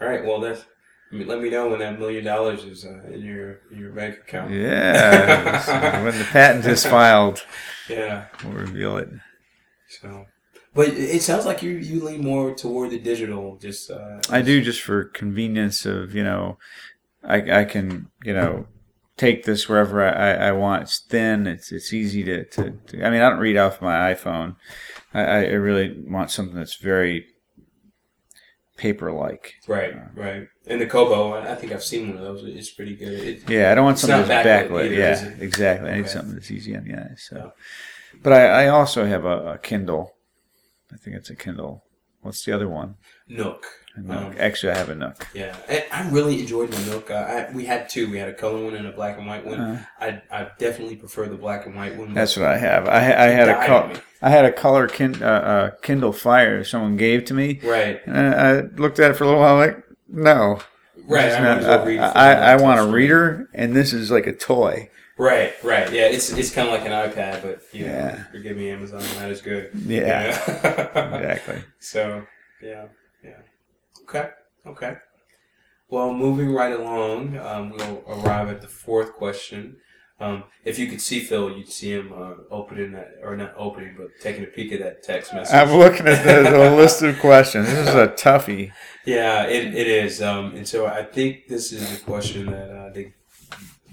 all 0.00 0.08
right. 0.08 0.24
Well, 0.24 0.40
that's. 0.40 0.64
I 1.12 1.16
mean, 1.16 1.28
let 1.28 1.40
me 1.40 1.48
know 1.50 1.68
when 1.68 1.78
that 1.78 1.98
million 1.98 2.24
dollars 2.24 2.64
is 2.64 2.84
uh, 2.84 3.02
in 3.12 3.20
your 3.22 3.60
your 3.70 3.92
bank 3.92 4.18
account. 4.18 4.50
Yeah. 4.50 5.60
So 5.64 5.72
when 6.04 6.18
the 6.18 6.24
patent 6.24 6.66
is 6.66 6.84
filed, 6.84 7.44
Yeah. 7.88 8.26
we'll 8.42 8.54
reveal 8.54 8.96
it. 8.96 9.08
So, 10.00 10.26
but 10.74 10.88
it 10.88 11.22
sounds 11.22 11.46
like 11.46 11.62
you 11.62 11.70
you 11.72 12.02
lean 12.02 12.22
more 12.24 12.54
toward 12.54 12.90
the 12.90 12.98
digital. 12.98 13.56
Just. 13.60 13.90
Uh, 13.90 14.20
I 14.30 14.42
do 14.42 14.60
just 14.62 14.80
for 14.80 15.04
convenience 15.04 15.86
of 15.86 16.14
you 16.14 16.24
know, 16.24 16.58
I 17.22 17.60
I 17.60 17.64
can 17.64 18.08
you 18.24 18.34
know 18.34 18.66
take 19.16 19.44
this 19.44 19.68
wherever 19.68 20.02
I, 20.04 20.10
I, 20.32 20.48
I 20.48 20.52
want. 20.52 20.82
It's 20.82 20.98
thin. 20.98 21.46
It's 21.46 21.70
it's 21.70 21.92
easy 21.92 22.24
to, 22.24 22.44
to, 22.44 22.70
to 22.88 23.06
I 23.06 23.10
mean 23.10 23.20
I 23.20 23.30
don't 23.30 23.38
read 23.38 23.56
off 23.56 23.80
my 23.80 24.12
iPhone. 24.12 24.56
I, 25.14 25.22
I 25.22 25.40
really 25.52 25.96
want 26.06 26.30
something 26.30 26.56
that's 26.56 26.74
very 26.76 27.26
paper 28.76 29.12
like. 29.12 29.54
Right. 29.68 29.94
Uh, 29.94 30.00
right. 30.14 30.48
And 30.66 30.80
the 30.80 30.86
Kobo, 30.86 31.34
I 31.34 31.54
think 31.54 31.72
I've 31.72 31.84
seen 31.84 32.08
one 32.08 32.16
of 32.18 32.22
those. 32.24 32.44
It's 32.44 32.70
pretty 32.70 32.96
good. 32.96 33.12
It, 33.12 33.48
Yeah, 33.48 33.70
I 33.70 33.74
don't 33.74 33.84
want 33.84 33.98
something 33.98 34.26
that's 34.26 34.46
backlit 34.46 34.68
backlit. 34.70 34.84
either, 34.86 34.94
yeah, 34.94 35.28
exactly. 35.38 35.90
I 35.90 35.96
need 35.98 36.08
something 36.08 36.34
that's 36.34 36.50
easy 36.50 36.76
on 36.76 36.84
the 36.84 36.94
eyes. 36.98 37.26
So, 37.28 37.36
Yeah. 37.36 38.18
but 38.22 38.32
I, 38.32 38.64
I 38.64 38.68
also 38.68 39.06
have 39.06 39.24
a, 39.24 39.52
a 39.52 39.58
Kindle. 39.58 40.12
I 40.92 40.96
think 40.96 41.16
it's 41.16 41.30
a 41.30 41.36
Kindle. 41.36 41.83
What's 42.24 42.42
the 42.44 42.52
other 42.52 42.68
one? 42.68 42.94
Nook. 43.28 43.66
Nook. 43.98 44.16
Um, 44.16 44.34
Actually, 44.38 44.72
I 44.72 44.78
have 44.78 44.88
a 44.88 44.94
Nook. 44.94 45.28
Yeah, 45.34 45.54
I, 45.68 45.84
I 45.92 46.08
really 46.08 46.40
enjoyed 46.40 46.70
my 46.72 46.82
Nook. 46.86 47.10
Uh, 47.10 47.14
I, 47.14 47.52
we 47.54 47.66
had 47.66 47.88
two. 47.90 48.10
We 48.10 48.16
had 48.16 48.30
a 48.30 48.32
color 48.32 48.64
one 48.64 48.74
and 48.74 48.86
a 48.86 48.92
black 48.92 49.18
and 49.18 49.26
white 49.26 49.44
one. 49.46 49.60
Uh, 49.60 49.84
I, 50.00 50.22
I 50.32 50.50
definitely 50.58 50.96
prefer 50.96 51.26
the 51.28 51.36
black 51.36 51.66
and 51.66 51.74
white 51.76 51.96
one. 51.96 52.14
That's 52.14 52.34
what 52.36 52.46
I 52.46 52.56
have. 52.56 52.88
I, 52.88 52.96
I 52.96 53.26
had 53.28 53.48
a 53.50 53.52
Died 53.52 53.66
col- 53.68 53.82
on 53.82 53.88
me. 53.92 53.96
I 54.22 54.30
had 54.30 54.46
a 54.46 54.52
color 54.52 54.88
kin- 54.88 55.22
uh, 55.22 55.26
uh, 55.26 55.70
Kindle 55.82 56.12
Fire 56.14 56.64
someone 56.64 56.96
gave 56.96 57.26
to 57.26 57.34
me, 57.34 57.60
right. 57.62 58.00
and 58.06 58.16
I, 58.16 58.48
I 58.48 58.60
looked 58.62 58.98
at 58.98 59.10
it 59.10 59.14
for 59.14 59.24
a 59.24 59.26
little 59.26 59.42
while. 59.42 59.56
Like, 59.56 59.84
no, 60.08 60.60
Right. 61.06 61.30
I, 61.32 61.60
not- 61.60 61.86
I, 61.88 61.96
I, 61.98 62.32
I 62.52 62.56
want 62.56 62.80
a 62.80 62.86
reader, 62.90 63.50
and 63.52 63.76
this 63.76 63.92
is 63.92 64.10
like 64.10 64.26
a 64.26 64.32
toy. 64.32 64.88
Right, 65.16 65.52
right. 65.62 65.92
Yeah, 65.92 66.06
it's 66.06 66.30
it's 66.30 66.50
kind 66.50 66.68
of 66.68 66.74
like 66.74 66.86
an 66.86 66.92
iPad, 66.92 67.42
but 67.42 67.62
you 67.72 67.86
know, 67.86 67.92
Yeah. 67.92 68.24
forgive 68.32 68.56
me, 68.56 68.70
Amazon, 68.70 69.00
that 69.18 69.30
is 69.30 69.40
good. 69.40 69.70
Yeah, 69.74 70.02
Yeah. 70.10 71.16
exactly. 71.18 71.62
so, 71.78 72.26
yeah, 72.62 72.86
yeah. 73.22 73.38
Okay, 74.02 74.30
okay. 74.66 74.96
Well, 75.88 76.12
moving 76.12 76.52
right 76.52 76.72
along, 76.72 77.36
um, 77.38 77.70
we'll 77.70 78.02
arrive 78.08 78.48
at 78.48 78.60
the 78.60 78.66
fourth 78.68 79.12
question. 79.12 79.76
Um, 80.20 80.44
if 80.64 80.78
you 80.78 80.86
could 80.86 81.00
see 81.00 81.20
Phil, 81.20 81.50
you'd 81.56 81.68
see 81.68 81.92
him 81.92 82.12
uh, 82.12 82.34
opening 82.50 82.92
that, 82.92 83.14
or 83.22 83.36
not 83.36 83.52
opening, 83.56 83.94
but 83.98 84.08
taking 84.20 84.44
a 84.44 84.46
peek 84.46 84.72
at 84.72 84.80
that 84.80 85.02
text 85.02 85.34
message. 85.34 85.54
I'm 85.54 85.72
looking 85.76 86.06
at 86.06 86.24
the, 86.24 86.48
the 86.50 86.70
list 86.70 87.02
of 87.02 87.18
questions. 87.20 87.66
This 87.66 87.88
is 87.88 87.94
a 87.94 88.08
toughie. 88.08 88.72
Yeah, 89.06 89.44
it, 89.44 89.74
it 89.74 89.86
is. 89.86 90.22
Um, 90.22 90.54
and 90.56 90.66
so 90.66 90.86
I 90.86 91.02
think 91.02 91.46
this 91.46 91.72
is 91.72 91.98
the 91.98 92.02
question 92.06 92.46
that 92.46 92.70
uh, 92.70 92.90
they 92.90 93.12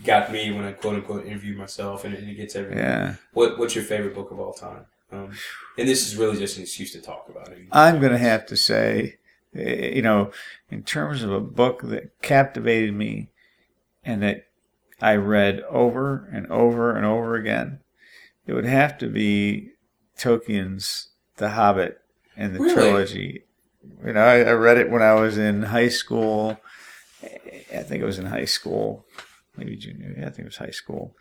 got 0.03 0.31
me 0.31 0.51
when 0.51 0.65
I 0.65 0.71
quote 0.71 0.95
unquote 0.95 1.25
interviewed 1.25 1.57
myself, 1.57 2.05
and, 2.05 2.13
it 2.13 2.35
gets 2.35 2.55
everyone. 2.55 2.77
Yeah, 2.83 3.15
What 3.33 3.57
What's 3.57 3.75
your 3.75 3.83
favorite 3.83 4.15
book 4.15 4.31
of 4.31 4.39
all 4.39 4.53
time? 4.53 4.85
Um, 5.11 5.31
and 5.77 5.87
this 5.87 6.07
is 6.07 6.15
really 6.15 6.37
just 6.37 6.55
an 6.57 6.63
excuse 6.63 6.93
to 6.93 7.01
talk 7.01 7.27
about 7.29 7.49
it. 7.49 7.59
I'm 7.71 7.99
gonna 7.99 8.17
have 8.17 8.45
to 8.47 8.55
say, 8.57 9.17
eh, 9.55 9.91
you 9.95 10.01
know, 10.01 10.31
in 10.69 10.83
terms 10.83 11.21
of 11.23 11.31
a 11.31 11.41
book 11.41 11.81
that 11.83 12.21
captivated 12.21 12.93
me, 12.93 13.29
and 14.05 14.23
that 14.23 14.47
I 15.01 15.15
read 15.15 15.61
over 15.69 16.29
and 16.31 16.47
over 16.47 16.95
and 16.95 17.05
over 17.05 17.35
again, 17.35 17.79
it 18.47 18.53
would 18.53 18.65
have 18.65 18.97
to 18.99 19.07
be 19.07 19.71
Tolkien's 20.17 21.09
The 21.37 21.49
Hobbit 21.49 21.99
and 22.37 22.55
the 22.55 22.59
Really? 22.59 22.73
trilogy. 22.73 23.43
You 24.05 24.13
know, 24.13 24.23
I, 24.23 24.39
I 24.41 24.51
read 24.51 24.77
it 24.77 24.89
when 24.91 25.01
I 25.01 25.15
was 25.15 25.37
in 25.37 25.63
high 25.63 25.89
school. 25.89 26.59
I 27.23 27.83
think 27.83 28.01
it 28.01 28.05
was 28.05 28.19
in 28.19 28.27
high 28.27 28.45
school, 28.45 29.05
maybe 29.57 29.75
junior. 29.75 30.13
Yeah, 30.17 30.27
I 30.27 30.29
think 30.29 30.39
it 30.39 30.45
was 30.45 30.57
high 30.57 30.71
school, 30.71 31.15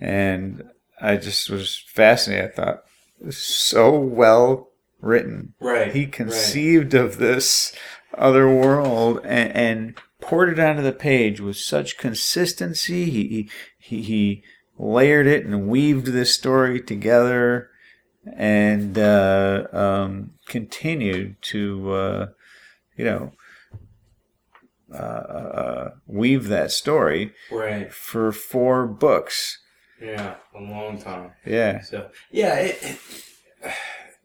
and 0.00 0.62
I 1.00 1.16
just 1.16 1.50
was 1.50 1.82
fascinated. 1.86 2.50
I 2.50 2.54
thought 2.54 2.84
this 3.20 3.36
is 3.36 3.44
so 3.44 3.98
well 3.98 4.70
written. 5.00 5.54
Right. 5.60 5.92
He 5.92 6.04
right. 6.04 6.12
conceived 6.12 6.94
of 6.94 7.18
this 7.18 7.74
other 8.16 8.48
world 8.48 9.20
and, 9.24 9.52
and 9.52 9.98
poured 10.20 10.50
it 10.50 10.58
onto 10.58 10.82
the 10.82 10.92
page 10.92 11.40
with 11.40 11.56
such 11.56 11.98
consistency. 11.98 13.10
He, 13.10 13.50
he 13.78 14.02
he 14.02 14.42
layered 14.78 15.26
it 15.26 15.44
and 15.44 15.68
weaved 15.68 16.06
this 16.06 16.34
story 16.34 16.80
together, 16.80 17.70
and 18.36 18.98
uh, 18.98 19.66
um, 19.72 20.32
continued 20.46 21.36
to 21.42 21.92
uh, 21.92 22.26
you 22.96 23.04
know 23.04 23.32
uh, 24.94 24.96
uh, 24.96 25.90
weave 26.06 26.48
that 26.48 26.70
story 26.70 27.32
Right. 27.50 27.92
for 27.92 28.32
four 28.32 28.86
books. 28.86 29.58
Yeah. 30.00 30.36
A 30.54 30.60
long 30.60 30.98
time. 30.98 31.32
Yeah, 31.46 31.80
So 31.80 32.10
yeah, 32.30 32.54
it, 32.56 32.78
it 32.82 32.98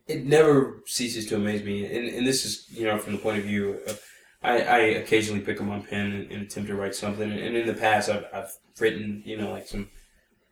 it 0.08 0.25
never 0.25 0.82
ceases 0.86 1.27
to 1.27 1.36
amaze 1.36 1.63
me, 1.63 1.86
and 1.86 2.08
and 2.15 2.25
this 2.27 2.45
is 2.45 2.65
you 2.71 2.86
know 2.86 2.97
from 2.97 3.13
the 3.13 3.19
point 3.19 3.38
of 3.38 3.43
view 3.45 3.79
of 3.88 4.01
I, 4.41 4.62
I 4.62 4.77
occasionally 5.03 5.41
pick 5.41 5.60
up 5.62 5.67
my 5.67 5.79
pen 5.79 6.12
and, 6.13 6.32
and 6.32 6.41
attempt 6.43 6.69
to 6.69 6.75
write 6.75 6.95
something, 6.95 7.29
and 7.32 7.55
in 7.55 7.67
the 7.67 7.73
past 7.73 8.10
I've 8.10 8.25
I've 8.34 8.51
written 8.79 9.21
you 9.25 9.38
know 9.38 9.51
like 9.51 9.67
some 9.67 9.89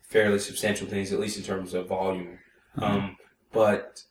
fairly 0.04 0.40
substantial 0.40 0.88
things, 0.88 1.12
at 1.12 1.20
least 1.20 1.38
in 1.38 1.44
terms 1.44 1.74
of 1.74 1.88
volume, 1.88 2.40
um, 2.78 3.18
but. 3.52 4.04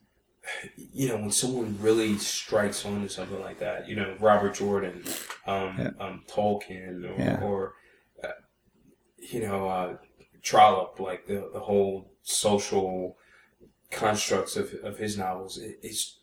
You 0.77 1.09
know, 1.09 1.17
when 1.17 1.31
someone 1.33 1.77
really 1.81 2.17
strikes 2.19 2.85
onto 2.85 3.09
something 3.09 3.41
like 3.41 3.59
that, 3.59 3.89
you 3.89 3.97
know, 3.97 4.17
Robert 4.21 4.55
Jordan, 4.55 5.03
um, 5.47 5.77
Yeah. 5.79 5.91
um, 6.01 6.25
Tolkien, 6.29 7.05
or, 7.05 7.19
Yeah. 7.19 7.41
or 7.43 7.75
uh, 8.23 8.29
you 9.19 9.41
know, 9.41 9.69
uh, 9.69 9.97
Trollope, 10.43 11.01
like 11.01 11.27
the, 11.27 11.51
the 11.53 11.61
whole 11.61 12.13
social 12.23 13.17
constructs 13.91 14.57
of, 14.57 14.75
of 14.83 14.99
his 14.99 15.17
novels, 15.19 15.59
it, 15.59 15.79
it's 15.83 16.21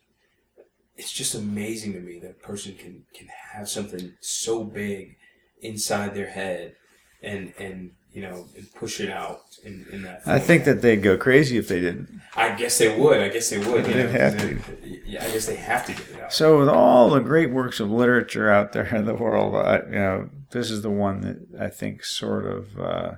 it's 0.96 1.12
just 1.12 1.34
amazing 1.34 1.94
to 1.94 2.00
me 2.00 2.20
that 2.20 2.30
a 2.32 2.48
person 2.48 2.76
can, 2.76 3.04
can 3.16 3.28
have 3.54 3.68
something 3.68 4.14
so 4.22 4.64
big 4.64 5.18
inside 5.62 6.14
their 6.14 6.30
head 6.30 6.76
and 7.24 7.54
and 7.58 7.92
you 8.14 8.22
know 8.22 8.48
push 8.76 9.00
it 9.00 9.10
out 9.10 9.42
in, 9.64 9.86
in 9.92 10.04
that. 10.04 10.22
I 10.26 10.40
think 10.40 10.66
that 10.66 10.82
they'd 10.82 11.02
go 11.02 11.18
crazy 11.18 11.58
if 11.58 11.68
they 11.68 11.80
didn't. 11.80 12.22
I 12.36 12.56
guess 12.56 12.78
they 12.78 12.98
would. 12.98 13.20
I 13.20 13.30
guess 13.30 13.50
they 13.50 13.60
would. 13.60 13.86
They'd 13.86 13.96
know, 13.96 14.08
have 14.08 14.38
to. 14.40 14.60
Yeah, 15.06 15.24
I 15.24 15.32
guess 15.32 15.46
they 15.46 15.56
have 15.56 15.86
to 15.88 15.94
get 15.94 16.10
it 16.10 16.22
out. 16.22 16.34
So, 16.34 16.60
with 16.60 16.70
all 16.70 17.10
the 17.10 17.20
great 17.20 17.52
works 17.52 17.80
of 17.80 17.92
literature 17.92 18.50
out 18.50 18.74
there 18.74 18.96
in 18.96 19.06
the 19.06 19.14
world, 19.14 19.56
I, 19.56 19.80
you 19.86 19.92
know, 19.92 20.30
this 20.52 20.72
is 20.72 20.82
the 20.82 20.90
one 20.90 21.22
that 21.22 21.62
I 21.62 21.70
think 21.70 22.04
sort 22.04 22.46
of 22.46 22.80
uh, 22.80 23.12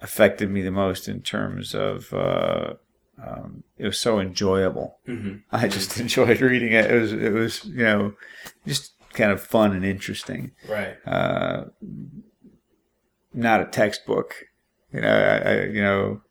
affected 0.00 0.50
me 0.50 0.62
the 0.62 0.70
most 0.70 1.08
in 1.08 1.22
terms 1.22 1.74
of 1.74 2.12
uh, 2.12 2.74
um, 3.22 3.64
it 3.78 3.86
was 3.86 3.98
so 3.98 4.18
enjoyable. 4.18 4.98
hmm 5.06 5.36
I 5.50 5.68
just 5.68 5.98
enjoyed 6.00 6.40
reading 6.40 6.72
it. 6.72 6.90
It 6.90 7.00
was, 7.00 7.12
it 7.12 7.32
was, 7.32 7.64
you 7.64 7.84
know, 7.84 8.14
just 8.66 8.92
kind 9.12 9.30
of 9.30 9.40
fun 9.40 9.72
and 9.72 9.84
interesting. 9.84 10.52
Right. 10.68 10.96
Uh, 11.06 11.66
not 13.34 13.60
a 13.60 13.66
textbook, 13.66 14.34
you 14.92 15.00
know. 15.00 15.08
I, 15.08 15.50
I, 15.50 15.62
you 15.66 15.82
know, 15.82 16.22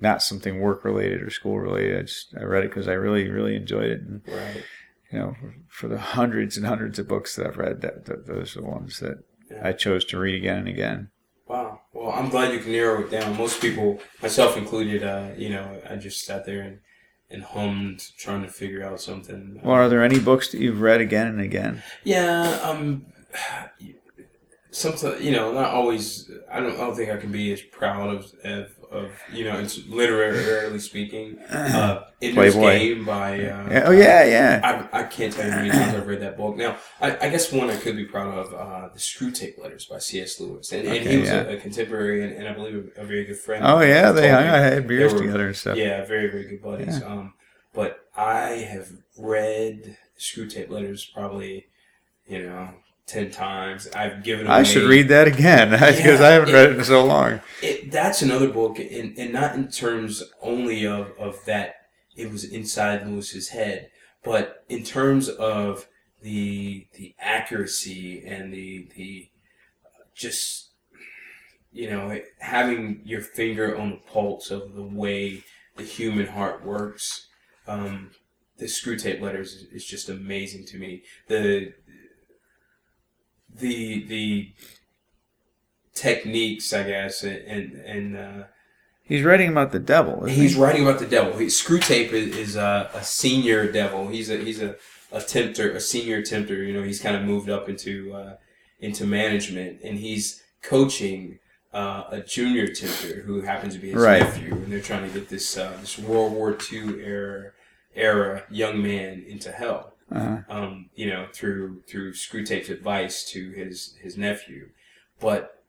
not 0.00 0.22
something 0.22 0.60
work 0.60 0.84
related 0.84 1.22
or 1.22 1.30
school 1.30 1.60
related. 1.60 1.98
I 1.98 2.02
just 2.02 2.34
I 2.38 2.42
read 2.44 2.64
it 2.64 2.70
because 2.70 2.88
I 2.88 2.92
really, 2.94 3.30
really 3.30 3.56
enjoyed 3.56 3.90
it. 3.90 4.00
And 4.00 4.22
Right. 4.26 4.64
you 5.12 5.18
know, 5.18 5.36
for 5.68 5.88
the 5.88 5.98
hundreds 5.98 6.56
and 6.56 6.66
hundreds 6.66 6.98
of 6.98 7.06
books 7.08 7.36
that 7.36 7.46
I've 7.46 7.58
read, 7.58 7.80
that, 7.82 8.06
that 8.06 8.26
those 8.26 8.56
are 8.56 8.60
the 8.62 8.66
ones 8.66 8.98
that 9.00 9.18
Yeah. 9.50 9.60
I 9.68 9.72
chose 9.72 10.04
to 10.06 10.18
read 10.18 10.34
again 10.34 10.58
and 10.58 10.68
again. 10.68 11.10
Wow. 11.46 11.80
Well, 11.92 12.10
I'm 12.12 12.30
glad 12.30 12.52
you 12.52 12.60
can 12.60 12.72
narrow 12.72 13.02
it 13.02 13.10
down. 13.10 13.36
Most 13.36 13.60
people, 13.60 14.00
myself 14.22 14.56
included, 14.56 15.02
uh, 15.04 15.28
you 15.36 15.50
know, 15.50 15.80
I 15.88 15.96
just 15.96 16.24
sat 16.24 16.46
there 16.46 16.62
and, 16.62 16.78
and 17.30 17.42
hummed 17.42 18.00
trying 18.18 18.42
to 18.42 18.48
figure 18.48 18.82
out 18.82 19.00
something. 19.00 19.60
Well, 19.62 19.74
are 19.74 19.88
there 19.88 20.02
any 20.02 20.18
books 20.18 20.50
that 20.50 20.60
you've 20.60 20.80
read 20.80 21.00
again 21.02 21.26
and 21.26 21.40
again? 21.40 21.82
Yeah, 22.04 22.58
um, 22.62 23.06
sometimes 24.72 25.22
you 25.22 25.30
know, 25.30 25.52
not 25.52 25.70
always. 25.70 26.30
I 26.50 26.60
don't. 26.60 26.74
I 26.74 26.78
don't 26.78 26.96
think 26.96 27.10
I 27.10 27.16
can 27.16 27.30
be 27.30 27.52
as 27.52 27.60
proud 27.60 28.14
of 28.14 28.32
of, 28.42 28.72
of 28.90 29.12
you 29.32 29.44
know, 29.44 29.58
it's 29.58 29.86
literarily 29.86 30.78
speaking. 30.80 31.38
Uh, 31.38 32.04
Ender's 32.20 32.54
Playboy. 32.54 32.78
Game 32.78 33.04
by. 33.04 33.44
Uh, 33.46 33.82
oh 33.86 33.90
yeah, 33.92 34.24
yeah. 34.24 34.88
I, 34.92 35.00
I 35.00 35.02
can't 35.04 35.32
tell 35.32 35.46
you 35.46 35.52
how 35.52 35.58
many 35.58 35.70
times 35.70 35.94
I've 35.94 36.06
read 36.06 36.20
that 36.22 36.36
book. 36.36 36.56
Now, 36.56 36.76
I, 37.00 37.16
I 37.16 37.28
guess 37.28 37.52
one 37.52 37.70
I 37.70 37.76
could 37.76 37.96
be 37.96 38.04
proud 38.04 38.36
of, 38.36 38.54
uh, 38.54 38.88
the 38.92 38.98
Screwtape 38.98 39.62
Letters 39.62 39.84
by 39.84 39.98
C.S. 39.98 40.40
Lewis, 40.40 40.72
and, 40.72 40.88
and 40.88 41.06
he 41.06 41.18
was 41.18 41.28
yeah. 41.28 41.42
a, 41.42 41.56
a 41.56 41.60
contemporary 41.60 42.24
and, 42.24 42.32
and 42.32 42.48
I 42.48 42.52
believe 42.52 42.92
a, 42.96 43.02
a 43.02 43.04
very 43.04 43.24
good 43.24 43.38
friend. 43.38 43.64
Oh 43.64 43.80
yeah, 43.80 44.10
they 44.12 44.28
hung 44.28 44.44
out, 44.44 44.58
had 44.58 44.88
beers 44.88 45.12
were- 45.12 45.20
together 45.20 45.46
and 45.46 45.56
stuff. 45.56 45.76
Yeah, 45.76 46.04
very 46.04 46.28
very 46.28 46.44
good 46.44 46.62
buddies. 46.62 47.02
Um, 47.02 47.34
but 47.74 48.06
I 48.16 48.66
have 48.70 48.90
read 49.16 49.96
Screwtape 50.18 50.68
Letters 50.70 51.04
probably, 51.04 51.66
you 52.26 52.42
know, 52.42 52.70
ten 53.06 53.30
times. 53.30 53.88
I've 53.88 54.22
given. 54.22 54.46
I 54.46 54.62
should 54.62 54.88
read 54.88 55.08
that 55.08 55.28
again 55.28 55.70
because 55.70 56.20
I 56.20 56.30
haven't 56.30 56.50
it- 56.50 56.52
read 56.54 56.70
it 56.70 56.78
in 56.78 56.84
so 56.84 57.04
long. 57.04 57.40
it, 57.62 57.90
that's 57.90 58.22
another 58.22 58.48
book, 58.48 58.78
and, 58.78 59.16
and 59.18 59.32
not 59.32 59.54
in 59.54 59.68
terms 59.68 60.22
only 60.40 60.86
of, 60.86 61.12
of 61.18 61.44
that 61.46 61.74
it 62.16 62.30
was 62.30 62.44
inside 62.44 63.06
Lewis's 63.06 63.50
head, 63.50 63.90
but 64.22 64.64
in 64.68 64.82
terms 64.84 65.28
of 65.28 65.88
the 66.22 66.86
the 66.94 67.14
accuracy 67.18 68.24
and 68.24 68.52
the 68.52 68.88
the 68.96 69.28
just 70.14 70.70
you 71.72 71.90
know 71.90 72.20
having 72.40 73.00
your 73.04 73.20
finger 73.20 73.76
on 73.76 73.90
the 73.90 73.96
pulse 74.12 74.50
of 74.50 74.74
the 74.74 74.82
way 74.82 75.42
the 75.76 75.84
human 75.84 76.26
heart 76.26 76.64
works. 76.64 77.28
Um, 77.66 78.10
the 78.58 78.66
screwtape 78.66 79.20
letters 79.20 79.54
is, 79.54 79.62
is 79.72 79.84
just 79.84 80.08
amazing 80.08 80.66
to 80.66 80.78
me. 80.78 81.02
The 81.28 81.72
the 83.58 84.04
the 84.04 84.52
techniques, 85.94 86.72
I 86.72 86.82
guess, 86.84 87.22
and 87.22 87.74
and, 87.74 88.16
uh, 88.16 88.44
He's 89.04 89.24
writing 89.24 89.50
about 89.50 89.72
the 89.72 89.78
devil. 89.80 90.24
He's 90.24 90.54
he? 90.54 90.60
writing 90.60 90.82
about 90.86 91.00
the 91.00 91.06
devil. 91.06 91.36
He, 91.36 91.46
Screwtape 91.46 92.12
is, 92.12 92.36
is 92.36 92.56
a, 92.56 92.88
a 92.94 93.02
senior 93.02 93.70
devil. 93.70 94.08
He's 94.08 94.30
a 94.30 94.38
he's 94.38 94.62
a, 94.62 94.76
a 95.10 95.20
tempter, 95.20 95.70
a 95.72 95.80
senior 95.80 96.22
tempter. 96.22 96.62
You 96.62 96.72
know, 96.72 96.82
he's 96.82 97.00
kind 97.00 97.16
of 97.16 97.22
moved 97.22 97.50
up 97.50 97.68
into 97.68 98.14
uh, 98.14 98.36
into 98.80 99.04
management, 99.04 99.80
and 99.82 99.98
he's 99.98 100.42
coaching 100.62 101.40
uh, 101.74 102.04
a 102.10 102.20
junior 102.20 102.68
tempter 102.68 103.22
who 103.22 103.42
happens 103.42 103.74
to 103.74 103.80
be 103.80 103.88
his 103.90 103.96
Right. 104.00 104.20
nephew, 104.22 104.54
and 104.54 104.72
they're 104.72 104.80
trying 104.80 105.06
to 105.06 105.12
get 105.12 105.28
this 105.28 105.58
uh, 105.58 105.76
this 105.80 105.98
World 105.98 106.32
War 106.32 106.56
II 106.72 107.02
era 107.02 107.50
era 107.94 108.44
young 108.50 108.82
man 108.82 109.22
into 109.28 109.52
hell 109.52 109.91
Uh-huh. 110.14 110.38
um, 110.48 110.90
you 110.94 111.06
know, 111.06 111.26
through 111.32 111.82
through 111.88 112.12
Screwtape's 112.12 112.68
advice 112.68 113.24
to 113.32 113.50
his 113.50 113.96
his 114.02 114.16
nephew, 114.16 114.68
but 115.20 115.62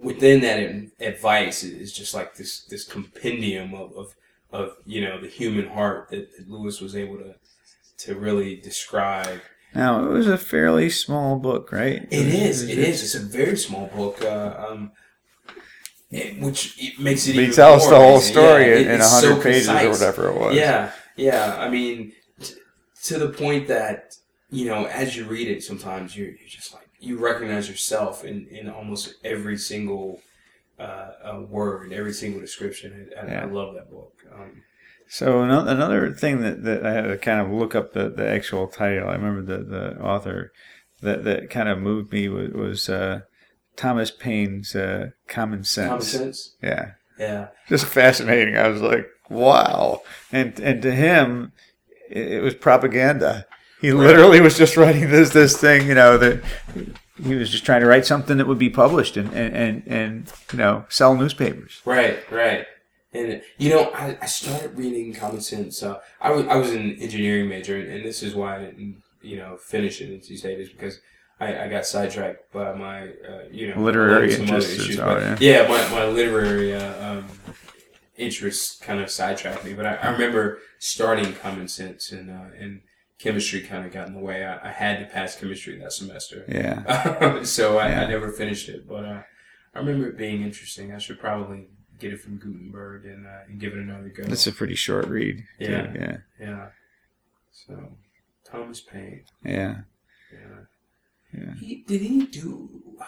within 0.00 0.40
that 0.40 0.58
ad- 0.58 0.90
advice 1.00 1.62
is 1.62 1.92
just 1.92 2.14
like 2.14 2.36
this 2.36 2.60
this 2.64 2.84
compendium 2.84 3.74
of, 3.74 3.92
of 3.96 4.14
of 4.52 4.76
you 4.86 5.00
know 5.00 5.20
the 5.20 5.28
human 5.28 5.68
heart 5.68 6.08
that, 6.10 6.36
that 6.36 6.48
Lewis 6.50 6.80
was 6.80 6.94
able 6.96 7.16
to 7.18 7.34
to 7.98 8.14
really 8.14 8.56
describe. 8.56 9.40
Now 9.74 10.04
it 10.04 10.08
was 10.08 10.26
a 10.28 10.38
fairly 10.38 10.88
small 10.88 11.36
book, 11.38 11.70
right? 11.72 12.06
It 12.10 12.26
is, 12.28 12.62
it 12.62 12.78
is. 12.78 13.02
It's 13.02 13.14
a 13.14 13.26
very 13.26 13.56
small 13.58 13.88
book, 13.88 14.22
uh, 14.22 14.54
um, 14.70 14.92
it- 16.10 16.40
which 16.40 16.76
it 16.82 16.98
makes 16.98 17.26
it. 17.26 17.34
He 17.34 17.50
tells 17.50 17.88
the 17.88 17.96
whole 17.96 18.20
story 18.20 18.66
Yeah, 18.70 18.76
in- 18.76 18.88
a 18.90 18.94
it's 18.94 19.20
so 19.20 19.28
hundred 19.30 19.42
pages 19.42 19.68
or 19.68 19.90
whatever 19.90 20.28
it 20.30 20.38
was. 20.38 20.54
Yeah, 20.56 20.92
yeah. 21.16 21.56
I 21.58 21.68
mean, 21.68 22.12
to 23.08 23.18
the 23.18 23.28
point 23.28 23.68
that 23.68 24.16
you 24.50 24.66
know, 24.66 24.84
as 24.86 25.16
you 25.16 25.24
read 25.24 25.48
it, 25.48 25.62
sometimes 25.62 26.16
you're, 26.16 26.28
you're 26.28 26.48
just 26.48 26.72
like 26.72 26.88
you 27.00 27.18
recognize 27.18 27.68
yourself 27.68 28.24
in 28.24 28.46
in 28.48 28.68
almost 28.68 29.14
every 29.24 29.58
single 29.58 30.20
uh, 30.78 31.10
uh, 31.24 31.40
word, 31.48 31.92
every 31.92 32.12
single 32.12 32.40
description. 32.40 33.10
I, 33.16 33.20
I, 33.20 33.26
Yeah. 33.26 33.42
I 33.42 33.44
love 33.46 33.74
that 33.74 33.90
book. 33.90 34.12
Um, 34.32 34.62
So 35.08 35.42
another 35.42 36.12
thing 36.12 36.40
that, 36.42 36.64
that 36.64 36.84
I 36.84 36.92
had 36.92 37.02
to 37.02 37.16
kind 37.16 37.40
of 37.40 37.50
look 37.50 37.74
up 37.74 37.92
the, 37.92 38.08
the 38.10 38.28
actual 38.28 38.66
title. 38.66 39.08
I 39.08 39.14
remember 39.14 39.42
the, 39.42 39.64
the 39.64 40.00
author 40.02 40.52
that, 41.00 41.22
that 41.24 41.48
kind 41.48 41.68
of 41.68 41.78
moved 41.78 42.12
me 42.12 42.28
was, 42.28 42.50
was 42.50 42.88
uh, 42.88 43.20
Thomas 43.76 44.10
Paine's 44.10 44.74
uh, 44.74 45.10
Common 45.28 45.62
Sense. 45.64 45.88
common 45.88 46.02
sense. 46.02 46.56
Yeah, 46.62 46.92
Yeah, 47.18 47.48
just 47.68 47.86
fascinating. 47.86 48.56
I 48.56 48.68
was 48.68 48.82
like, 48.82 49.06
wow. 49.28 50.02
And 50.32 50.58
and 50.60 50.82
to 50.82 50.92
him, 50.92 51.52
it, 52.10 52.42
was 52.42 52.54
propaganda. 52.54 53.46
He 53.80 53.92
literally 53.92 54.40
was 54.40 54.56
just 54.56 54.76
writing 54.76 55.10
this 55.10 55.30
this 55.30 55.56
thing, 55.56 55.86
you 55.86 55.94
know, 55.94 56.18
that 56.18 56.42
he 57.22 57.34
was 57.34 57.50
just 57.50 57.64
trying 57.64 57.80
to 57.80 57.86
write 57.86 58.06
something 58.06 58.36
that 58.38 58.46
would 58.46 58.58
be 58.58 58.70
published 58.70 59.16
and 59.16 59.32
and 59.32 59.54
and, 59.54 59.82
and 59.86 60.32
you 60.52 60.58
know 60.58 60.84
sell 60.88 61.16
newspapers. 61.16 61.82
right, 61.84 62.18
right. 62.30 62.66
And 63.12 63.40
you 63.56 63.70
know, 63.70 63.90
I, 63.94 64.18
I 64.20 64.26
started 64.26 64.76
reading 64.76 65.14
Common 65.14 65.40
Sense. 65.40 65.82
Uh, 65.82 66.00
I 66.20 66.30
was 66.30 66.46
I 66.46 66.56
was 66.56 66.70
an 66.72 66.96
engineering 67.00 67.48
major, 67.48 67.76
and 67.76 68.04
this 68.04 68.22
is 68.22 68.34
why 68.34 68.56
I 68.56 68.64
didn't 68.66 69.02
you 69.22 69.36
know 69.36 69.56
finish 69.56 70.00
it 70.00 70.10
in 70.10 70.20
NC 70.20 70.38
State 70.38 70.60
is 70.60 70.68
because 70.68 71.00
I, 71.40 71.64
I 71.64 71.68
got 71.68 71.86
sidetracked 71.86 72.52
by 72.52 72.72
my 72.74 73.08
uh, 73.08 73.44
you 73.50 73.74
know 73.74 73.80
Literary 73.80 74.34
interests 74.34 74.72
issues. 74.78 74.98
or 74.98 75.04
But 75.04 75.40
yeah, 75.40 75.66
my, 75.68 75.88
my 75.90 76.06
literary 76.06 76.74
uh, 76.74 77.10
um, 77.10 77.26
interests 78.18 78.78
kind 78.78 79.00
of 79.00 79.10
sidetracked 79.10 79.64
me. 79.64 79.74
But 79.74 79.86
I, 79.86 79.94
I 79.96 80.10
remember 80.10 80.58
starting 80.78 81.34
Common 81.34 81.68
Sense, 81.68 82.12
and 82.12 82.30
uh, 82.30 82.50
and 82.58 82.80
chemistry 83.18 83.60
kind 83.62 83.86
of 83.86 83.92
got 83.92 84.08
in 84.08 84.14
the 84.14 84.20
way. 84.20 84.44
I, 84.44 84.68
I 84.68 84.72
had 84.72 84.98
to 85.00 85.06
pass 85.06 85.36
chemistry 85.36 85.78
that 85.78 85.92
semester. 85.92 86.44
Yeah. 86.48 87.42
so 87.44 87.78
I, 87.78 87.88
Yeah. 87.88 88.02
I 88.02 88.06
never 88.08 88.30
finished 88.30 88.68
it, 88.68 88.86
but 88.86 89.04
uh, 89.04 89.22
I 89.74 89.78
remember 89.78 90.08
it 90.08 90.18
being 90.18 90.42
interesting. 90.42 90.92
I 90.92 90.98
should 90.98 91.18
probably 91.18 91.68
get 91.98 92.12
it 92.12 92.20
from 92.20 92.36
Gutenberg 92.36 93.06
and, 93.06 93.26
uh, 93.26 93.40
and 93.48 93.58
give 93.58 93.72
it 93.72 93.78
another 93.78 94.10
go. 94.14 94.24
That's 94.24 94.46
a 94.46 94.52
pretty 94.52 94.74
short 94.74 95.06
read. 95.06 95.44
too. 95.58 95.64
Yeah. 95.64 95.92
Yeah. 95.94 96.16
yeah. 96.38 96.66
So 97.52 97.96
Thomas 98.44 98.80
Paine. 98.82 99.24
Yeah. 99.42 99.76
Yeah. 100.32 100.58
Yeah. 101.32 101.54
He 101.58 101.84
did 101.86 102.00
he 102.02 102.26
do 102.26 102.98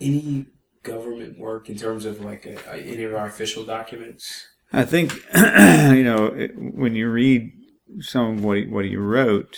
any 0.00 0.46
government 0.88 1.38
work 1.38 1.68
in 1.68 1.76
terms 1.76 2.04
of 2.04 2.20
like 2.20 2.46
uh 2.46 2.70
any 2.72 3.04
of 3.04 3.14
our 3.14 3.26
official 3.26 3.64
documents? 3.64 4.46
I 4.72 4.84
think 4.84 5.12
you 5.34 6.04
know 6.04 6.26
it, 6.26 6.52
when 6.56 6.94
you 6.94 7.08
read 7.10 7.52
some 8.00 8.38
of 8.38 8.44
what 8.44 8.56
he, 8.58 8.66
what 8.66 8.84
he 8.84 8.96
wrote. 8.96 9.56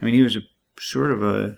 I 0.00 0.04
mean, 0.04 0.14
he 0.14 0.22
was 0.22 0.36
a 0.36 0.42
sort 0.78 1.10
of 1.10 1.22
a 1.22 1.56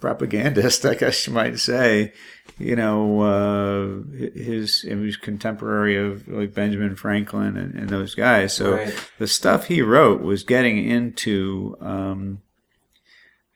propagandist, 0.00 0.84
I 0.92 0.94
guess 0.94 1.26
you 1.26 1.32
might 1.32 1.58
say. 1.58 2.12
You 2.58 2.76
know, 2.76 3.20
uh, 3.22 4.16
his 4.34 4.82
he 4.82 4.94
was 4.94 5.16
contemporary 5.16 5.96
of 5.96 6.28
like 6.28 6.52
Benjamin 6.52 6.94
Franklin 6.94 7.56
and, 7.56 7.74
and 7.74 7.88
those 7.88 8.14
guys. 8.14 8.52
So 8.54 8.74
Right. 8.74 8.94
the 9.18 9.26
stuff 9.26 9.66
he 9.66 9.80
wrote 9.80 10.20
was 10.20 10.42
getting 10.42 10.84
into, 10.84 11.76
um, 11.80 12.42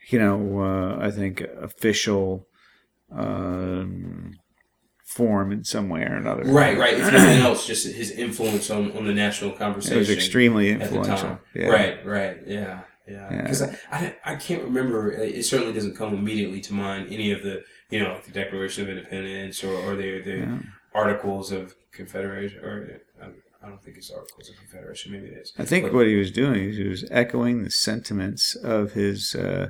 you 0.09 0.18
know, 0.18 0.61
uh, 0.61 1.04
I 1.04 1.11
think 1.11 1.40
official 1.40 2.46
um, 3.12 4.38
form 5.14 5.53
in 5.53 5.62
some 5.64 5.88
way 5.88 6.03
or 6.03 6.16
another. 6.16 6.42
Right, 6.44 6.77
right. 6.77 6.94
If 6.94 7.12
nothing 7.12 7.38
else, 7.42 7.66
just 7.66 7.87
his 7.87 8.11
influence 8.11 8.68
on, 8.70 8.92
on 8.96 9.05
the 9.07 9.14
national 9.14 9.53
conversation. 9.53 9.96
It 9.96 10.00
was 10.00 10.11
extremely 10.11 10.72
at 10.72 10.81
the 10.81 10.85
influential. 10.87 11.16
time. 11.29 11.38
Yeah. 11.55 11.68
Right, 11.68 12.05
right, 12.07 12.38
yeah, 12.46 12.81
yeah. 13.07 13.29
Yeah. 13.31 13.42
Because 13.42 13.62
I, 13.62 13.79
I, 13.92 14.16
I 14.24 14.35
can't 14.37 14.62
remember. 14.64 15.12
It 15.12 15.44
certainly 15.44 15.72
doesn't 15.72 15.96
come 15.96 16.14
immediately 16.14 16.61
to 16.62 16.74
mind 16.74 17.12
any 17.12 17.31
of 17.33 17.42
the, 17.42 17.62
you 17.90 18.00
know, 18.00 18.18
the 18.24 18.33
Declaration 18.33 18.83
of 18.83 18.88
Independence 18.88 19.62
or, 19.62 19.74
or 19.74 19.94
the 19.94 20.20
the 20.22 20.37
Yeah. 20.38 20.59
Articles 20.94 21.53
of 21.53 21.74
Confederation. 21.92 22.64
Or 22.64 23.00
I, 23.22 23.27
I 23.64 23.68
don't 23.68 23.83
think 23.83 23.96
it's 23.98 24.11
Articles 24.11 24.48
of 24.50 24.57
Confederation. 24.57 25.12
Maybe 25.12 25.27
it 25.29 25.38
is. 25.38 25.53
I 25.59 25.64
think 25.64 25.85
But- 25.85 25.94
what 25.94 26.07
he 26.07 26.16
was 26.16 26.31
doing 26.33 26.70
is 26.70 26.77
he 26.77 26.88
was 26.88 27.05
echoing 27.11 27.62
the 27.62 27.70
sentiments 27.70 28.57
of 28.57 28.92
his 28.92 29.35
uh, 29.35 29.68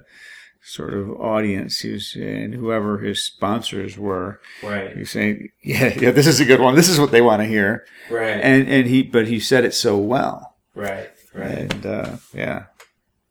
sort 0.64 0.94
of 0.94 1.10
audience. 1.20 1.84
Was, 1.84 2.14
and 2.14 2.54
whoever 2.54 2.98
his 2.98 3.22
sponsors 3.22 3.98
were. 3.98 4.40
Right, 4.62 4.96
was 4.96 5.10
saying, 5.10 5.50
"Yeah, 5.62 5.92
yeah, 5.98 6.10
this 6.10 6.26
is 6.26 6.40
a 6.40 6.44
good 6.44 6.60
one. 6.60 6.74
This 6.74 6.88
is 6.88 6.98
what 6.98 7.10
they 7.12 7.20
want 7.22 7.42
to 7.42 7.46
hear." 7.46 7.86
right, 8.10 8.40
And 8.40 8.68
and 8.68 8.86
he, 8.86 9.02
but 9.02 9.26
he 9.28 9.38
said 9.40 9.64
it 9.64 9.74
so 9.74 9.96
well. 9.98 10.56
right, 10.74 11.10
right. 11.34 11.72
And 11.72 11.86
uh, 11.86 12.16
yeah, 12.32 12.64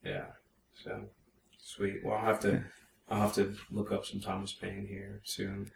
Yeah. 0.04 0.26
So 0.84 1.06
sweet. 1.60 2.02
Well, 2.04 2.15
I'll 2.17 2.26
have 2.26 2.39
to. 2.41 2.63
I'll 3.10 3.22
have 3.22 3.34
to 3.34 3.56
look 3.72 3.91
up 3.91 4.06
some 4.06 4.22
Thomas 4.22 4.54
Paine 4.54 4.88
here 4.89 5.22
soon. 5.24 5.69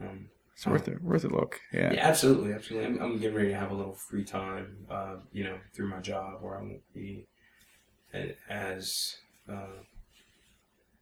Um, 0.00 0.28
it's 0.54 0.66
worth 0.66 0.88
it. 0.88 1.02
Worth 1.02 1.24
a 1.24 1.28
look. 1.28 1.60
Yeah. 1.72 1.92
Yeah, 1.92 2.06
absolutely, 2.06 2.52
absolutely. 2.52 2.86
I'm, 2.86 3.00
I'm 3.02 3.18
getting 3.18 3.36
ready 3.36 3.48
to 3.50 3.54
have 3.56 3.70
a 3.70 3.74
little 3.74 3.94
free 3.94 4.24
time, 4.24 4.86
uh, 4.90 5.16
you 5.32 5.44
know, 5.44 5.58
through 5.74 5.88
my 5.88 6.00
job 6.00 6.42
where 6.42 6.58
I 6.58 6.62
won't 6.62 6.82
be 6.94 7.26
as 8.48 9.16
uh, 9.50 9.66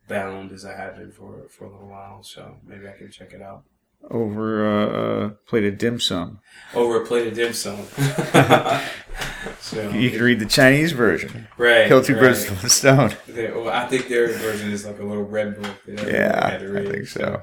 bound 0.09 0.53
as 0.53 0.65
I 0.65 0.75
have 0.75 0.97
been 0.97 1.13
for, 1.13 1.47
for 1.49 1.67
a 1.67 1.71
little 1.71 1.89
while. 1.89 2.23
So 2.23 2.57
maybe 2.67 2.89
I 2.89 2.93
can 2.93 3.11
check 3.11 3.33
it 3.33 3.43
out. 3.43 3.65
over 4.11 4.67
uh, 4.67 5.27
a 5.27 5.31
plate 5.49 5.65
of 5.65 5.77
dim 5.79 6.01
sum. 6.01 6.41
Over 6.75 7.03
a 7.03 7.07
plate 7.07 7.27
of 7.29 7.35
dim 7.35 7.53
sum. 7.53 7.79
so 9.61 9.91
You 9.91 10.11
can 10.11 10.23
read 10.23 10.39
the 10.41 10.47
Chinese 10.47 10.93
version. 10.93 11.49
right, 11.59 11.89
Kill 11.89 12.03
two 12.03 12.15
right. 12.15 12.21
birds 12.23 12.49
with 12.49 12.61
one 12.61 12.71
stone. 12.71 13.17
They- 13.27 13.51
well, 13.51 13.69
I 13.69 13.87
think 13.87 14.09
their 14.09 14.29
version 14.29 14.71
is 14.73 14.87
like 14.87 14.99
a 14.99 15.05
little 15.05 15.25
red 15.25 15.61
book. 15.61 15.77
That 15.87 16.07
Yeah, 16.13 16.51
had 16.51 16.61
to 16.61 16.79
I 16.79 16.91
think 16.93 17.07
so. 17.07 17.43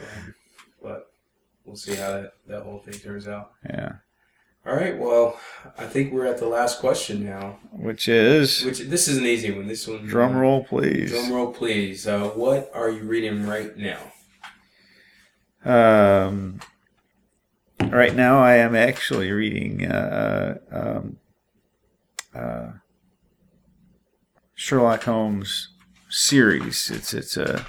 um, 0.00 0.34
but 0.82 1.06
we'll 1.64 1.76
see 1.76 1.94
how 1.94 2.10
that, 2.12 2.32
that 2.46 2.62
whole 2.62 2.78
thing 2.80 2.94
turns 2.94 3.26
out. 3.28 3.52
Yeah. 3.68 3.92
All 4.66 4.74
right. 4.74 4.96
Well, 4.98 5.38
I 5.76 5.86
think 5.86 6.12
we're 6.12 6.26
at 6.26 6.38
the 6.38 6.46
last 6.48 6.78
question 6.80 7.24
now. 7.24 7.58
Which 7.72 8.08
is 8.08 8.64
Which 8.64 8.78
this 8.80 9.08
is 9.08 9.18
an 9.18 9.26
easy 9.26 9.50
one. 9.50 9.66
This 9.66 9.86
one. 9.86 10.06
drum 10.06 10.36
roll, 10.36 10.64
please. 10.64 11.10
Drum 11.10 11.32
roll, 11.32 11.52
please. 11.52 12.06
Uh, 12.06 12.28
what 12.30 12.70
are 12.74 12.88
you 12.90 13.02
reading 13.02 13.46
right 13.46 13.76
now? 13.76 13.98
Um, 15.64 16.60
right 17.88 18.14
now, 18.14 18.42
I 18.42 18.56
am 18.56 18.74
actually 18.74 19.30
reading 19.32 19.86
uh, 19.86 20.58
um, 20.70 21.16
uh, 22.34 22.72
Sherlock 24.54 25.04
Holmes 25.04 25.68
series. 26.08 26.90
It's 26.90 27.12
it's 27.12 27.36
a 27.36 27.66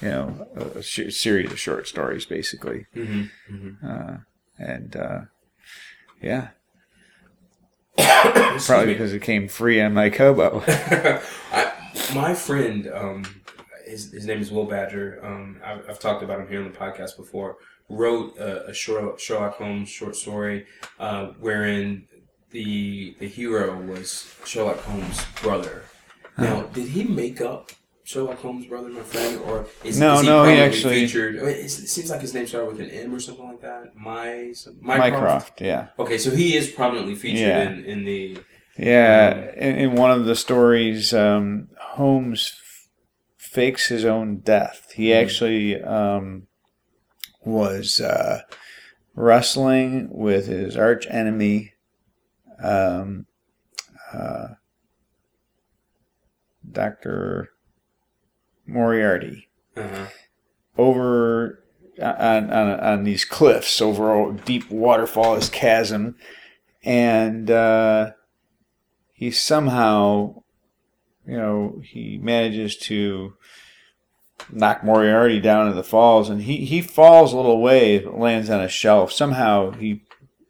you 0.00 0.08
know 0.08 0.46
a 0.76 0.82
series 0.82 1.50
of 1.50 1.58
short 1.58 1.88
stories, 1.88 2.24
basically, 2.24 2.86
Mm-hmm. 2.94 3.72
uh, 3.86 4.16
and 4.58 4.96
uh, 4.96 5.20
yeah, 6.22 6.48
probably 7.96 8.86
me. 8.86 8.92
because 8.92 9.12
it 9.12 9.22
came 9.22 9.48
free 9.48 9.80
on 9.80 9.94
my 9.94 10.10
Kobo. 10.10 10.62
I, 10.66 11.72
my 12.14 12.34
friend, 12.34 12.90
um, 12.92 13.24
his, 13.86 14.12
his 14.12 14.26
name 14.26 14.40
is 14.40 14.50
Will 14.50 14.66
Badger. 14.66 15.20
Um, 15.24 15.60
I've, 15.64 15.88
I've 15.88 15.98
talked 15.98 16.22
about 16.22 16.40
him 16.40 16.48
here 16.48 16.62
on 16.62 16.70
the 16.70 16.76
podcast 16.76 17.16
before. 17.16 17.56
Wrote 17.88 18.38
a, 18.38 18.68
a 18.68 18.74
Sherlock, 18.74 19.18
Sherlock 19.18 19.56
Holmes 19.56 19.88
short 19.88 20.14
story, 20.14 20.66
uh, 20.98 21.28
wherein 21.40 22.06
the 22.50 23.16
the 23.18 23.26
hero 23.26 23.80
was 23.80 24.32
Sherlock 24.44 24.78
Holmes' 24.80 25.24
brother. 25.42 25.84
Now, 26.38 26.62
did 26.62 26.88
he 26.88 27.04
make 27.04 27.40
up 27.40 27.72
Sherlock 28.10 28.40
Holmes' 28.40 28.66
brother, 28.66 28.88
my 28.88 29.02
friend, 29.02 29.40
or 29.42 29.66
is, 29.84 30.00
No, 30.00 30.14
is 30.14 30.22
he 30.22 30.26
no, 30.26 30.42
he 30.42 30.56
prominently 30.56 30.60
actually- 30.78 30.94
featured? 31.06 31.38
I 31.38 31.42
mean, 31.42 31.54
it 31.54 31.68
seems 31.68 32.10
like 32.10 32.20
his 32.20 32.34
name 32.34 32.44
started 32.44 32.66
with 32.72 32.80
an 32.80 32.90
M 32.90 33.14
or 33.14 33.20
something 33.20 33.46
like 33.46 33.60
that. 33.60 33.94
My 33.94 34.52
Mycroft, 34.80 35.60
yeah. 35.60 35.88
Okay, 35.96 36.18
so 36.18 36.32
he 36.32 36.56
is 36.56 36.68
prominently 36.72 37.14
featured 37.14 37.38
Yeah. 37.38 37.70
in, 37.70 37.84
in 37.84 38.04
the 38.04 38.38
Yeah, 38.76 39.52
in, 39.54 39.76
in 39.76 39.94
one 39.94 40.10
of 40.10 40.24
the 40.24 40.34
stories, 40.34 41.14
um, 41.14 41.68
Holmes 41.78 42.52
f- 42.58 42.88
fakes 43.38 43.86
his 43.86 44.04
own 44.04 44.38
death. 44.38 44.90
He 44.96 45.10
Mhm. 45.10 45.22
actually 45.22 45.80
um, 45.80 46.48
was 47.44 48.00
uh, 48.00 48.40
wrestling 49.14 50.08
with 50.10 50.48
his 50.48 50.76
arch 50.76 51.06
enemy, 51.08 51.74
um, 52.60 53.26
uh, 54.12 54.48
Doctor 56.68 57.50
Moriarty, 58.70 59.48
uh 59.76 60.06
over 60.78 61.62
on, 62.00 62.50
on 62.50 62.80
on 62.80 63.04
these 63.04 63.24
cliffs 63.24 63.80
over 63.80 64.30
a 64.30 64.32
deep 64.32 64.70
waterfall, 64.70 65.34
this 65.34 65.48
chasm, 65.48 66.16
and 66.82 67.50
uh, 67.50 68.12
he 69.12 69.30
somehow, 69.30 70.42
you 71.26 71.36
know, 71.36 71.80
he 71.84 72.18
manages 72.22 72.76
to 72.76 73.34
knock 74.50 74.82
Moriarty 74.82 75.40
down 75.40 75.66
into 75.66 75.76
the 75.76 75.84
falls, 75.84 76.30
and 76.30 76.42
he 76.42 76.64
he 76.64 76.80
falls 76.80 77.32
a 77.32 77.36
little 77.36 77.60
way, 77.60 77.98
but 77.98 78.18
lands 78.18 78.48
on 78.48 78.60
a 78.60 78.68
shelf. 78.68 79.12
Somehow 79.12 79.72
he 79.72 80.02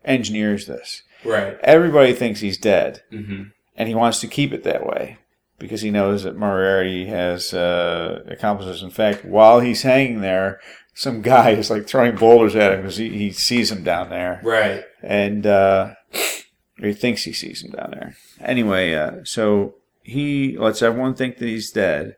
engineers 0.04 0.66
this. 0.66 1.02
right. 1.24 1.58
Everybody 1.62 2.12
thinks 2.12 2.40
he's 2.40 2.58
dead, 2.58 3.02
hmm 3.10 3.44
and 3.76 3.88
he 3.88 3.94
wants 3.94 4.20
to 4.20 4.26
keep 4.26 4.52
it 4.52 4.62
that 4.64 4.84
way 4.84 5.16
because 5.60 5.82
he 5.82 5.90
knows 5.92 6.24
that 6.24 6.36
Moriarty 6.36 7.06
has 7.06 7.54
uh, 7.54 8.24
accomplices. 8.26 8.82
In 8.82 8.90
fact, 8.90 9.24
while 9.24 9.60
he's 9.60 9.82
hanging 9.82 10.20
there, 10.22 10.58
some 10.94 11.22
guy 11.22 11.50
is 11.50 11.70
like 11.70 11.86
throwing 11.86 12.16
boulders 12.16 12.56
at 12.56 12.72
him 12.72 12.80
because 12.80 12.96
he, 12.96 13.10
he 13.10 13.30
sees 13.30 13.70
him 13.70 13.84
down 13.84 14.10
there, 14.10 14.40
Right. 14.42 14.82
and 15.02 15.46
uh, 15.46 15.94
he 16.78 16.92
thinks 16.92 17.22
he 17.22 17.32
sees 17.32 17.62
him 17.62 17.70
down 17.70 17.92
there. 17.92 18.16
Anyway, 18.40 18.94
uh, 18.94 19.20
so 19.24 19.76
he 20.02 20.58
lets 20.58 20.82
everyone 20.82 21.14
think 21.14 21.38
that 21.38 21.46
he's 21.46 21.70
dead, 21.70 22.16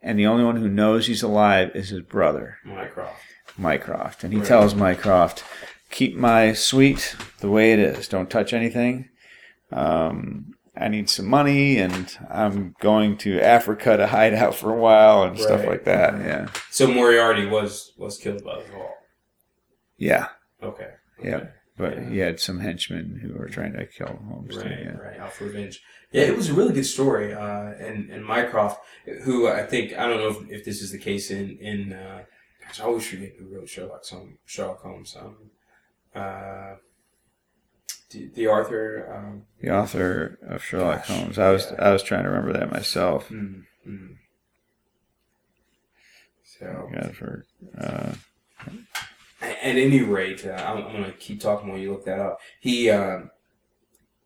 and 0.00 0.18
the 0.18 0.26
only 0.26 0.44
one 0.44 0.56
who 0.56 0.68
knows 0.68 1.06
he's 1.08 1.22
alive 1.22 1.72
is 1.74 1.88
his 1.88 2.02
brother, 2.02 2.58
Mycroft. 2.64 3.20
Mycroft, 3.58 4.22
and 4.24 4.32
he 4.32 4.38
Right. 4.38 4.48
tells 4.48 4.74
Mycroft, 4.74 5.42
"Keep 5.90 6.14
my 6.16 6.52
suite 6.52 7.16
the 7.40 7.50
way 7.50 7.72
it 7.72 7.78
is. 7.78 8.06
Don't 8.08 8.30
touch 8.30 8.52
anything." 8.52 9.08
Um, 9.70 10.54
I 10.74 10.88
need 10.88 11.10
some 11.10 11.26
money, 11.26 11.76
and 11.78 12.16
I'm 12.30 12.74
going 12.80 13.18
to 13.18 13.40
Africa 13.40 13.96
to 13.98 14.06
hide 14.06 14.32
out 14.32 14.54
for 14.54 14.70
a 14.72 14.78
while 14.80 15.22
and 15.24 15.38
stuff 15.38 15.66
like 15.66 15.84
that. 15.84 16.14
Yeah, 16.14 16.48
So 16.70 16.86
Moriarty 16.86 17.46
was 17.46 17.92
was 17.98 18.16
killed 18.18 18.42
by 18.44 18.56
the 18.56 18.64
fall. 18.68 18.94
yeah, 19.98 20.28
Okay. 20.62 20.90
Yeah. 21.22 21.44
But 21.76 21.96
Yeah. 21.96 22.08
he 22.10 22.18
had 22.18 22.40
some 22.40 22.60
henchmen 22.60 23.18
who 23.22 23.34
were 23.38 23.48
trying 23.48 23.72
to 23.74 23.86
kill 23.86 24.18
Holmes. 24.28 24.54
too, 24.54 24.60
Right, 24.60 24.78
yeah. 24.80 24.96
right, 24.96 25.18
out 25.20 25.32
for 25.32 25.44
revenge. 25.44 25.82
Yeah, 26.10 26.22
it 26.24 26.36
was 26.36 26.48
a 26.50 26.54
really 26.54 26.72
good 26.74 26.86
story. 26.86 27.32
Uh, 27.34 27.72
and 27.86 28.10
and 28.10 28.24
Mycroft, 28.24 28.80
who 29.24 29.48
I 29.48 29.64
think 29.66 29.92
I 29.98 30.06
don't 30.06 30.18
know 30.18 30.28
if, 30.42 30.50
if 30.50 30.64
this 30.64 30.80
is 30.82 30.90
the 30.92 30.98
case 30.98 31.30
in 31.30 31.58
in 31.58 31.92
uh, 31.94 32.24
gosh, 32.64 32.80
I 32.80 32.84
always 32.84 33.06
forget 33.08 33.32
who 33.38 33.46
wrote 33.54 33.68
Sherlock 33.68 34.04
Holmes. 34.06 34.38
Sherlock 34.46 34.80
Holmes. 34.82 35.16
Um, 35.18 35.36
uh, 36.14 36.74
the, 38.12 38.28
the 38.34 38.46
Arthur. 38.46 39.12
Um, 39.14 39.42
The 39.60 39.70
author 39.70 40.38
of 40.46 40.62
Sherlock 40.62 41.06
Gosh, 41.06 41.08
Holmes. 41.08 41.38
I 41.38 41.50
was 41.50 41.68
yeah. 41.72 41.84
I 41.84 41.92
was 41.92 42.02
trying 42.02 42.24
to 42.24 42.30
remember 42.30 42.52
that 42.58 42.70
myself. 42.70 43.28
mm, 43.28 43.62
mm. 43.86 44.16
So 46.44 46.88
God, 46.92 47.16
for 47.16 47.44
uh, 47.78 48.12
at 49.40 49.56
any 49.62 50.00
rate, 50.02 50.46
uh, 50.46 50.52
I'm, 50.52 50.86
I'm 50.86 50.92
gonna 50.92 51.12
keep 51.12 51.40
talking 51.40 51.68
while 51.68 51.78
you 51.78 51.92
look 51.92 52.04
that 52.04 52.20
up. 52.20 52.38
He. 52.60 52.90
Um, 52.90 53.30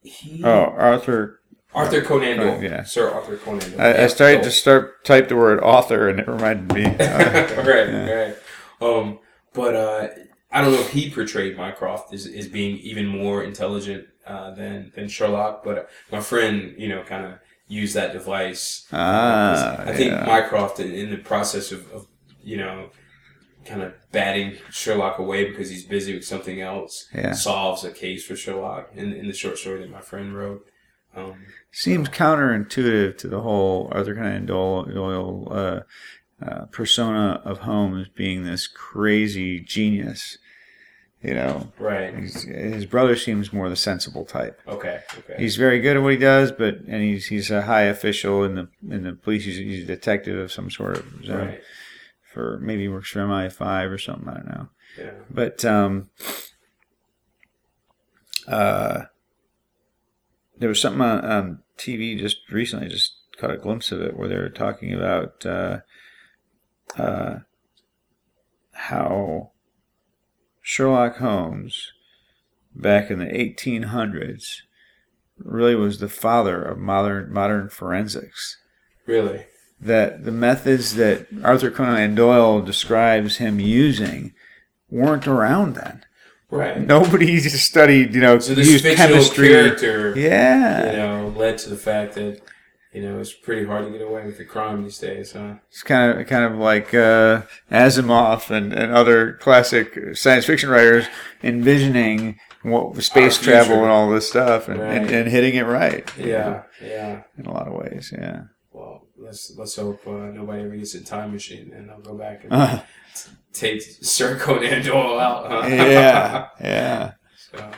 he 0.02 0.42
oh 0.44 0.48
Arthur. 0.76 1.40
Arthur 1.74 2.00
Conan 2.00 2.38
Doyle. 2.38 2.62
Yeah. 2.62 2.84
Sir 2.84 3.10
Arthur 3.10 3.36
Conan 3.36 3.70
Doyle. 3.70 3.80
I, 3.80 4.04
I 4.04 4.06
started 4.06 4.42
to 4.44 4.50
start 4.50 5.04
type 5.04 5.28
the 5.28 5.36
word 5.36 5.60
author, 5.60 6.08
and 6.08 6.20
it 6.20 6.26
reminded 6.28 6.72
me. 6.74 6.84
uh, 6.84 6.92
right, 7.62 7.88
yeah. 7.88 8.10
right. 8.10 8.36
Um, 8.80 9.18
but 9.52 9.74
uh, 9.74 10.08
I 10.56 10.62
don't 10.62 10.72
know 10.72 10.80
if 10.80 10.90
he 10.90 11.10
portrayed 11.10 11.54
Mycroft 11.54 12.14
as, 12.14 12.26
as 12.26 12.48
being 12.48 12.78
even 12.78 13.06
more 13.06 13.44
intelligent 13.44 14.06
uh, 14.26 14.52
than 14.52 14.90
than 14.94 15.06
Sherlock. 15.06 15.62
But 15.62 15.90
my 16.10 16.20
friend, 16.20 16.74
you 16.78 16.88
know, 16.88 17.02
kind 17.02 17.26
of 17.26 17.34
used 17.68 17.94
that 17.94 18.14
device. 18.14 18.86
Ah, 18.90 19.80
I 19.80 19.92
think 19.92 20.12
yeah. 20.12 20.24
Mycroft, 20.24 20.80
in, 20.80 21.10
the 21.10 21.18
process 21.18 21.72
of, 21.72 21.92
of 21.92 22.06
you 22.42 22.56
know, 22.56 22.88
kind 23.66 23.82
of 23.82 23.92
batting 24.12 24.56
Sherlock 24.70 25.18
away 25.18 25.44
because 25.50 25.68
he's 25.68 25.84
busy 25.84 26.14
with 26.14 26.24
something 26.24 26.62
else, 26.62 27.06
Yeah. 27.14 27.32
solves 27.32 27.84
a 27.84 27.90
case 27.90 28.24
for 28.24 28.34
Sherlock 28.34 28.90
in, 28.94 29.12
in 29.12 29.26
the 29.26 29.34
short 29.34 29.58
story 29.58 29.80
that 29.80 29.90
my 29.90 30.00
friend 30.00 30.34
wrote. 30.34 30.66
Um, 31.14 31.44
seems 31.70 32.08
counterintuitive 32.08 33.18
to 33.18 33.28
the 33.28 33.42
whole 33.42 33.90
Arthur 33.92 34.14
Conan 34.14 34.46
Doyle 34.46 35.48
uh, 35.50 35.80
uh, 36.42 36.64
persona 36.66 37.42
of 37.44 37.58
Holmes 37.58 38.08
being 38.08 38.44
this 38.44 38.66
crazy 38.66 39.60
genius. 39.60 40.38
You 41.26 41.34
know, 41.34 41.72
right. 41.80 42.16
He's, 42.16 42.44
his 42.44 42.86
brother 42.86 43.16
seems 43.16 43.52
more 43.52 43.68
the 43.68 43.74
sensible 43.74 44.24
type. 44.24 44.60
Okay. 44.68 45.00
Okay. 45.18 45.34
He's 45.36 45.56
very 45.56 45.80
good 45.80 45.96
at 45.96 46.02
what 46.04 46.12
he 46.12 46.18
does, 46.18 46.52
but 46.52 46.76
and 46.86 47.02
he's 47.02 47.26
he's 47.26 47.50
a 47.50 47.62
high 47.62 47.82
official 47.82 48.44
in 48.44 48.54
the 48.54 48.68
in 48.88 49.02
the 49.02 49.12
police. 49.14 49.44
He's, 49.44 49.56
he's 49.56 49.82
a 49.82 49.86
detective 49.88 50.38
of 50.38 50.52
some 50.52 50.70
sort 50.70 50.98
of 50.98 51.04
so 51.24 51.36
right. 51.36 51.60
for 52.32 52.60
maybe 52.62 52.82
he 52.82 52.88
works 52.88 53.10
for 53.10 53.18
MI5 53.26 53.90
or 53.90 53.98
something. 53.98 54.28
I 54.28 54.34
don't 54.34 54.46
know. 54.46 54.68
Yeah. 54.96 55.10
But 55.28 55.64
um, 55.64 56.10
uh, 58.46 59.06
there 60.56 60.68
was 60.68 60.80
something 60.80 61.02
on, 61.02 61.24
on 61.24 61.62
TV 61.76 62.16
just 62.16 62.36
recently. 62.52 62.86
I 62.86 62.90
just 62.90 63.16
caught 63.36 63.50
a 63.50 63.58
glimpse 63.58 63.90
of 63.90 64.00
it 64.00 64.16
where 64.16 64.28
they 64.28 64.36
were 64.36 64.48
talking 64.48 64.94
about 64.94 65.44
uh, 65.44 65.80
uh, 66.96 67.38
how 68.70 69.50
Sherlock 70.70 71.18
Holmes 71.18 71.92
back 72.74 73.08
in 73.08 73.20
the 73.20 73.26
1800s 73.26 74.62
really 75.38 75.76
was 75.76 76.00
the 76.00 76.08
father 76.08 76.60
of 76.60 76.76
modern 76.76 77.32
modern 77.32 77.68
forensics 77.68 78.56
Really. 79.06 79.44
that 79.80 80.24
the 80.24 80.32
methods 80.32 80.96
that 80.96 81.28
Arthur 81.44 81.70
Conan 81.70 82.16
Doyle 82.16 82.60
describes 82.62 83.36
him 83.36 83.60
using 83.60 84.32
weren't 84.90 85.28
around 85.28 85.76
then. 85.76 86.04
Right. 86.50 86.80
Nobody 86.80 87.38
studied, 87.48 88.12
you 88.16 88.20
know, 88.20 88.40
So 88.40 88.54
this 88.56 88.68
used 88.68 88.82
fictional 88.84 89.10
chemistry. 89.18 89.48
character, 89.50 90.14
Yeah, 90.18 90.90
you 90.90 90.96
know, 90.96 91.28
led 91.28 91.58
to 91.58 91.70
the 91.70 91.76
fact 91.76 92.14
that, 92.16 92.40
you 92.96 93.02
know, 93.02 93.20
it's 93.20 93.34
pretty 93.34 93.66
hard 93.66 93.84
to 93.84 93.90
get 93.90 94.00
away 94.00 94.24
with 94.24 94.38
the 94.38 94.44
crime 94.46 94.82
these 94.82 94.96
days, 94.96 95.32
huh? 95.32 95.56
It's 95.68 95.82
kind 95.82 96.18
of 96.18 96.26
kind 96.26 96.50
of 96.50 96.58
like 96.58 96.94
uh, 96.94 97.42
Asimov 97.70 98.50
and, 98.50 98.72
and 98.72 98.90
other 98.90 99.34
classic 99.34 100.16
science 100.16 100.46
fiction 100.46 100.70
writers 100.70 101.04
envisioning 101.42 102.38
what 102.62 102.96
space 103.02 103.36
travel 103.36 103.82
and 103.82 103.92
all 103.92 104.10
this 104.10 104.26
stuff 104.26 104.68
and, 104.68 104.80
right. 104.80 104.96
and, 104.96 105.10
and, 105.10 105.28
hitting 105.28 105.56
it 105.56 105.66
right. 105.66 106.10
Yeah, 106.16 106.62
yeah. 106.82 107.24
In 107.36 107.44
a 107.44 107.52
lot 107.52 107.68
of 107.68 107.74
ways, 107.74 108.14
yeah. 108.16 108.44
Well, 108.72 109.06
let's 109.18 109.52
let's 109.58 109.76
hope 109.76 110.00
uh, 110.06 110.30
nobody 110.32 110.62
ever 110.62 110.74
gets 110.74 110.94
a 110.94 111.04
time 111.04 111.32
machine 111.32 111.74
and 111.74 111.90
I'll 111.90 112.00
go 112.00 112.14
back 112.14 112.44
and 112.44 112.52
uh, 112.54 112.80
take 113.52 113.82
Sir 113.82 114.38
Conan 114.38 114.82
Doyle 114.82 115.20
out. 115.20 115.50
Huh? 115.50 115.66
yeah, 115.68 116.48
yeah. 116.62 117.12
So 117.36 117.70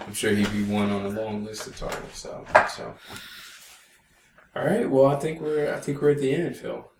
I'm 0.00 0.14
sure 0.14 0.30
he'd 0.30 0.50
be 0.52 0.64
one 0.64 0.90
on 0.90 1.04
a 1.04 1.08
long 1.10 1.44
list 1.44 1.66
of 1.66 1.76
targets. 1.76 2.20
So, 2.20 2.46
so. 2.74 2.94
All 4.56 4.64
right. 4.64 4.88
Well, 4.88 5.06
I 5.06 5.16
think 5.16 5.40
we're 5.40 5.74
I 5.74 5.80
think 5.80 6.00
we're 6.00 6.12
at 6.12 6.18
the 6.18 6.34
end, 6.34 6.56
Phil. 6.56 6.90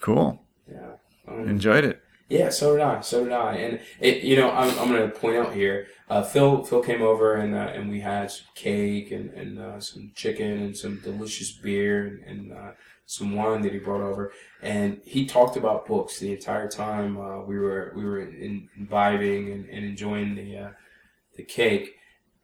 Cool. 0.00 0.42
Yeah. 0.70 0.92
Um, 1.26 1.48
Enjoyed 1.48 1.84
it. 1.84 2.02
Yeah, 2.28 2.50
so 2.50 2.76
did 2.76 2.82
I. 2.82 3.00
So 3.00 3.24
did 3.24 3.32
I. 3.32 3.54
And 3.54 3.80
it, 4.00 4.22
you 4.22 4.36
know, 4.36 4.50
I'm, 4.50 4.78
I'm 4.78 4.88
going 4.88 5.10
to 5.10 5.18
point 5.18 5.36
out 5.36 5.54
here. 5.54 5.86
Uh, 6.10 6.22
Phil 6.22 6.62
Phil 6.64 6.82
came 6.82 7.00
over 7.00 7.36
and 7.36 7.54
uh, 7.54 7.72
and 7.74 7.88
we 7.88 8.00
had 8.00 8.30
some 8.30 8.46
cake 8.54 9.10
and 9.10 9.30
and 9.30 9.58
uh, 9.58 9.80
some 9.80 10.12
chicken 10.14 10.62
and 10.62 10.76
some 10.76 11.00
delicious 11.02 11.50
beer 11.50 12.06
and, 12.06 12.24
and 12.24 12.52
uh, 12.52 12.70
some 13.06 13.34
wine 13.34 13.62
that 13.62 13.72
he 13.72 13.78
brought 13.78 14.02
over. 14.02 14.32
And 14.60 15.00
he 15.04 15.24
talked 15.24 15.56
about 15.56 15.86
books 15.86 16.18
the 16.18 16.32
entire 16.32 16.68
time 16.68 17.16
uh, 17.16 17.40
we 17.40 17.58
were 17.58 17.94
we 17.96 18.04
were 18.04 18.20
in, 18.20 18.68
imbibing 18.76 19.50
and, 19.50 19.66
and 19.70 19.84
enjoying 19.86 20.34
the 20.34 20.58
uh, 20.58 20.70
the 21.36 21.44
cake 21.44 21.97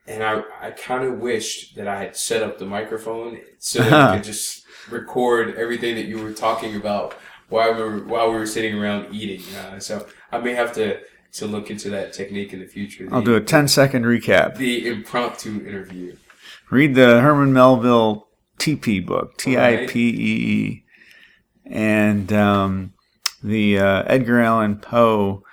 and 0.07 0.23
I, 0.23 0.43
I 0.61 0.71
kind 0.71 1.05
of 1.05 1.19
wished 1.19 1.77
that 1.77 1.89
I 1.89 1.99
had 1.99 2.17
set 2.17 2.43
up 2.43 2.59
the 2.59 2.67
microphone 2.67 3.41
so 3.59 3.83
that 3.83 3.93
I 3.93 4.17
could 4.17 4.25
just 4.25 4.65
record 4.91 5.55
everything 5.57 5.95
that 5.97 6.07
you 6.07 6.23
were 6.23 6.33
talking 6.33 6.77
about 6.77 7.15
while 7.49 7.75
we 7.75 7.83
were 7.83 8.05
while 8.05 8.31
we 8.31 8.37
were 8.37 8.47
sitting 8.47 8.79
around 8.79 9.15
eating. 9.15 9.43
Uh, 9.57 9.79
so 9.79 10.07
I 10.31 10.39
may 10.39 10.55
have 10.55 10.73
to 10.75 11.01
to 11.35 11.47
look 11.47 11.71
into 11.71 11.91
that 11.91 12.13
technique 12.13 12.53
in 12.53 12.61
the 12.61 12.67
future. 12.67 13.09
The, 13.09 13.15
I'll 13.15 13.23
do 13.23 13.35
a 13.35 13.41
10 13.41 13.69
second 13.69 14.05
recap. 14.05 14.57
The 14.57 14.87
impromptu 14.87 15.67
interview. 15.67 16.17
Read 16.71 16.95
the 16.95 17.21
Herman 17.21 17.53
Melville 17.53 18.29
Typee 18.59 19.05
book, 19.05 19.37
T 19.37 19.57
I 19.59 19.87
P 19.87 20.09
E 20.09 20.15
E, 20.15 20.85
and 21.67 22.33
um, 22.33 22.95
the 23.43 23.79
uh, 23.79 24.03
Edgar 24.07 24.41
Allan 24.41 24.77
Poe 24.79 25.44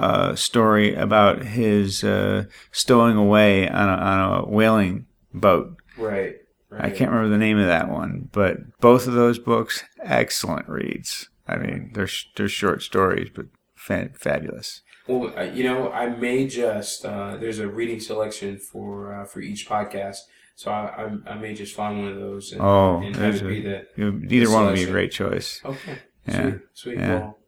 uh, 0.00 0.34
story 0.34 0.94
about 0.94 1.42
his 1.42 2.02
uh, 2.02 2.44
stowing 2.72 3.16
away 3.16 3.68
on 3.68 3.88
a, 3.88 3.92
on 3.92 4.18
a 4.32 4.48
whaling 4.48 5.06
boat. 5.34 5.76
Right, 5.98 6.36
right. 6.70 6.84
I 6.84 6.90
can't 6.90 7.10
remember 7.10 7.28
the 7.28 7.38
name 7.38 7.58
of 7.58 7.66
that 7.66 7.90
one, 7.90 8.30
but 8.32 8.78
both 8.80 9.06
of 9.06 9.12
those 9.12 9.38
books, 9.38 9.84
excellent 10.02 10.68
reads. 10.68 11.28
I 11.46 11.56
mean, 11.56 11.90
they're 11.94 12.08
they're 12.36 12.48
short 12.48 12.82
stories, 12.82 13.28
but 13.34 13.46
fa- 13.74 14.10
fabulous. 14.14 14.82
Well, 15.06 15.36
uh, 15.36 15.42
you 15.42 15.64
know, 15.64 15.90
I 15.90 16.08
may 16.08 16.46
just 16.46 17.04
uh, 17.04 17.36
there's 17.36 17.58
a 17.58 17.68
reading 17.68 18.00
selection 18.00 18.56
for 18.56 19.12
uh, 19.12 19.24
for 19.26 19.40
each 19.40 19.68
podcast, 19.68 20.18
so 20.54 20.70
I, 20.70 21.08
I, 21.26 21.32
I 21.32 21.38
may 21.38 21.54
just 21.54 21.74
find 21.74 21.98
one 21.98 22.08
of 22.08 22.16
those. 22.16 22.52
And, 22.52 22.62
oh, 22.62 23.02
and 23.02 23.16
have 23.16 23.36
it 23.36 23.48
be 23.48 23.60
the, 23.60 23.86
either 23.98 24.46
the 24.46 24.52
one 24.52 24.66
would 24.66 24.76
be 24.76 24.84
a 24.84 24.90
great 24.90 25.12
choice. 25.12 25.60
Okay, 25.64 25.98
yeah. 26.26 26.42
sweet, 26.42 26.60
sweet. 26.74 26.98
Yeah. 26.98 27.14
Well, 27.14 27.39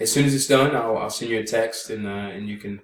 as 0.00 0.12
soon 0.12 0.24
as 0.24 0.34
it's 0.34 0.46
done, 0.46 0.74
I'll, 0.74 0.96
I'll 0.96 1.10
send 1.10 1.30
you 1.30 1.40
a 1.40 1.44
text 1.44 1.90
and 1.90 2.06
uh, 2.06 2.10
and 2.10 2.48
you 2.48 2.58
can 2.58 2.80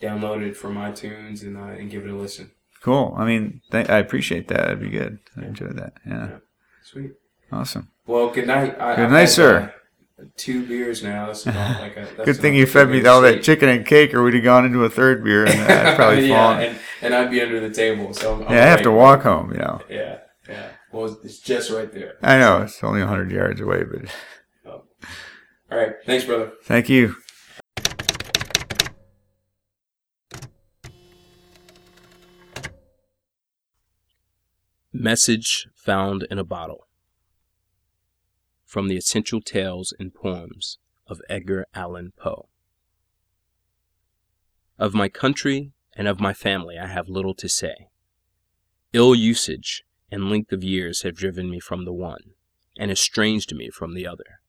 download 0.00 0.42
it 0.42 0.56
from 0.56 0.76
iTunes 0.76 1.42
and 1.42 1.56
uh, 1.56 1.78
and 1.78 1.90
give 1.90 2.04
it 2.04 2.10
a 2.10 2.16
listen. 2.16 2.50
Cool. 2.82 3.14
I 3.16 3.24
mean, 3.24 3.60
th- 3.70 3.88
I 3.88 3.98
appreciate 3.98 4.48
that. 4.48 4.58
That'd 4.58 4.80
be 4.80 4.90
good. 4.90 5.20
I 5.36 5.44
enjoyed 5.46 5.76
that. 5.76 5.94
Yeah. 6.04 6.28
yeah. 6.28 6.36
Sweet. 6.82 7.12
Awesome. 7.52 7.90
Well, 8.06 8.30
good 8.30 8.48
night. 8.48 8.80
I, 8.80 8.96
good 8.96 9.04
I've 9.04 9.10
night, 9.12 9.26
sir. 9.26 9.72
Uh, 10.18 10.24
two 10.36 10.66
beers 10.66 11.02
now. 11.02 11.26
That's 11.26 11.46
about 11.46 11.80
like 11.80 11.96
a. 11.96 12.24
good 12.24 12.36
thing 12.36 12.56
you 12.56 12.66
fed 12.66 12.88
me 12.88 13.04
all 13.06 13.20
that 13.22 13.42
chicken 13.42 13.68
and 13.68 13.86
cake, 13.86 14.12
or 14.14 14.22
we'd 14.24 14.34
have 14.34 14.42
gone 14.42 14.64
into 14.64 14.84
a 14.84 14.90
third 14.90 15.22
beer 15.22 15.46
and 15.46 15.60
I'd 15.60 15.96
probably 15.96 16.28
yeah, 16.28 16.36
fallen. 16.36 16.68
And, 16.68 16.78
and 17.02 17.14
I'd 17.14 17.30
be 17.30 17.40
under 17.40 17.60
the 17.60 17.70
table. 17.70 18.12
So 18.14 18.34
I'm, 18.34 18.40
yeah, 18.40 18.46
I'm 18.46 18.52
i 18.52 18.56
have 18.56 18.82
to 18.82 18.90
walk 18.90 19.22
home. 19.22 19.52
You 19.52 19.58
know. 19.58 19.80
Yeah. 19.88 20.18
Yeah. 20.48 20.68
Well, 20.90 21.18
it's 21.22 21.38
just 21.38 21.70
right 21.70 21.90
there. 21.92 22.16
I 22.22 22.38
know 22.38 22.62
it's 22.62 22.82
only 22.82 23.00
hundred 23.00 23.30
yards 23.30 23.60
away, 23.60 23.84
but. 23.84 24.10
All 25.72 25.78
right. 25.78 25.94
Thanks, 26.04 26.26
brother. 26.26 26.52
Thank 26.64 26.90
you. 26.90 27.16
Message 34.92 35.68
Found 35.76 36.26
in 36.30 36.38
a 36.38 36.44
Bottle 36.44 36.86
from 38.66 38.88
the 38.88 38.98
Essential 38.98 39.40
Tales 39.40 39.94
and 39.98 40.12
Poems 40.12 40.76
of 41.06 41.22
Edgar 41.30 41.64
Allan 41.74 42.12
Poe. 42.18 42.50
Of 44.78 44.92
my 44.92 45.08
country 45.08 45.72
and 45.96 46.06
of 46.06 46.20
my 46.20 46.34
family 46.34 46.78
I 46.78 46.88
have 46.88 47.08
little 47.08 47.34
to 47.36 47.48
say. 47.48 47.88
Ill 48.92 49.14
usage 49.14 49.84
and 50.10 50.28
length 50.28 50.52
of 50.52 50.62
years 50.62 51.00
have 51.00 51.16
driven 51.16 51.48
me 51.48 51.60
from 51.60 51.86
the 51.86 51.94
one, 51.94 52.34
and 52.78 52.90
estranged 52.90 53.54
me 53.54 53.70
from 53.70 53.94
the 53.94 54.06
other. 54.06 54.41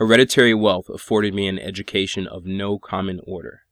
Hereditary 0.00 0.54
wealth 0.54 0.88
afforded 0.88 1.34
me 1.34 1.46
an 1.46 1.58
education 1.58 2.26
of 2.26 2.46
no 2.46 2.78
common 2.78 3.20
order, 3.24 3.66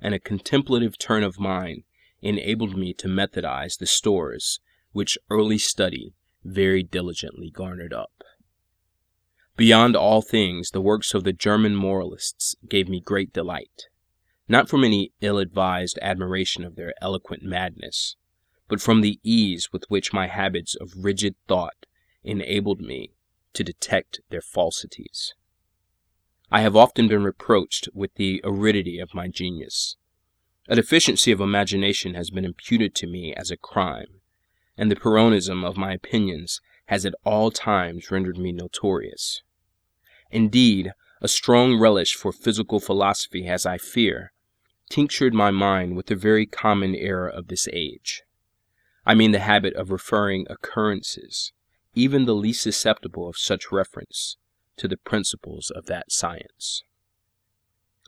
and 0.00 0.14
a 0.14 0.20
contemplative 0.20 0.96
turn 0.96 1.24
of 1.24 1.40
mind 1.40 1.82
enabled 2.22 2.76
me 2.76 2.94
to 2.94 3.08
methodize 3.08 3.76
the 3.76 3.84
stores 3.84 4.60
which 4.92 5.18
early 5.28 5.58
study 5.58 6.14
very 6.44 6.84
diligently 6.84 7.50
garnered 7.50 7.92
up. 7.92 8.22
Beyond 9.56 9.96
all 9.96 10.22
things, 10.22 10.70
the 10.70 10.80
works 10.80 11.14
of 11.14 11.24
the 11.24 11.32
German 11.32 11.74
moralists 11.74 12.54
gave 12.68 12.88
me 12.88 13.00
great 13.00 13.32
delight, 13.32 13.86
not 14.46 14.68
from 14.68 14.84
any 14.84 15.10
ill 15.20 15.38
advised 15.38 15.98
admiration 16.00 16.62
of 16.62 16.76
their 16.76 16.94
eloquent 17.02 17.42
madness, 17.42 18.14
but 18.68 18.80
from 18.80 19.00
the 19.00 19.18
ease 19.24 19.70
with 19.72 19.82
which 19.88 20.12
my 20.12 20.28
habits 20.28 20.76
of 20.76 21.04
rigid 21.04 21.34
thought 21.48 21.86
enabled 22.22 22.80
me 22.80 23.14
to 23.52 23.64
detect 23.64 24.20
their 24.30 24.40
falsities. 24.40 25.34
I 26.50 26.60
have 26.60 26.76
often 26.76 27.08
been 27.08 27.24
reproached 27.24 27.88
with 27.92 28.14
the 28.14 28.40
aridity 28.44 28.98
of 29.00 29.14
my 29.14 29.26
genius. 29.26 29.96
A 30.68 30.76
deficiency 30.76 31.32
of 31.32 31.40
imagination 31.40 32.14
has 32.14 32.30
been 32.30 32.44
imputed 32.44 32.94
to 32.96 33.06
me 33.06 33.34
as 33.34 33.50
a 33.50 33.56
crime, 33.56 34.20
and 34.76 34.90
the 34.90 34.96
Pyrrhonism 34.96 35.64
of 35.64 35.76
my 35.76 35.92
opinions 35.92 36.60
has 36.86 37.04
at 37.04 37.14
all 37.24 37.50
times 37.50 38.10
rendered 38.10 38.38
me 38.38 38.52
notorious. 38.52 39.42
Indeed, 40.30 40.92
a 41.20 41.28
strong 41.28 41.78
relish 41.78 42.14
for 42.14 42.30
physical 42.30 42.78
philosophy 42.78 43.44
has, 43.44 43.66
I 43.66 43.78
fear, 43.78 44.32
tinctured 44.88 45.34
my 45.34 45.50
mind 45.50 45.96
with 45.96 46.06
the 46.06 46.14
very 46.14 46.46
common 46.46 46.94
error 46.94 47.28
of 47.28 47.48
this 47.48 47.68
age. 47.72 48.22
I 49.04 49.14
mean 49.14 49.32
the 49.32 49.40
habit 49.40 49.74
of 49.74 49.90
referring 49.90 50.46
occurrences, 50.48 51.52
even 51.94 52.24
the 52.24 52.34
least 52.34 52.62
susceptible 52.62 53.28
of 53.28 53.36
such 53.36 53.72
reference, 53.72 54.36
to 54.76 54.88
the 54.88 54.96
principles 54.96 55.70
of 55.70 55.86
that 55.86 56.12
science. 56.12 56.82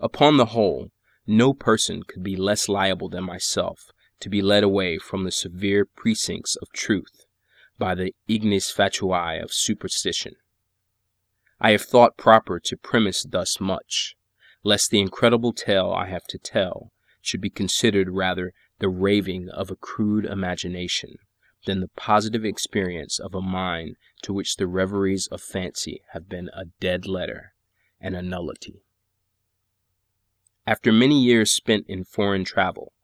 Upon 0.00 0.36
the 0.36 0.46
whole, 0.46 0.90
no 1.26 1.52
person 1.52 2.02
could 2.02 2.22
be 2.22 2.36
less 2.36 2.68
liable 2.68 3.08
than 3.08 3.24
myself 3.24 3.90
to 4.20 4.28
be 4.28 4.42
led 4.42 4.64
away 4.64 4.98
from 4.98 5.24
the 5.24 5.30
severe 5.30 5.84
precincts 5.84 6.56
of 6.56 6.72
truth 6.72 7.26
by 7.78 7.94
the 7.94 8.14
ignis 8.26 8.72
fatui 8.72 9.42
of 9.42 9.52
superstition. 9.52 10.34
I 11.60 11.72
have 11.72 11.82
thought 11.82 12.16
proper 12.16 12.60
to 12.60 12.76
premise 12.76 13.24
thus 13.28 13.60
much, 13.60 14.16
lest 14.62 14.90
the 14.90 15.00
incredible 15.00 15.52
tale 15.52 15.90
I 15.90 16.06
have 16.06 16.26
to 16.28 16.38
tell 16.38 16.92
should 17.20 17.40
be 17.40 17.50
considered 17.50 18.10
rather 18.10 18.52
the 18.78 18.88
raving 18.88 19.48
of 19.50 19.70
a 19.70 19.76
crude 19.76 20.24
imagination 20.24 21.16
than 21.68 21.80
the 21.80 21.88
positive 21.88 22.46
experience 22.46 23.18
of 23.18 23.34
a 23.34 23.42
mind 23.42 23.94
to 24.22 24.32
which 24.32 24.56
the 24.56 24.66
reveries 24.66 25.26
of 25.26 25.42
fancy 25.42 26.00
have 26.14 26.26
been 26.26 26.48
a 26.54 26.64
dead 26.80 27.06
letter 27.06 27.52
and 28.00 28.16
a 28.16 28.22
nullity. 28.22 28.80
After 30.66 30.90
many 30.90 31.20
years 31.20 31.50
spent 31.50 31.84
in 31.86 32.04
foreign 32.04 32.46
travel, 32.46 32.94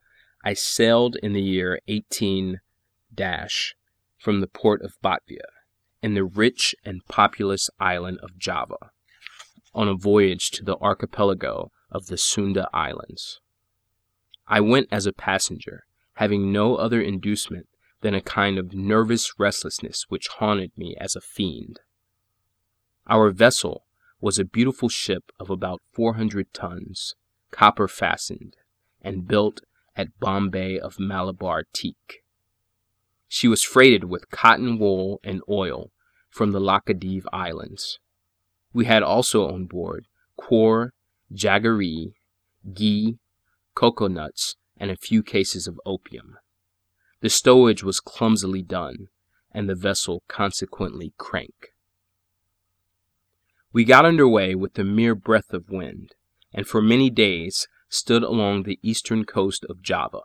I 0.42 0.54
sailed 0.54 1.16
in 1.22 1.34
the 1.34 1.42
year 1.42 1.78
18 1.88 2.60
from 4.16 4.40
the 4.40 4.46
port 4.46 4.80
of 4.80 4.96
Batavia, 5.02 5.44
in 6.02 6.14
the 6.14 6.24
rich 6.24 6.74
and 6.86 7.04
populous 7.06 7.68
island 7.78 8.18
of 8.22 8.38
Java, 8.38 8.92
on 9.74 9.88
a 9.88 9.94
voyage 9.94 10.50
to 10.52 10.64
the 10.64 10.78
archipelago 10.78 11.70
of 11.90 12.06
the 12.06 12.16
Sunda 12.16 12.70
Islands. 12.72 13.42
I 14.48 14.60
went 14.60 14.88
as 14.90 15.04
a 15.04 15.12
passenger, 15.12 15.84
having 16.14 16.50
no 16.50 16.76
other 16.76 17.02
inducement 17.02 17.66
than 18.05 18.14
a 18.14 18.20
kind 18.20 18.59
of 18.59 18.74
nervous 18.74 19.32
restlessness 19.38 20.05
which 20.11 20.28
haunted 20.36 20.70
me 20.76 20.94
as 21.00 21.16
a 21.16 21.22
fiend. 21.22 21.80
Our 23.09 23.30
vessel 23.30 23.86
was 24.20 24.38
a 24.38 24.44
beautiful 24.44 24.90
ship 24.90 25.32
of 25.40 25.48
about 25.48 25.80
400 25.94 26.52
tons, 26.52 27.14
copper 27.50 27.88
fastened, 27.88 28.57
and 29.00 29.26
built 29.26 29.62
at 29.96 30.20
Bombay 30.20 30.78
of 30.78 31.00
Malabar 31.00 31.62
teak. 31.72 32.20
She 33.26 33.48
was 33.48 33.62
freighted 33.62 34.05
with 34.05 34.30
cotton 34.30 34.78
wool 34.78 35.18
and 35.24 35.40
oil 35.48 35.90
from 36.28 36.52
the 36.52 36.61
Laccadive 36.61 37.24
Islands. 37.32 38.00
We 38.74 38.84
had 38.84 39.02
also 39.02 39.48
on 39.48 39.64
board 39.64 40.09
coir, 40.36 40.92
jaggery, 41.32 42.12
ghee, 42.74 43.16
cocoa 43.74 44.09
nuts, 44.09 44.57
and 44.76 44.90
a 44.90 44.96
few 44.96 45.22
cases 45.22 45.66
of 45.66 45.80
opium. 45.86 46.36
The 47.25 47.31
stowage 47.31 47.83
was 47.83 48.01
clumsily 48.01 48.61
done, 48.61 49.09
and 49.51 49.66
the 49.66 49.75
vessel 49.75 50.25
consequently 50.29 51.14
crank. 51.16 51.72
We 53.72 53.87
got 53.87 54.05
under 54.05 54.29
way 54.29 54.55
with 54.55 54.79
a 54.79 54.85
mere 54.85 55.14
breath 55.14 55.55
of 55.55 55.70
wind, 55.70 56.16
and 56.53 56.66
for 56.66 56.83
many 56.83 57.09
days 57.09 57.66
stood 57.89 58.22
along 58.22 58.64
the 58.64 58.79
eastern 58.83 59.25
coast 59.25 59.64
of 59.70 59.81
Java, 59.81 60.20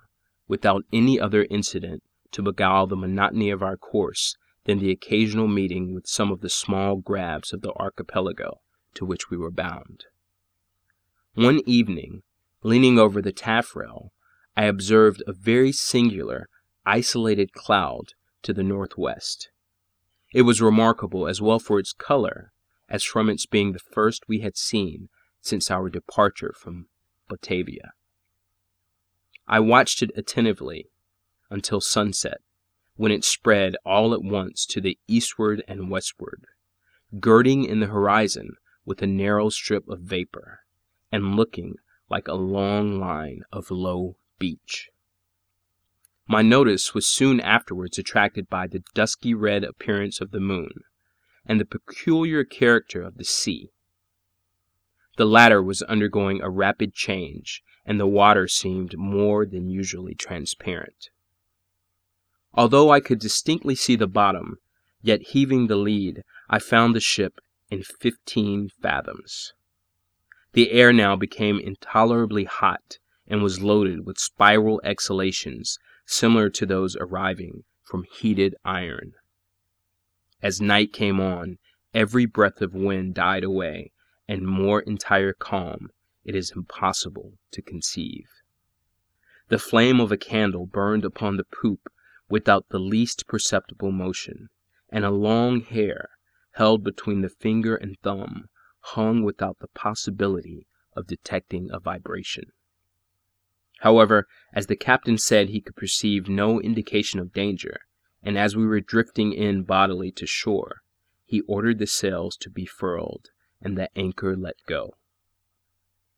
without 0.49 0.83
any 0.91 1.17
other 1.17 1.47
incident 1.49 2.03
to 2.33 2.41
beguile 2.41 2.85
the 2.85 2.97
monotony 2.97 3.49
of 3.49 3.63
our 3.63 3.77
course 3.77 4.35
than 4.65 4.79
the 4.79 4.91
occasional 4.91 5.47
meeting 5.47 5.95
with 5.95 6.05
some 6.05 6.33
of 6.33 6.41
the 6.41 6.49
small 6.49 6.97
grabs 6.97 7.53
of 7.53 7.61
the 7.61 7.71
archipelago 7.75 8.59
to 8.95 9.05
which 9.05 9.29
we 9.29 9.37
were 9.37 9.51
bound. 9.51 10.03
One 11.33 11.61
evening, 11.65 12.23
leaning 12.61 12.99
over 12.99 13.21
the 13.21 13.31
taffrail, 13.31 14.11
I 14.57 14.65
observed 14.65 15.23
a 15.25 15.31
very 15.31 15.71
singular, 15.71 16.48
isolated 16.85 17.53
cloud 17.53 18.13
to 18.43 18.53
the 18.53 18.63
northwest. 18.63 19.49
It 20.33 20.43
was 20.43 20.61
remarkable 20.61 21.27
as 21.27 21.41
well 21.41 21.59
for 21.59 21.79
its 21.79 21.93
color 21.93 22.51
as 22.87 23.03
from 23.03 23.29
its 23.29 23.45
being 23.45 23.73
the 23.73 23.79
first 23.79 24.27
we 24.27 24.39
had 24.39 24.57
seen 24.57 25.09
since 25.41 25.69
our 25.69 25.89
departure 25.89 26.53
from 26.57 26.87
Batavia. 27.27 27.93
I 29.47 29.59
watched 29.59 30.01
it 30.01 30.11
attentively 30.15 30.89
until 31.49 31.81
sunset, 31.81 32.41
when 32.95 33.11
it 33.11 33.23
spread 33.23 33.75
all 33.85 34.13
at 34.13 34.21
once 34.21 34.65
to 34.67 34.81
the 34.81 34.99
eastward 35.07 35.63
and 35.67 35.89
westward, 35.89 36.45
girding 37.19 37.63
in 37.63 37.79
the 37.79 37.87
horizon 37.87 38.55
with 38.85 39.01
a 39.01 39.07
narrow 39.07 39.49
strip 39.49 39.87
of 39.87 40.01
vapor, 40.01 40.59
and 41.11 41.35
looking 41.35 41.75
like 42.09 42.27
a 42.27 42.33
long 42.33 42.99
line 42.99 43.41
of 43.51 43.71
low 43.71 44.17
beach. 44.37 44.89
My 46.31 46.43
notice 46.43 46.93
was 46.93 47.07
soon 47.07 47.39
afterwards 47.39 47.97
attracted 47.97 48.51
by 48.51 48.67
the 48.67 48.83
dusky 48.93 49.33
red 49.33 49.63
appearance 49.63 50.21
of 50.21 50.29
the 50.29 50.39
moon, 50.39 50.83
and 51.43 51.59
the 51.59 51.65
peculiar 51.65 52.43
character 52.43 53.01
of 53.01 53.17
the 53.17 53.23
sea. 53.23 53.71
The 55.17 55.25
latter 55.25 55.63
was 55.63 55.81
undergoing 55.81 56.39
a 56.39 56.49
rapid 56.51 56.93
change, 56.93 57.63
and 57.83 57.99
the 57.99 58.05
water 58.05 58.47
seemed 58.47 58.95
more 58.95 59.43
than 59.43 59.69
usually 59.69 60.13
transparent. 60.13 61.09
Although 62.53 62.91
I 62.91 62.99
could 62.99 63.19
distinctly 63.19 63.73
see 63.73 63.95
the 63.95 64.05
bottom, 64.05 64.57
yet 65.01 65.29
heaving 65.29 65.65
the 65.65 65.77
lead, 65.77 66.21
I 66.47 66.59
found 66.59 66.95
the 66.95 66.99
ship 66.99 67.39
in 67.71 67.81
fifteen 67.81 68.69
fathoms. 68.79 69.53
The 70.53 70.73
air 70.73 70.93
now 70.93 71.15
became 71.15 71.59
intolerably 71.59 72.43
hot 72.43 72.99
and 73.27 73.41
was 73.41 73.63
loaded 73.63 74.05
with 74.05 74.19
spiral 74.19 74.79
exhalations 74.83 75.79
similar 76.09 76.49
to 76.49 76.65
those 76.65 76.97
arriving 76.99 77.63
from 77.83 78.03
heated 78.03 78.55
iron. 78.65 79.13
As 80.41 80.59
night 80.59 80.91
came 80.91 81.19
on, 81.19 81.59
every 81.93 82.25
breath 82.25 82.61
of 82.61 82.73
wind 82.73 83.13
died 83.13 83.43
away, 83.43 83.91
and 84.27 84.47
more 84.47 84.81
entire 84.81 85.33
calm 85.33 85.91
it 86.25 86.33
is 86.33 86.51
impossible 86.55 87.33
to 87.51 87.61
conceive. 87.61 88.27
The 89.49 89.59
flame 89.59 89.99
of 89.99 90.11
a 90.11 90.17
candle 90.17 90.65
burned 90.65 91.05
upon 91.05 91.37
the 91.37 91.43
poop 91.43 91.91
without 92.27 92.69
the 92.69 92.79
least 92.79 93.27
perceptible 93.27 93.91
motion, 93.91 94.49
and 94.89 95.05
a 95.05 95.11
long 95.11 95.61
hair, 95.61 96.09
held 96.53 96.83
between 96.83 97.21
the 97.21 97.29
finger 97.29 97.75
and 97.75 97.99
thumb, 98.01 98.49
hung 98.79 99.21
without 99.21 99.59
the 99.59 99.67
possibility 99.67 100.65
of 100.95 101.05
detecting 101.05 101.69
a 101.71 101.79
vibration. 101.79 102.51
However, 103.81 104.27
as 104.53 104.67
the 104.67 104.75
captain 104.75 105.17
said 105.17 105.49
he 105.49 105.61
could 105.61 105.75
perceive 105.75 106.27
no 106.27 106.59
indication 106.59 107.19
of 107.19 107.33
danger, 107.33 107.79
and 108.21 108.37
as 108.37 108.55
we 108.55 108.65
were 108.65 108.81
drifting 108.81 109.33
in 109.33 109.63
bodily 109.63 110.11
to 110.13 110.25
shore, 110.25 110.81
he 111.25 111.41
ordered 111.41 111.79
the 111.79 111.87
sails 111.87 112.35
to 112.37 112.49
be 112.49 112.65
furled 112.65 113.29
and 113.61 113.77
the 113.77 113.89
anchor 113.97 114.35
let 114.35 114.55
go. 114.65 114.95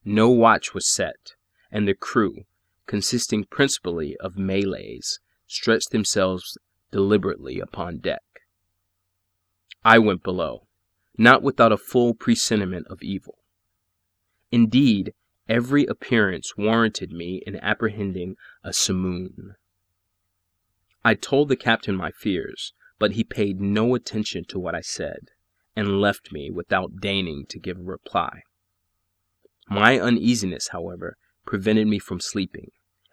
No 0.04 0.30
watch 0.30 0.74
was 0.74 0.88
set, 0.88 1.36
and 1.72 1.88
the 1.88 1.94
crew, 1.94 2.46
consisting 2.88 3.46
principally 3.46 4.16
of 4.18 4.38
Malays, 4.38 5.20
stretched 5.48 5.92
themselves 5.92 6.58
deliberately 6.92 7.60
upon 7.60 8.00
deck. 8.00 8.24
I 9.84 10.00
went 10.00 10.24
below, 10.24 10.68
not 11.18 11.44
without 11.44 11.72
a 11.72 11.78
full 11.78 12.14
presentiment 12.14 12.88
of 12.90 13.02
evil. 13.02 13.40
Indeed, 14.52 15.14
every 15.52 15.86
appearance 15.86 16.56
warranted 16.58 17.12
me 17.12 17.44
in 17.46 17.58
apprehending 17.58 18.38
a 18.64 18.72
simoon. 18.72 19.56
I 21.04 21.14
told 21.14 21.50
the 21.50 21.58
captain 21.58 21.98
my 21.98 22.12
fears, 22.12 22.72
but 22.98 23.12
he 23.12 23.26
paid 23.26 23.60
no 23.60 23.94
attention 23.94 24.46
to 24.46 24.58
what 24.58 24.76
I 24.76 24.80
said, 24.80 25.28
and 25.76 26.00
left 26.00 26.32
me 26.32 26.50
without 26.50 27.02
deigning 27.02 27.46
to 27.50 27.60
give 27.60 27.78
a 27.78 27.84
reply. 27.84 28.44
My 29.68 30.00
uneasiness, 30.00 30.70
however, 30.70 31.18
prevented 31.46 31.88
me 31.88 32.00
from 32.00 32.22
sleeping, 32.22 32.72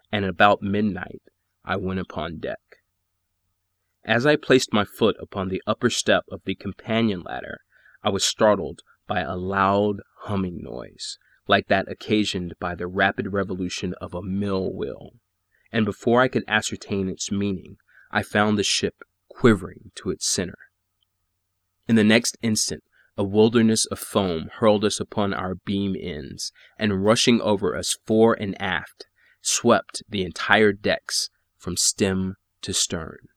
and 0.09 0.23
about 0.23 0.61
midnight 0.61 1.21
I 1.65 1.75
went 1.75 1.99
upon 1.99 2.39
deck. 2.39 2.61
As 4.05 4.25
I 4.25 4.37
placed 4.37 4.71
my 4.71 4.85
foot 4.85 5.17
upon 5.19 5.49
the 5.49 5.61
upper 5.67 5.89
step 5.89 6.23
of 6.31 6.43
the 6.45 6.55
companion 6.55 7.21
ladder, 7.21 7.59
I 8.01 8.09
was 8.09 8.23
startled 8.23 8.79
by 9.07 9.19
a 9.19 9.35
loud 9.35 9.97
humming 10.21 10.61
noise, 10.63 11.17
like 11.49 11.67
that 11.67 11.91
occasioned 11.91 12.53
by 12.61 12.75
the 12.75 12.87
rapid 12.87 13.33
revolution 13.33 13.93
of 13.99 14.13
a 14.13 14.21
mill 14.21 14.73
wheel 14.73 15.11
and 15.71 15.85
before 15.85 16.21
I 16.21 16.27
could 16.27 16.43
ascertain 16.47 17.09
its 17.09 17.31
meaning, 17.31 17.77
I 18.11 18.23
found 18.23 18.57
the 18.57 18.63
ship 18.63 18.95
quivering 19.29 19.91
to 19.95 20.09
its 20.09 20.27
center. 20.27 20.57
In 21.87 21.95
the 21.95 22.03
next 22.03 22.37
instant, 22.41 22.83
a 23.17 23.23
wilderness 23.23 23.85
of 23.87 23.99
foam 23.99 24.49
hurled 24.59 24.85
us 24.85 24.99
upon 24.99 25.33
our 25.33 25.55
beam 25.55 25.95
ends, 25.99 26.51
and 26.77 27.03
rushing 27.03 27.41
over 27.41 27.75
us 27.75 27.97
fore 28.05 28.33
and 28.33 28.59
aft, 28.61 29.05
swept 29.41 30.03
the 30.09 30.23
entire 30.23 30.71
decks 30.71 31.29
from 31.57 31.75
stem 31.75 32.35
to 32.61 32.73
stern. 32.73 33.27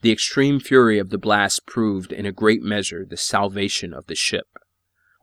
The 0.00 0.12
extreme 0.12 0.58
fury 0.58 0.98
of 0.98 1.10
the 1.10 1.18
blast 1.18 1.64
proved 1.66 2.12
in 2.12 2.26
a 2.26 2.32
great 2.32 2.62
measure 2.62 3.06
the 3.08 3.16
salvation 3.16 3.94
of 3.94 4.06
the 4.06 4.16
ship. 4.16 4.46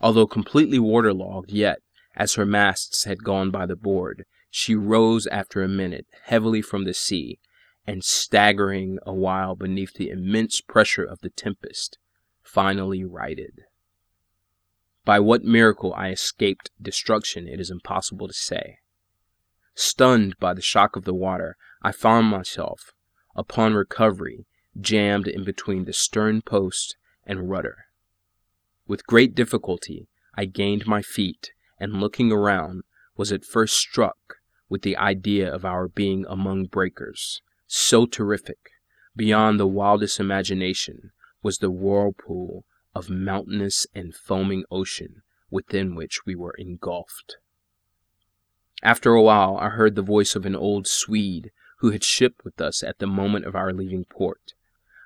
Although 0.02 0.28
completely 0.28 0.80
waterlogged, 0.80 1.52
yet, 1.52 1.80
as 2.16 2.36
her 2.36 2.46
masts 2.46 3.04
had 3.04 3.24
gone 3.24 3.52
by 3.52 3.66
the 3.66 3.76
board, 3.76 4.26
she 4.50 4.76
rose 4.76 5.28
after 5.28 5.62
a 5.62 5.68
minute, 5.68 6.08
heavily 6.26 6.62
from 6.62 6.86
the 6.86 6.94
sea, 6.94 7.40
and 7.86 8.04
staggering 8.04 9.00
a 9.06 9.14
while 9.14 9.56
beneath 9.56 9.94
the 9.94 10.10
immense 10.10 10.62
pressure 10.62 11.04
of 11.04 11.20
the 11.22 11.30
tempest, 11.30 11.98
finally 12.42 13.04
righted. 13.04 13.62
By 15.06 15.20
what 15.20 15.44
miracle 15.44 15.94
I 15.94 16.10
escaped 16.10 16.72
destruction 16.82 17.48
it 17.48 17.60
is 17.60 17.70
impossible 17.70 18.28
to 18.28 18.34
say. 18.34 18.78
Stunned 19.76 20.38
by 20.40 20.54
the 20.54 20.62
shock 20.62 20.96
of 20.96 21.06
the 21.06 21.14
water, 21.14 21.58
I 21.82 21.92
found 21.92 22.28
myself, 22.28 22.92
upon 23.36 23.74
recovery, 23.74 24.46
jammed 24.80 25.28
in 25.28 25.44
between 25.44 25.86
the 25.86 25.94
stern 25.94 26.42
post 26.42 26.96
and 27.26 27.50
rudder. 27.50 27.86
With 28.90 29.06
great 29.06 29.36
difficulty 29.36 30.08
I 30.34 30.46
gained 30.46 30.88
my 30.88 31.04
feet, 31.04 31.52
and 31.80 32.02
looking 32.02 32.32
around, 32.32 32.82
was 33.16 33.32
at 33.32 33.46
first 33.46 33.78
struck 33.78 34.38
with 34.68 34.82
the 34.82 34.98
idea 34.98 35.54
of 35.54 35.64
our 35.64 35.88
being 35.88 36.26
among 36.28 36.66
breakers. 36.66 37.44
So 37.68 38.08
terrific, 38.08 38.72
beyond 39.16 39.60
the 39.60 39.68
wildest 39.68 40.20
imagination, 40.20 41.12
was 41.44 41.60
the 41.60 41.70
whirlpool 41.70 42.66
of 42.96 43.12
mountainous 43.12 43.86
and 43.94 44.16
foaming 44.16 44.64
ocean 44.72 45.22
within 45.52 45.94
which 45.94 46.26
we 46.26 46.34
were 46.34 46.56
engulfed. 46.58 47.38
After 48.82 49.14
a 49.14 49.22
while, 49.22 49.56
I 49.58 49.70
heard 49.70 49.94
the 49.94 50.02
voice 50.02 50.36
of 50.36 50.48
an 50.48 50.56
old 50.56 50.88
Swede 50.88 51.52
who 51.78 51.92
had 51.92 52.04
shipped 52.04 52.44
with 52.44 52.60
us 52.60 52.82
at 52.82 52.98
the 52.98 53.06
moment 53.06 53.46
of 53.46 53.56
our 53.56 53.72
leaving 53.72 54.06
port. 54.06 54.54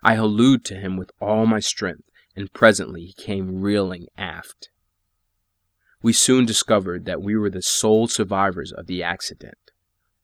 I 0.02 0.16
hallooed 0.16 0.64
to 0.66 0.76
him 0.76 0.96
with 0.96 1.12
all 1.20 1.46
my 1.46 1.60
strength, 1.60 2.06
and 2.36 2.52
presently 2.54 3.06
he 3.06 3.14
came 3.14 3.62
reeling 3.62 4.08
aft. 4.18 4.70
We 6.02 6.14
soon 6.14 6.46
discovered 6.46 7.06
that 7.06 7.22
we 7.22 7.36
were 7.36 7.50
the 7.50 7.62
sole 7.62 8.08
survivors 8.08 8.72
of 8.72 8.88
the 8.88 9.02
accident. 9.02 9.58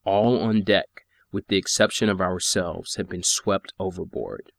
All 0.03 0.39
on 0.39 0.63
deck, 0.63 1.05
with 1.31 1.47
the 1.47 1.57
exception 1.57 2.09
of 2.09 2.19
ourselves, 2.19 2.95
had 2.95 3.07
been 3.07 3.23
swept 3.23 3.73
overboard. 3.79 4.51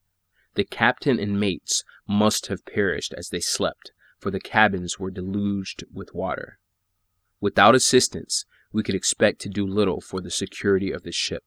The 0.54 0.64
captain 0.64 1.18
and 1.18 1.38
mates 1.38 1.84
must 2.08 2.46
have 2.46 2.64
perished 2.64 3.12
as 3.16 3.28
they 3.28 3.40
slept, 3.40 3.92
for 4.18 4.30
the 4.30 4.40
cabins 4.40 4.98
were 4.98 5.10
deluged 5.10 5.84
with 5.92 6.14
water. 6.14 6.58
Without 7.40 7.74
assistance, 7.74 8.44
we 8.72 8.82
could 8.82 8.94
expect 8.94 9.40
to 9.40 9.48
do 9.48 9.66
little 9.66 10.00
for 10.00 10.20
the 10.20 10.30
security 10.30 10.92
of 10.92 11.02
the 11.02 11.12
ship. 11.12 11.44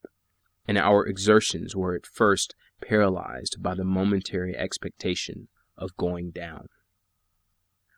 and 0.68 0.78
our 0.78 1.06
exertions 1.06 1.76
were 1.76 1.96
at 1.96 2.06
first 2.06 2.56
paralyzed 2.82 3.62
by 3.62 3.76
the 3.76 3.84
momentary 3.84 4.56
expectation 4.56 5.48
of 5.78 5.98
going 5.98 6.32
down. 6.32 6.70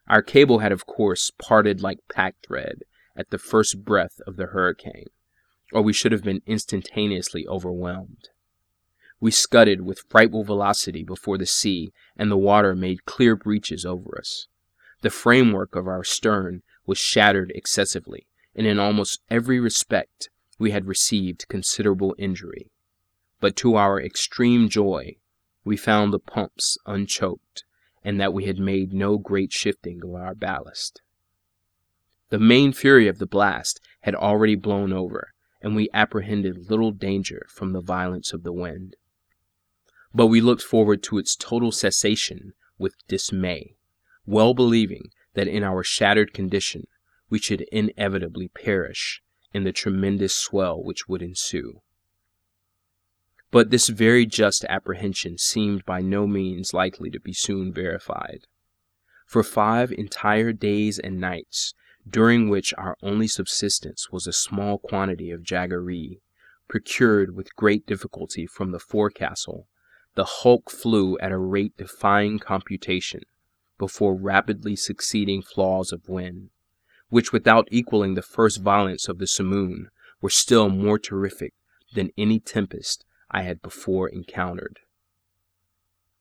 Our 0.07 0.21
cable 0.21 0.59
had, 0.59 0.71
of 0.71 0.85
course, 0.85 1.31
parted 1.31 1.81
like 1.81 1.99
pack 2.13 2.35
thread 2.45 2.83
at 3.15 3.29
the 3.29 3.37
first 3.37 3.83
breath 3.83 4.19
of 4.27 4.35
the 4.35 4.47
hurricane, 4.47 5.07
or 5.71 5.81
we 5.81 5.93
should 5.93 6.11
have 6.11 6.23
been 6.23 6.41
instantaneously 6.45 7.47
overwhelmed. 7.47 8.29
We 9.19 9.31
scudded 9.31 9.81
with 9.81 10.03
frightful 10.09 10.43
velocity 10.43 11.03
before 11.03 11.37
the 11.37 11.45
sea, 11.45 11.91
and 12.17 12.29
the 12.29 12.37
water 12.37 12.75
made 12.75 13.05
clear 13.05 13.35
breaches 13.35 13.85
over 13.85 14.17
us. 14.19 14.47
The 15.01 15.09
framework 15.09 15.75
of 15.75 15.87
our 15.87 16.03
stern 16.03 16.61
was 16.85 16.97
shattered 16.97 17.51
excessively, 17.55 18.27
and 18.55 18.67
in 18.67 18.77
almost 18.77 19.21
every 19.29 19.59
respect 19.59 20.29
we 20.59 20.71
had 20.71 20.85
received 20.85 21.47
considerable 21.47 22.15
injury. 22.17 22.69
But 23.39 23.55
to 23.57 23.75
our 23.75 24.01
extreme 24.01 24.69
joy, 24.69 25.17
we 25.65 25.75
found 25.75 26.13
the 26.13 26.19
pumps 26.19 26.77
unchoked, 26.85 27.65
and 28.03 28.17
that 28.21 28.33
we 28.33 28.45
had 28.45 28.59
made 28.59 28.93
no 28.93 29.17
great 29.17 29.51
shifting 29.51 29.99
of 30.01 30.13
our 30.13 30.33
ballast. 30.33 31.01
The 32.29 32.39
main 32.39 32.71
fury 32.71 33.09
of 33.09 33.19
the 33.19 33.27
blast 33.27 33.81
had 34.03 34.15
already 34.15 34.55
blown 34.55 34.93
over, 34.93 35.33
and 35.61 35.75
we 35.75 35.89
apprehended 35.93 36.69
little 36.69 36.91
danger 36.91 37.45
from 37.49 37.73
the 37.73 37.81
violence 37.81 38.31
of 38.31 38.43
the 38.43 38.53
wind 38.53 38.95
but 40.15 40.27
we 40.27 40.39
looked 40.39 40.61
forward 40.61 41.03
to 41.03 41.17
its 41.17 41.35
total 41.35 41.73
cessation 41.73 42.53
with 42.77 42.95
dismay, 43.07 43.75
well 44.25 44.53
believing 44.53 45.09
that 45.33 45.47
in 45.47 45.61
our 45.61 45.83
shattered 45.83 46.33
condition 46.33 46.87
we 47.29 47.37
should 47.37 47.65
inevitably 47.69 48.47
perish 48.47 49.21
in 49.53 49.65
the 49.65 49.73
tremendous 49.73 50.33
swell 50.33 50.81
which 50.81 51.09
would 51.09 51.21
ensue. 51.21 51.81
But 53.55 53.69
this 53.69 53.87
very 53.87 54.25
just 54.25 54.65
apprehension 54.65 55.37
seemed 55.37 55.85
by 55.85 56.01
no 56.01 56.27
means 56.27 56.73
likely 56.73 57.09
to 57.11 57.21
be 57.21 57.31
soon 57.31 57.71
verified. 57.71 58.47
For 59.25 59.43
five 59.43 59.93
entire 59.93 60.51
days 60.51 60.99
and 60.99 61.21
nights, 61.21 61.73
during 62.05 62.49
which 62.49 62.73
our 62.77 62.97
only 63.01 63.29
subsistence 63.29 64.11
was 64.11 64.27
a 64.27 64.33
small 64.33 64.77
quantity 64.77 65.31
of 65.31 65.41
jaggeree, 65.41 66.19
procured 66.67 67.33
with 67.33 67.55
great 67.55 67.87
difficulty 67.87 68.45
from 68.45 68.73
the 68.73 68.77
forecastle, 68.77 69.69
the 70.15 70.25
hulk 70.25 70.69
flew 70.69 71.17
at 71.19 71.31
a 71.31 71.37
rate 71.37 71.77
defying 71.77 72.39
computation 72.39 73.21
before 73.77 74.15
rapidly 74.15 74.75
succeeding 74.75 75.41
flaws 75.41 75.93
of 75.93 76.09
wind, 76.09 76.49
which 77.07 77.31
without 77.31 77.69
equaling 77.71 78.15
the 78.15 78.21
first 78.21 78.59
violence 78.59 79.07
of 79.07 79.17
the 79.17 79.27
simoon 79.27 79.87
were 80.19 80.29
still 80.29 80.67
more 80.67 80.99
terrific 80.99 81.53
than 81.93 82.11
any 82.17 82.37
tempest 82.37 83.05
I 83.35 83.41
had 83.41 83.61
before 83.61 84.07
encountered. 84.07 84.79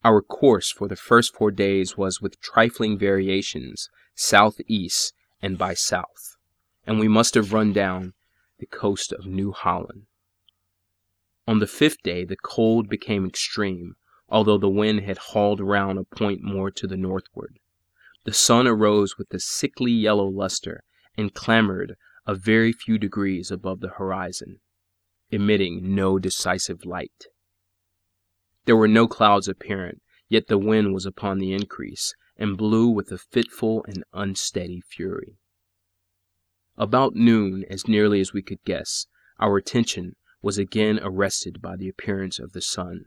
Our 0.02 0.20
course 0.20 0.72
for 0.72 0.88
the 0.88 0.96
first 0.96 1.32
four 1.32 1.52
days 1.52 1.96
was 1.96 2.20
with 2.20 2.40
trifling 2.40 2.98
variations 2.98 3.88
southeast 4.16 5.14
and 5.40 5.56
by 5.56 5.74
south, 5.74 6.36
and 6.84 6.98
we 6.98 7.06
must 7.06 7.36
have 7.36 7.52
run 7.52 7.72
down 7.72 8.14
the 8.58 8.66
coast 8.66 9.12
of 9.12 9.26
New 9.26 9.52
Holland. 9.52 10.06
On 11.46 11.60
the 11.60 11.68
fifth 11.68 12.02
day 12.02 12.24
the 12.24 12.36
cold 12.36 12.88
became 12.88 13.24
extreme, 13.24 13.94
although 14.28 14.58
the 14.58 14.68
wind 14.68 15.02
had 15.02 15.18
hauled 15.18 15.60
round 15.60 16.00
a 16.00 16.16
point 16.16 16.42
more 16.42 16.72
to 16.72 16.88
the 16.88 16.96
northward. 16.96 17.60
The 18.24 18.32
sun 18.32 18.66
arose 18.66 19.16
with 19.16 19.32
a 19.32 19.38
sickly 19.38 19.92
yellow 19.92 20.26
luster, 20.26 20.82
and 21.16 21.32
clambered 21.32 21.94
a 22.26 22.34
very 22.34 22.72
few 22.72 22.98
degrees 22.98 23.52
above 23.52 23.78
the 23.78 23.90
horizon, 24.00 24.58
emitting 25.34 25.94
no 25.94 26.16
decisive 26.16 26.84
light. 26.84 27.26
There 28.66 28.76
were 28.76 28.88
no 28.88 29.08
clouds 29.08 29.48
apparent, 29.48 30.00
yet 30.28 30.46
the 30.46 30.58
wind 30.58 30.94
was 30.94 31.04
upon 31.04 31.38
the 31.38 31.52
increase, 31.52 32.14
and 32.36 32.56
blew 32.56 32.88
with 32.88 33.10
a 33.10 33.18
fitful 33.18 33.84
and 33.88 34.04
unsteady 34.12 34.80
fury. 34.80 35.38
About 36.76 37.16
noon, 37.16 37.64
as 37.68 37.88
nearly 37.88 38.20
as 38.20 38.32
we 38.32 38.42
could 38.42 38.62
guess, 38.64 39.06
our 39.40 39.56
attention 39.56 40.14
was 40.40 40.56
again 40.56 41.00
arrested 41.02 41.60
by 41.60 41.76
the 41.76 41.88
appearance 41.88 42.38
of 42.38 42.52
the 42.52 42.62
sun. 42.62 43.06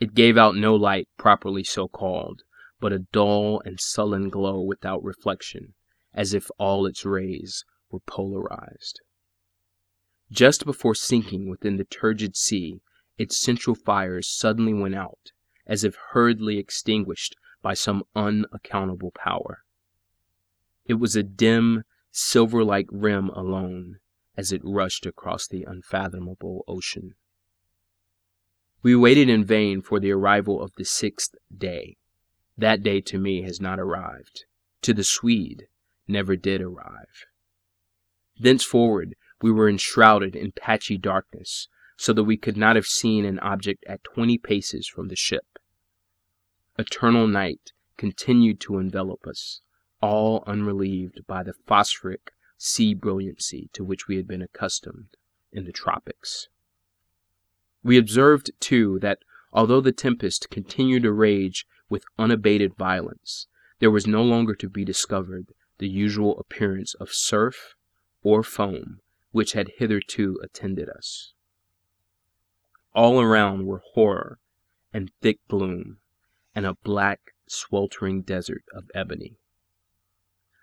It 0.00 0.14
gave 0.14 0.38
out 0.38 0.56
no 0.56 0.74
light 0.74 1.08
properly 1.18 1.64
so 1.64 1.88
called, 1.88 2.42
but 2.80 2.92
a 2.92 3.00
dull 3.12 3.60
and 3.64 3.78
sullen 3.80 4.30
glow 4.30 4.60
without 4.62 5.04
reflection, 5.04 5.74
as 6.14 6.32
if 6.32 6.50
all 6.58 6.86
its 6.86 7.04
rays 7.04 7.64
were 7.90 8.00
polarized. 8.00 9.00
Just 10.30 10.64
before 10.64 10.94
sinking 10.94 11.48
within 11.48 11.76
the 11.76 11.84
turgid 11.84 12.36
sea, 12.36 12.80
its 13.16 13.36
central 13.36 13.76
fires 13.76 14.28
suddenly 14.28 14.74
went 14.74 14.94
out, 14.94 15.32
as 15.66 15.84
if 15.84 15.96
hurriedly 16.10 16.58
extinguished 16.58 17.36
by 17.62 17.74
some 17.74 18.04
unaccountable 18.14 19.12
power. 19.12 19.64
It 20.84 20.94
was 20.94 21.16
a 21.16 21.22
dim, 21.22 21.84
silver 22.10 22.64
like 22.64 22.86
rim 22.90 23.28
alone, 23.30 23.98
as 24.36 24.52
it 24.52 24.60
rushed 24.64 25.06
across 25.06 25.46
the 25.46 25.64
unfathomable 25.64 26.64
ocean. 26.68 27.14
We 28.82 28.94
waited 28.94 29.28
in 29.28 29.44
vain 29.44 29.82
for 29.82 29.98
the 29.98 30.12
arrival 30.12 30.62
of 30.62 30.72
the 30.76 30.84
sixth 30.84 31.34
day. 31.56 31.96
That 32.56 32.82
day 32.82 33.00
to 33.02 33.18
me 33.18 33.42
has 33.42 33.60
not 33.60 33.80
arrived. 33.80 34.44
To 34.82 34.94
the 34.94 35.04
Swede, 35.04 35.66
never 36.06 36.36
did 36.36 36.60
arrive. 36.60 37.26
Thenceforward, 38.38 39.16
we 39.42 39.50
were 39.50 39.68
enshrouded 39.68 40.34
in 40.34 40.52
patchy 40.52 40.96
darkness, 40.96 41.68
so 41.96 42.12
that 42.12 42.24
we 42.24 42.36
could 42.36 42.56
not 42.56 42.76
have 42.76 42.86
seen 42.86 43.24
an 43.24 43.38
object 43.40 43.84
at 43.86 44.04
twenty 44.04 44.38
paces 44.38 44.86
from 44.86 45.08
the 45.08 45.16
ship. 45.16 45.58
Eternal 46.78 47.26
night 47.26 47.72
continued 47.96 48.60
to 48.60 48.78
envelop 48.78 49.26
us, 49.26 49.60
all 50.02 50.44
unrelieved 50.46 51.20
by 51.26 51.42
the 51.42 51.54
phosphoric 51.66 52.32
sea 52.58 52.94
brilliancy 52.94 53.68
to 53.72 53.84
which 53.84 54.08
we 54.08 54.16
had 54.16 54.26
been 54.26 54.42
accustomed 54.42 55.08
in 55.52 55.64
the 55.64 55.72
tropics. 55.72 56.48
We 57.82 57.98
observed, 57.98 58.50
too, 58.60 58.98
that 59.00 59.20
although 59.52 59.80
the 59.80 59.92
tempest 59.92 60.50
continued 60.50 61.04
to 61.04 61.12
rage 61.12 61.66
with 61.88 62.04
unabated 62.18 62.74
violence, 62.76 63.46
there 63.78 63.90
was 63.90 64.06
no 64.06 64.22
longer 64.22 64.54
to 64.54 64.68
be 64.68 64.84
discovered 64.84 65.52
the 65.78 65.88
usual 65.88 66.38
appearance 66.38 66.94
of 66.94 67.12
surf 67.12 67.74
or 68.22 68.42
foam 68.42 69.00
which 69.36 69.52
had 69.52 69.72
hitherto 69.76 70.40
attended 70.42 70.88
us. 70.88 71.34
All 72.94 73.20
around 73.20 73.66
were 73.66 73.82
horror 73.92 74.38
and 74.94 75.12
thick 75.20 75.40
gloom, 75.46 75.98
and 76.54 76.64
a 76.64 76.78
black, 76.82 77.34
sweltering 77.46 78.22
desert 78.22 78.64
of 78.72 78.90
ebony. 78.94 79.36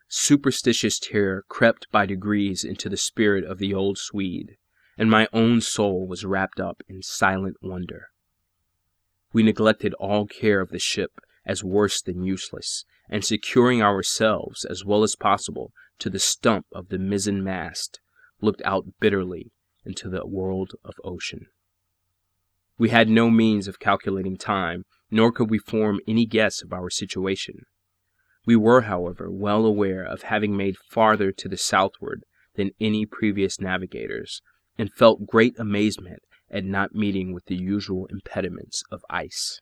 Superstitious 0.07 0.97
terror 0.97 1.45
crept 1.47 1.85
by 1.91 2.07
degrees 2.07 2.63
into 2.63 2.89
the 2.89 2.97
spirit 2.97 3.43
of 3.43 3.59
the 3.59 3.75
old 3.75 3.99
Swede, 3.99 4.57
and 4.97 5.07
my 5.07 5.27
own 5.31 5.61
soul 5.61 6.07
was 6.07 6.25
wrapped 6.25 6.59
up 6.59 6.81
in 6.87 7.03
silent 7.03 7.57
wonder. 7.61 8.07
We 9.33 9.43
neglected 9.43 9.93
all 9.99 10.25
care 10.25 10.61
of 10.61 10.69
the 10.69 10.79
ship 10.79 11.19
as 11.45 11.63
worse 11.63 12.01
than 12.01 12.23
useless, 12.23 12.85
and 13.07 13.23
securing 13.23 13.83
ourselves 13.83 14.65
as 14.65 14.83
well 14.83 15.03
as 15.03 15.15
possible 15.15 15.73
to 15.99 16.09
the 16.09 16.17
stump 16.17 16.65
of 16.71 16.89
the 16.89 16.97
mizzen 16.97 17.43
mast, 17.43 17.99
looked 18.43 18.61
out 18.65 18.85
bitterly 18.99 19.51
into 19.85 20.09
the 20.09 20.25
world 20.27 20.73
of 20.83 20.95
ocean. 21.03 21.47
We 22.77 22.89
had 22.89 23.07
no 23.07 23.29
means 23.29 23.67
of 23.67 23.79
calculating 23.79 24.37
time, 24.37 24.83
nor 25.09 25.31
could 25.31 25.49
we 25.49 25.59
form 25.59 25.99
any 26.07 26.25
guess 26.25 26.61
of 26.61 26.73
our 26.73 26.89
situation. 26.89 27.65
We 28.45 28.55
were, 28.55 28.81
however, 28.81 29.31
well 29.31 29.65
aware 29.65 30.03
of 30.03 30.23
having 30.23 30.57
made 30.57 30.75
farther 30.89 31.31
to 31.31 31.47
the 31.47 31.57
southward 31.57 32.23
than 32.55 32.71
any 32.79 33.05
previous 33.05 33.61
navigators, 33.61 34.41
and 34.77 34.91
felt 34.91 35.27
great 35.27 35.57
amazement 35.57 36.23
at 36.51 36.65
not 36.65 36.93
meeting 36.93 37.33
with 37.33 37.45
the 37.45 37.55
usual 37.55 38.07
impediments 38.07 38.83
of 38.91 39.05
ice. 39.09 39.61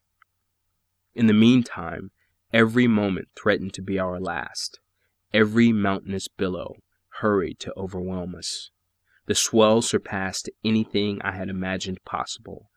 In 1.13 1.27
the 1.27 1.33
meantime, 1.33 2.11
every 2.51 2.87
moment 2.87 3.27
threatened 3.35 3.73
to 3.73 3.81
be 3.81 3.99
our 3.99 4.19
last. 4.19 4.79
Every 5.33 5.71
mountainous 5.71 6.27
billow 6.27 6.77
hurried 7.19 7.59
to 7.59 7.73
overwhelm 7.77 8.35
us. 8.35 8.71
The 9.25 9.35
swell 9.35 9.81
surpassed 9.81 10.49
anything 10.63 11.21
I 11.21 11.31
had 11.31 11.49
imagined 11.49 12.03
possible, 12.05 12.69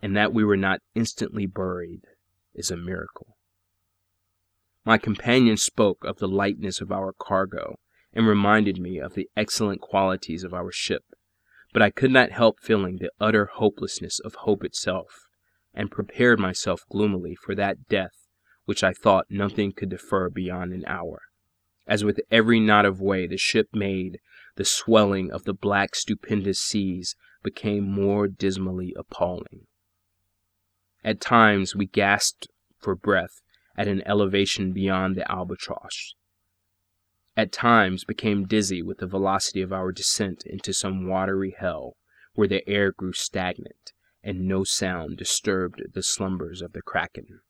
and 0.00 0.16
that 0.16 0.32
we 0.32 0.44
were 0.44 0.56
not 0.56 0.80
instantly 0.94 1.46
buried 1.46 2.02
is 2.54 2.70
a 2.70 2.76
miracle. 2.76 3.36
My 4.84 4.98
companion 4.98 5.56
spoke 5.56 6.04
of 6.04 6.18
the 6.18 6.28
lightness 6.28 6.80
of 6.80 6.90
our 6.90 7.12
cargo, 7.12 7.78
and 8.12 8.26
reminded 8.26 8.78
me 8.78 8.98
of 8.98 9.14
the 9.14 9.28
excellent 9.36 9.80
qualities 9.80 10.42
of 10.42 10.52
our 10.52 10.72
ship, 10.72 11.04
but 11.72 11.82
I 11.82 11.90
could 11.90 12.10
not 12.10 12.32
help 12.32 12.60
feeling 12.60 12.96
the 12.96 13.12
utter 13.20 13.46
hopelessness 13.46 14.18
of 14.20 14.34
hope 14.36 14.64
itself, 14.64 15.28
and 15.72 15.90
prepared 15.90 16.40
myself 16.40 16.82
gloomily 16.90 17.36
for 17.36 17.54
that 17.54 17.88
death 17.88 18.26
which 18.64 18.84
I 18.84 18.92
thought 18.92 19.26
nothing 19.30 19.72
could 19.72 19.88
defer 19.88 20.30
beyond 20.30 20.72
an 20.72 20.84
hour, 20.86 21.22
as 21.90 22.04
with 22.04 22.20
every 22.30 22.60
knot 22.60 22.86
of 22.86 23.00
way 23.00 23.26
the 23.26 23.36
ship 23.36 23.68
made, 23.74 24.20
the 24.54 24.64
swelling 24.64 25.32
of 25.32 25.42
the 25.42 25.52
black 25.52 25.96
stupendous 25.96 26.60
seas 26.60 27.16
became 27.42 27.90
more 27.90 28.28
dismally 28.28 28.94
appalling. 28.96 29.66
At 31.02 31.20
times 31.20 31.74
we 31.74 31.86
gasped 31.86 32.46
for 32.78 32.94
breath 32.94 33.40
at 33.76 33.88
an 33.88 34.06
elevation 34.06 34.72
beyond 34.72 35.16
the 35.16 35.28
albatross. 35.30 36.14
At 37.36 37.50
times 37.50 38.04
became 38.04 38.46
dizzy 38.46 38.82
with 38.82 38.98
the 38.98 39.06
velocity 39.08 39.60
of 39.60 39.72
our 39.72 39.90
descent 39.90 40.44
into 40.46 40.72
some 40.72 41.08
watery 41.08 41.56
hell 41.58 41.96
where 42.34 42.48
the 42.48 42.66
air 42.68 42.92
grew 42.92 43.12
stagnant 43.12 43.92
and 44.22 44.46
no 44.46 44.62
sound 44.62 45.16
disturbed 45.16 45.82
the 45.92 46.04
slumbers 46.04 46.62
of 46.62 46.72
the 46.72 46.82
kraken. 46.82 47.40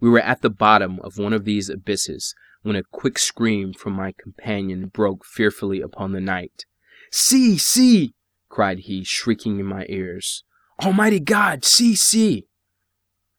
We 0.00 0.08
were 0.08 0.20
at 0.20 0.40
the 0.40 0.50
bottom 0.50 0.98
of 1.00 1.18
one 1.18 1.34
of 1.34 1.44
these 1.44 1.68
abysses 1.68 2.34
when 2.62 2.76
a 2.76 2.82
quick 2.82 3.18
scream 3.18 3.72
from 3.72 3.94
my 3.94 4.12
companion 4.12 4.88
broke 4.88 5.24
fearfully 5.24 5.80
upon 5.80 6.12
the 6.12 6.20
night. 6.20 6.64
See, 7.10 7.58
see! 7.58 8.14
cried 8.48 8.80
he, 8.80 9.04
shrieking 9.04 9.58
in 9.58 9.66
my 9.66 9.86
ears. 9.88 10.44
Almighty 10.84 11.20
God, 11.20 11.64
see, 11.64 11.94
see! 11.94 12.46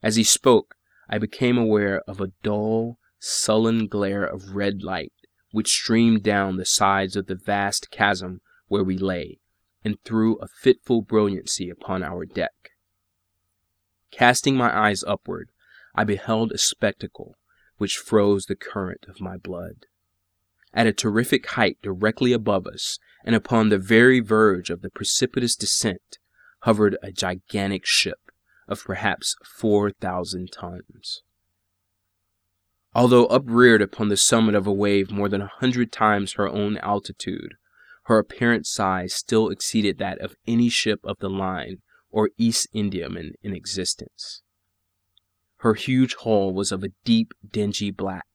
As 0.02 0.16
he 0.16 0.24
spoke, 0.24 0.76
I 1.10 1.18
became 1.18 1.58
aware 1.58 2.02
of 2.08 2.22
a 2.22 2.32
dull, 2.44 2.98
sullen 3.20 3.88
glare 3.88 4.24
of 4.24 4.56
red 4.56 4.82
light 4.82 5.14
which 5.52 5.70
streamed 5.70 6.24
down 6.24 6.58
the 6.58 6.66
sides 6.66 7.16
of 7.16 7.28
the 7.28 7.36
vast 7.36 7.92
chasm 7.92 8.42
where 8.68 8.84
we 8.84 8.98
lay, 8.98 9.40
and 9.84 10.02
threw 10.04 10.38
a 10.38 10.48
fitful 10.48 11.02
brilliancy 11.02 11.70
upon 11.70 12.04
our 12.04 12.26
deck. 12.26 12.72
Casting 14.12 14.56
my 14.56 14.76
eyes 14.76 15.04
upward, 15.04 15.50
I 15.94 16.04
beheld 16.06 16.52
a 16.52 16.58
spectacle 16.58 17.36
which 17.82 17.98
froze 17.98 18.46
the 18.46 18.56
current 18.56 19.08
of 19.10 19.20
my 19.20 19.38
blood. 19.38 19.88
At 20.72 20.86
a 20.86 20.94
terrific 20.94 21.48
height 21.48 21.80
directly 21.82 22.32
above 22.32 22.68
us, 22.68 23.00
and 23.26 23.34
upon 23.34 23.70
the 23.70 23.80
very 23.80 24.20
verge 24.20 24.70
of 24.70 24.84
the 24.84 24.92
precipitous 24.92 25.56
descent, 25.56 26.20
hovered 26.60 26.96
a 27.02 27.12
gigantic 27.12 27.88
ship 27.88 28.20
of 28.68 28.84
perhaps 28.84 29.36
four 29.44 29.90
thousand 29.90 30.52
tons. 30.52 31.24
Although 32.94 33.26
upreared 33.26 33.82
upon 33.82 34.10
the 34.10 34.16
summit 34.16 34.54
of 34.54 34.68
a 34.68 34.72
wave 34.72 35.10
more 35.10 35.28
than 35.28 35.42
a 35.42 35.52
hundred 35.52 35.92
times 35.92 36.34
her 36.34 36.48
own 36.48 36.78
altitude, 36.78 37.56
her 38.04 38.20
apparent 38.20 38.68
size 38.68 39.12
still 39.12 39.50
exceeded 39.50 39.98
that 39.98 40.20
of 40.20 40.36
any 40.46 40.70
ship 40.70 41.00
of 41.04 41.18
the 41.18 41.32
line 41.32 41.78
or 42.12 42.30
East 42.38 42.68
Indiaman 42.76 43.32
in 43.42 43.56
existence. 43.56 44.44
Her 45.62 45.76
huge 45.76 46.16
hull 46.16 46.56
was 46.56 46.72
of 46.72 46.84
a 46.84 46.92
deep, 47.06 47.36
dingy 47.48 47.92
black, 47.92 48.26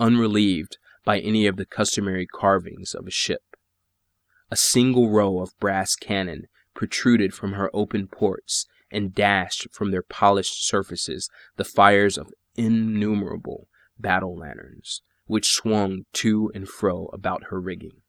unrelieved 0.00 0.78
by 1.04 1.20
any 1.20 1.46
of 1.46 1.56
the 1.56 1.66
customary 1.66 2.26
carvings 2.26 2.94
of 2.94 3.06
a 3.06 3.10
ship. 3.10 3.42
A 4.50 4.56
single 4.56 5.10
row 5.10 5.40
of 5.40 5.58
brass 5.60 5.94
cannon 5.94 6.46
protruded 6.72 7.34
from 7.34 7.52
her 7.52 7.68
open 7.74 8.08
ports 8.08 8.66
and 8.90 9.14
dashed 9.14 9.68
from 9.70 9.90
their 9.90 10.02
polished 10.02 10.66
surfaces 10.66 11.28
the 11.56 11.64
fires 11.64 12.16
of 12.16 12.32
innumerable 12.54 13.68
battle 13.98 14.34
lanterns, 14.34 15.02
which 15.26 15.52
swung 15.52 16.06
to 16.14 16.50
and 16.54 16.70
fro 16.70 17.10
about 17.12 17.44
her 17.50 17.60
rigging. 17.60 18.00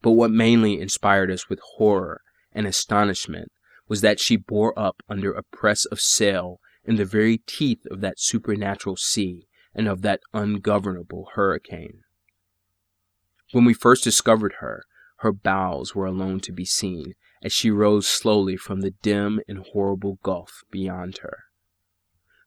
But 0.00 0.12
what 0.12 0.32
mainly 0.32 0.80
inspired 0.80 1.30
us 1.30 1.48
with 1.48 1.60
horror 1.76 2.22
and 2.50 2.66
astonishment 2.66 3.52
was 3.86 4.00
that 4.00 4.18
she 4.18 4.36
bore 4.36 4.76
up 4.76 5.04
under 5.08 5.32
a 5.32 5.44
press 5.44 5.84
of 5.84 6.00
sail 6.00 6.58
in 6.84 6.96
the 6.96 7.04
very 7.04 7.38
teeth 7.38 7.86
of 7.90 8.00
that 8.00 8.18
supernatural 8.18 8.96
sea 8.96 9.46
and 9.74 9.88
of 9.88 10.02
that 10.02 10.20
ungovernable 10.32 11.30
hurricane. 11.34 12.02
When 13.52 13.64
we 13.64 13.74
first 13.74 14.04
discovered 14.04 14.54
her, 14.60 14.84
her 15.18 15.32
bows 15.32 15.94
were 15.94 16.06
alone 16.06 16.40
to 16.40 16.52
be 16.52 16.64
seen 16.64 17.14
as 17.42 17.52
she 17.52 17.70
rose 17.70 18.06
slowly 18.06 18.56
from 18.56 18.80
the 18.80 18.90
dim 19.02 19.40
and 19.46 19.66
horrible 19.72 20.18
gulf 20.22 20.62
beyond 20.70 21.18
her. 21.18 21.44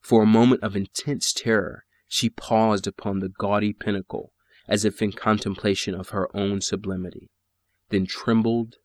For 0.01 0.23
a 0.23 0.27
moment 0.27 0.63
of 0.63 0.75
intense 0.75 1.33
terror, 1.33 1.85
she 2.07 2.29
paused 2.29 2.87
upon 2.87 3.19
the 3.19 3.29
gaudy 3.29 3.73
pinnacle 3.73 4.33
as 4.67 4.85
if 4.85 5.01
in 5.01 5.11
contemplation 5.11 5.93
of 5.93 6.09
her 6.09 6.35
own 6.35 6.61
sublimity, 6.61 7.29
then 7.89 8.05
trembled 8.05 8.75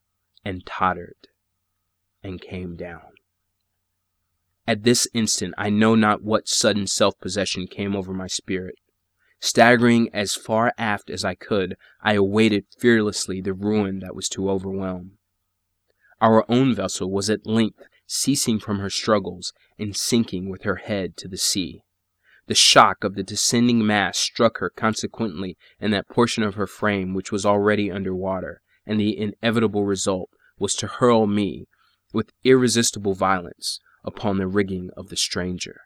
and 0.44 0.64
tottered 0.66 1.28
and 2.22 2.40
came 2.40 2.76
down. 2.76 3.12
At 4.66 4.84
this 4.84 5.08
instant, 5.14 5.54
I 5.58 5.70
know 5.70 5.94
not 5.94 6.22
what 6.22 6.48
sudden 6.48 6.86
self 6.86 7.18
possession 7.20 7.66
came 7.66 7.96
over 7.96 8.12
my 8.12 8.26
spirit. 8.26 8.76
Staggering 9.40 10.11
as 10.12 10.34
far 10.34 10.72
aft 10.76 11.08
as 11.08 11.24
I 11.24 11.34
could, 11.34 11.76
I 12.02 12.12
awaited 12.12 12.66
fearlessly 12.78 13.40
the 13.40 13.54
ruin 13.54 14.00
that 14.00 14.14
was 14.14 14.28
to 14.30 14.50
overwhelm. 14.50 15.18
Our 16.20 16.44
own 16.50 16.74
vessel 16.74 17.11
was 17.11 17.30
at 17.30 17.46
length 17.46 17.82
ceasing 18.06 18.58
from 18.58 18.80
her 18.80 18.90
struggles 18.90 19.52
and 19.78 19.96
sinking 19.96 20.50
with 20.50 20.64
her 20.64 20.76
head 20.76 21.16
to 21.16 21.28
the 21.28 21.38
sea. 21.38 21.82
The 22.48 22.54
shock 22.54 23.04
of 23.04 23.14
the 23.14 23.22
descending 23.22 23.86
mass 23.86 24.18
struck 24.18 24.58
her 24.58 24.68
consequently 24.68 25.56
in 25.80 25.92
that 25.92 26.08
portion 26.08 26.42
of 26.42 26.54
her 26.54 26.66
frame 26.66 27.14
which 27.14 27.30
was 27.32 27.46
already 27.46 27.90
under 27.90 28.14
water, 28.14 28.61
and 28.84 29.00
the 29.00 29.16
inevitable 29.16 29.84
result 29.84 30.28
was 30.58 30.74
to 30.74 30.86
hurl 30.88 31.26
me, 31.26 31.66
with 32.12 32.32
irresistible 32.44 33.14
violence, 33.14 33.78
upon 34.05 34.38
the 34.38 34.46
rigging 34.46 34.90
of 34.96 35.09
the 35.09 35.16
stranger. 35.16 35.82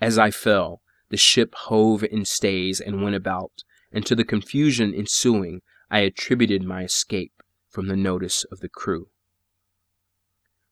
As 0.00 0.18
I 0.18 0.30
fell, 0.30 0.82
the 1.10 1.16
ship 1.16 1.54
hove 1.54 2.04
in 2.04 2.24
stays 2.24 2.80
and 2.80 3.02
went 3.02 3.16
about, 3.16 3.62
and 3.92 4.04
to 4.06 4.14
the 4.14 4.24
confusion 4.24 4.94
ensuing 4.94 5.62
I 5.90 6.00
attributed 6.00 6.62
my 6.62 6.82
escape 6.84 7.42
from 7.68 7.88
the 7.88 7.96
notice 7.96 8.44
of 8.50 8.60
the 8.60 8.68
crew. 8.68 9.08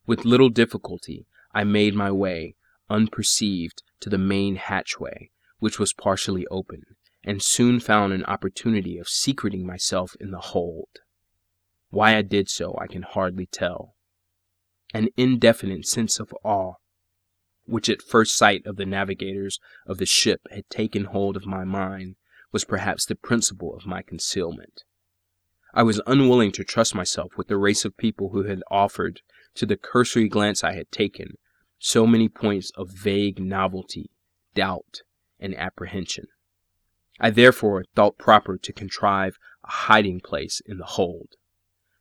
With 0.07 0.25
little 0.25 0.49
difficulty 0.49 1.27
I 1.55 1.65
made 1.65 1.95
my 1.95 2.11
way, 2.11 2.57
unperceived, 2.91 3.83
to 4.01 4.11
the 4.11 4.19
main 4.19 4.57
hatchway, 4.57 5.31
which 5.59 5.79
was 5.79 5.93
partially 5.93 6.47
open, 6.49 6.83
and 7.23 7.43
soon 7.43 7.79
found 7.79 8.13
an 8.13 8.25
opportunity 8.25 8.99
of 8.99 9.09
secreting 9.09 9.65
myself 9.65 10.17
in 10.19 10.33
the 10.33 10.41
hold. 10.41 10.89
Why 11.91 12.17
I 12.17 12.23
did 12.23 12.49
so 12.49 12.77
I 12.81 12.89
can 12.89 13.03
hardly 13.03 13.47
tell. 13.47 13.95
An 14.95 15.09
indefinite 15.17 15.87
sense 15.87 16.21
of 16.21 16.35
awe, 16.45 16.75
which 17.65 17.89
at 17.89 18.03
first 18.03 18.37
sight 18.37 18.67
of 18.67 18.77
the 18.77 18.85
navigators 18.85 19.59
of 19.87 19.99
the 19.99 20.07
ship 20.07 20.43
had 20.51 20.69
taken 20.69 21.05
hold 21.05 21.37
of 21.37 21.47
my 21.47 21.65
mind, 21.65 22.17
was 22.53 22.65
perhaps 22.65 23.07
the 23.07 23.15
principle 23.15 23.75
of 23.75 23.87
my 23.87 24.03
concealment. 24.03 24.83
I 25.73 25.83
was 25.83 26.03
unwilling 26.07 26.53
to 26.53 26.65
trust 26.65 26.95
myself 26.95 27.33
with 27.39 27.49
the 27.49 27.57
race 27.57 27.87
of 27.87 27.97
people 27.97 28.31
who 28.31 28.43
had 28.43 28.63
offered, 28.71 29.23
to 29.55 29.65
the 29.65 29.77
cursory 29.77 30.29
glance 30.29 30.63
I 30.63 30.73
had 30.73 30.91
taken, 30.93 31.39
so 31.79 32.07
many 32.07 32.29
points 32.29 32.71
of 32.77 32.91
vague 32.91 33.39
novelty, 33.39 34.11
doubt, 34.55 35.01
and 35.41 35.57
apprehension. 35.57 36.27
I 37.19 37.31
therefore 37.31 37.85
thought 37.95 38.19
proper 38.19 38.59
to 38.59 38.73
contrive 38.73 39.39
a 39.65 39.71
hiding 39.71 40.21
place 40.21 40.61
in 40.67 40.79
the 40.79 40.85
hold. 40.85 41.37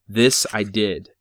This 0.07 0.45
I 0.51 0.63
did 0.63 1.11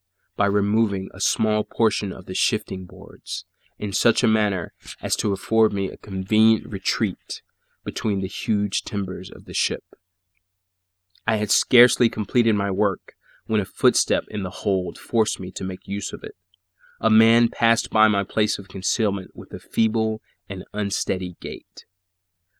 by 0.41 0.47
removing 0.47 1.11
a 1.13 1.21
small 1.21 1.65
portion 1.65 2.15
of 2.15 2.25
the 2.25 2.35
shifting 2.35 2.87
boards 2.87 3.45
in 3.79 3.93
such 3.93 4.23
a 4.25 4.27
manner 4.27 4.73
as 5.03 5.15
to 5.15 5.35
afford 5.35 5.71
me 5.71 5.91
a 5.91 5.99
convenient 5.99 6.67
retreat 6.67 7.43
between 7.85 8.23
the 8.23 8.27
huge 8.27 8.81
timbers 8.85 9.31
of 9.31 9.45
the 9.45 9.53
ship. 9.53 9.85
I 11.27 11.37
had 11.37 11.51
scarcely 11.51 12.09
completed 12.09 12.55
my 12.55 12.71
work 12.71 13.13
when 13.49 13.61
a 13.61 13.67
footstep 13.67 14.25
in 14.31 14.43
the 14.43 14.63
hold 14.65 14.97
forced 14.97 15.39
me 15.39 15.51
to 15.51 15.63
make 15.63 15.87
use 15.87 16.11
of 16.11 16.25
it 16.25 16.37
a 17.03 17.11
man 17.11 17.51
passed 17.51 17.91
by 17.91 18.09
my 18.09 18.25
place 18.25 18.59
of 18.59 18.67
concealment 18.67 19.31
with 19.35 19.53
a 19.53 19.59
feeble 19.59 20.23
and 20.49 20.65
unsteady 20.73 21.37
gait. 21.39 21.85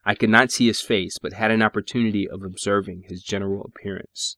I 0.05 0.15
could 0.15 0.29
not 0.29 0.53
see 0.53 0.67
his 0.67 0.83
face, 0.83 1.17
but 1.17 1.33
had 1.33 1.51
an 1.51 1.63
opportunity 1.63 2.29
of 2.29 2.43
observing 2.43 3.05
his 3.09 3.23
general 3.23 3.63
appearance. 3.65 4.37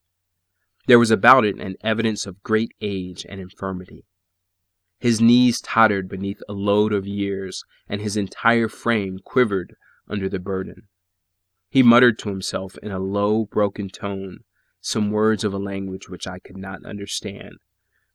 There 0.87 0.99
was 0.99 1.13
about 1.13 1.45
it 1.45 1.61
an 1.61 1.77
evidence 1.81 2.27
of 2.27 2.43
great 2.43 2.73
age 2.81 3.25
and 3.29 3.41
infirmity. 3.41 4.05
His 4.99 5.21
knees 5.21 5.61
tottered 5.61 6.09
beneath 6.09 6.43
a 6.49 6.53
load 6.53 6.93
of 6.93 7.07
years, 7.07 7.65
and 7.89 8.01
his 8.01 8.17
entire 8.17 8.69
frame 8.69 9.19
quivered 9.25 9.77
under 10.09 10.29
the 10.29 10.41
burden. 10.41 10.89
He 11.69 11.83
muttered 11.83 12.19
to 12.21 12.29
himself 12.29 12.77
in 12.83 12.91
a 12.91 12.99
low, 12.99 13.47
broken 13.47 13.89
tone 13.89 14.41
some 14.81 15.13
words 15.13 15.45
of 15.45 15.55
a 15.55 15.59
language 15.59 16.09
which 16.09 16.27
I 16.27 16.41
could 16.41 16.57
not 16.57 16.85
understand, 16.85 17.59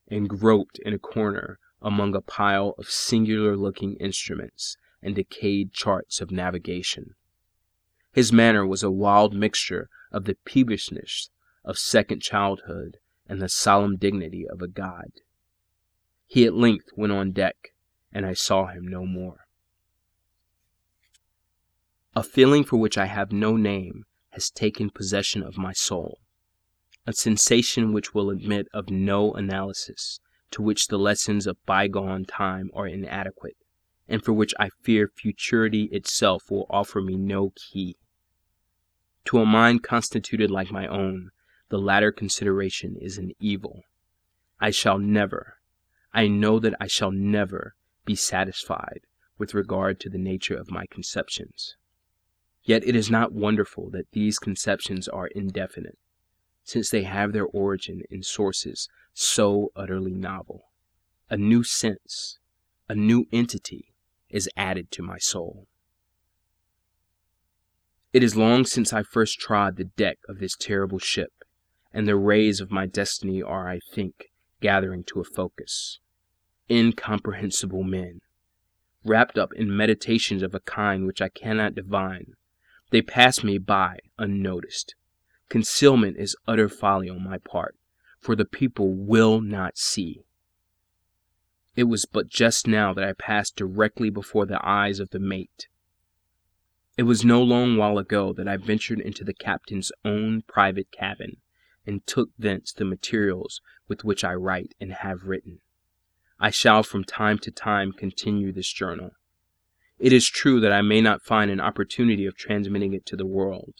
and 0.07 0.29
groped 0.29 0.79
in 0.79 0.93
a 0.93 0.99
corner 0.99 1.59
among 1.81 2.15
a 2.15 2.21
pile 2.21 2.75
of 2.77 2.89
singular 2.89 3.55
looking 3.55 3.95
instruments 3.95 4.75
and 5.01 5.15
decayed 5.15 5.71
charts 5.71 6.19
of 6.19 6.31
navigation. 6.31 7.15
His 8.11 8.33
manner 8.33 8.65
was 8.65 8.83
a 8.83 8.91
wild 8.91 9.33
mixture 9.33 9.89
of 10.11 10.25
the 10.25 10.35
peevishness 10.45 11.29
of 11.67 11.77
second 11.77 12.21
childhood 12.21 12.97
and 13.27 13.41
the 13.41 13.49
solemn 13.49 13.97
dignity 13.97 14.47
of 14.49 14.61
a 14.61 14.67
god. 14.67 15.11
He 16.25 16.45
at 16.45 16.53
length 16.55 16.89
went 16.95 17.11
on 17.11 17.33
deck, 17.33 17.73
and 18.11 18.25
I 18.25 18.33
saw 18.33 18.67
him 18.67 18.87
no 18.87 19.05
more. 19.05 19.45
A 22.15 22.23
feeling 22.23 22.63
for 22.63 22.77
which 22.77 22.97
I 22.97 23.05
have 23.05 23.31
no 23.31 23.57
name 23.57 24.05
has 24.29 24.49
taken 24.49 24.89
possession 24.89 25.43
of 25.43 25.57
my 25.57 25.73
soul. 25.73 26.19
a 27.07 27.13
sensation 27.13 27.93
which 27.93 28.13
will 28.13 28.29
admit 28.29 28.67
of 28.73 28.89
no 28.89 29.33
analysis, 29.33 30.19
to 30.51 30.61
which 30.61 30.87
the 30.87 30.99
lessons 30.99 31.47
of 31.47 31.65
bygone 31.65 32.25
time 32.25 32.69
are 32.73 32.85
inadequate, 32.85 33.55
and 34.09 34.23
for 34.23 34.33
which 34.33 34.53
I 34.59 34.69
fear 34.81 35.09
futurity 35.15 35.83
itself 35.93 36.51
will 36.51 36.65
offer 36.69 37.01
me 37.01 37.15
no 37.15 37.53
key. 37.55 37.95
To 39.25 39.39
a 39.39 39.45
mind 39.45 39.83
constituted 39.83 40.51
like 40.51 40.69
my 40.69 40.85
own, 40.85 41.31
the 41.69 41.79
latter 41.79 42.11
consideration 42.11 42.95
is 42.99 43.17
an 43.17 43.31
evil. 43.39 43.83
I 44.59 44.71
shall 44.71 44.97
never, 44.97 45.57
I 46.13 46.27
know 46.27 46.59
that 46.59 46.75
I 46.79 46.87
shall 46.87 47.11
never 47.11 47.75
be 48.05 48.15
satisfied 48.15 49.01
with 49.37 49.53
regard 49.53 49.99
to 49.99 50.09
the 50.09 50.17
nature 50.17 50.55
of 50.55 50.71
my 50.71 50.85
conceptions. 50.89 51.75
Yet 52.63 52.83
it 52.85 52.95
is 52.95 53.11
not 53.11 53.31
wonderful 53.31 53.89
that 53.91 54.11
these 54.11 54.39
conceptions 54.39 55.07
are 55.07 55.27
indefinite 55.27 55.97
since 56.63 56.89
they 56.89 57.03
have 57.03 57.31
their 57.31 57.45
origin 57.45 58.01
in 58.09 58.21
sources 58.21 58.89
so 59.13 59.71
utterly 59.75 60.13
novel. 60.13 60.65
A 61.29 61.37
new 61.37 61.63
sense, 61.63 62.39
a 62.89 62.95
new 62.95 63.25
entity 63.31 63.93
is 64.29 64.49
added 64.57 64.91
to 64.91 65.01
my 65.01 65.17
soul. 65.17 65.67
It 68.11 68.21
is 68.21 68.35
long 68.35 68.65
since 68.65 68.91
I 68.91 69.03
first 69.03 69.39
trod 69.39 69.77
the 69.77 69.85
deck 69.85 70.17
of 70.27 70.39
this 70.39 70.55
terrible 70.57 70.99
ship, 70.99 71.31
and 71.93 72.07
the 72.07 72.15
rays 72.15 72.59
of 72.59 72.71
my 72.71 72.85
destiny 72.85 73.41
are, 73.41 73.69
I 73.69 73.79
think, 73.79 74.31
gathering 74.61 75.03
to 75.05 75.19
a 75.19 75.23
focus. 75.23 75.99
Incomprehensible 76.69 77.83
men, 77.83 78.21
wrapped 79.03 79.37
up 79.37 79.53
in 79.53 79.75
meditations 79.75 80.43
of 80.43 80.53
a 80.53 80.59
kind 80.59 81.05
which 81.05 81.21
I 81.21 81.29
cannot 81.29 81.75
divine, 81.75 82.33
they 82.89 83.01
pass 83.01 83.43
me 83.43 83.57
by 83.57 83.99
unnoticed 84.17 84.95
Concealment 85.49 86.17
is 86.17 86.35
utter 86.45 86.67
folly 86.67 87.09
on 87.09 87.23
my 87.23 87.37
part, 87.37 87.75
for 88.19 88.35
the 88.35 88.45
people 88.45 88.93
will 88.93 89.39
not 89.39 89.77
see. 89.77 90.23
It 91.75 91.85
was 91.85 92.05
but 92.05 92.27
just 92.27 92.67
now 92.67 92.93
that 92.93 93.03
I 93.03 93.13
passed 93.13 93.55
directly 93.55 94.09
before 94.09 94.45
the 94.45 94.59
eyes 94.65 94.99
of 94.99 95.11
the 95.11 95.19
mate. 95.19 95.67
It 96.97 97.03
was 97.03 97.23
no 97.23 97.41
long 97.41 97.77
while 97.77 97.97
ago 97.97 98.33
that 98.33 98.47
I 98.47 98.57
ventured 98.57 98.99
into 98.99 99.23
the 99.23 99.33
captain's 99.33 99.91
own 100.03 100.41
private 100.47 100.91
cabin, 100.91 101.37
and 101.87 102.05
took 102.05 102.29
thence 102.37 102.73
the 102.73 102.85
materials 102.85 103.61
with 103.87 104.03
which 104.03 104.23
I 104.23 104.33
write 104.33 104.75
and 104.79 104.91
have 104.91 105.23
written. 105.23 105.59
I 106.39 106.51
shall 106.51 106.83
from 106.83 107.03
time 107.03 107.39
to 107.39 107.49
time 107.49 107.93
continue 107.93 108.51
this 108.51 108.71
journal. 108.71 109.11
It 109.97 110.13
is 110.13 110.27
true 110.27 110.59
that 110.59 110.71
I 110.71 110.83
may 110.83 111.01
not 111.01 111.23
find 111.23 111.49
an 111.49 111.59
opportunity 111.61 112.27
of 112.27 112.37
transmitting 112.37 112.93
it 112.93 113.05
to 113.07 113.15
the 113.15 113.25
world, 113.25 113.75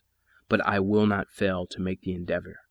but 0.50 0.66
I 0.66 0.80
will 0.80 1.06
not 1.06 1.30
fail 1.30 1.68
to 1.68 1.82
make 1.82 2.02
the 2.02 2.14
endeavor. 2.14 2.62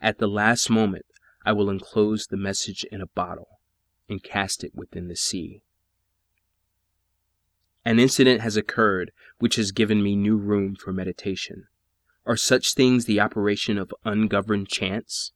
At 0.00 0.18
the 0.18 0.28
last 0.28 0.68
moment, 0.68 1.06
I 1.46 1.52
will 1.52 1.70
enclose 1.70 2.26
the 2.26 2.36
message 2.36 2.84
in 2.92 3.00
a 3.00 3.06
bottle 3.06 3.60
and 4.08 4.22
cast 4.22 4.64
it 4.64 4.74
within 4.74 5.08
the 5.08 5.16
sea. 5.16 5.62
An 7.84 7.98
incident 7.98 8.42
has 8.42 8.56
occurred 8.56 9.12
which 9.38 9.56
has 9.56 9.72
given 9.72 10.02
me 10.02 10.14
new 10.14 10.36
room 10.36 10.74
for 10.74 10.92
meditation. 10.92 11.68
Are 12.28 12.36
such 12.36 12.74
things 12.74 13.06
the 13.06 13.20
operation 13.20 13.78
of 13.78 13.94
ungoverned 14.04 14.68
chance? 14.68 15.32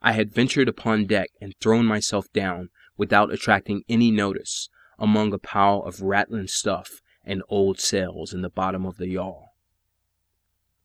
I 0.00 0.12
had 0.12 0.32
ventured 0.32 0.66
upon 0.66 1.04
deck 1.04 1.28
and 1.42 1.54
thrown 1.60 1.84
myself 1.84 2.32
down 2.32 2.70
without 2.96 3.30
attracting 3.30 3.82
any 3.86 4.10
notice 4.10 4.70
among 4.98 5.34
a 5.34 5.38
pile 5.38 5.82
of 5.82 6.00
rattling 6.00 6.46
stuff 6.46 7.02
and 7.22 7.42
old 7.50 7.78
sails 7.78 8.32
in 8.32 8.40
the 8.40 8.48
bottom 8.48 8.86
of 8.86 8.96
the 8.96 9.08
yawl. 9.08 9.56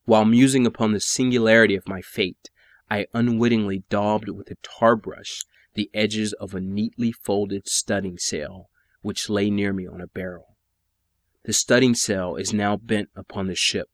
While 0.04 0.26
musing 0.26 0.66
upon 0.66 0.92
the 0.92 1.00
singularity 1.00 1.76
of 1.76 1.88
my 1.88 2.02
fate, 2.02 2.50
I 2.90 3.06
unwittingly 3.14 3.84
daubed 3.88 4.28
with 4.28 4.50
a 4.50 4.56
tar 4.56 4.96
brush 4.96 5.46
the 5.72 5.90
edges 5.94 6.34
of 6.34 6.54
a 6.54 6.60
neatly 6.60 7.10
folded 7.10 7.66
studding 7.66 8.18
sail 8.18 8.68
which 9.00 9.30
lay 9.30 9.48
near 9.48 9.72
me 9.72 9.86
on 9.86 10.02
a 10.02 10.06
barrel. 10.08 10.58
The 11.44 11.54
studding 11.54 11.94
sail 11.94 12.36
is 12.36 12.52
now 12.52 12.76
bent 12.76 13.08
upon 13.16 13.46
the 13.46 13.54
ship, 13.54 13.88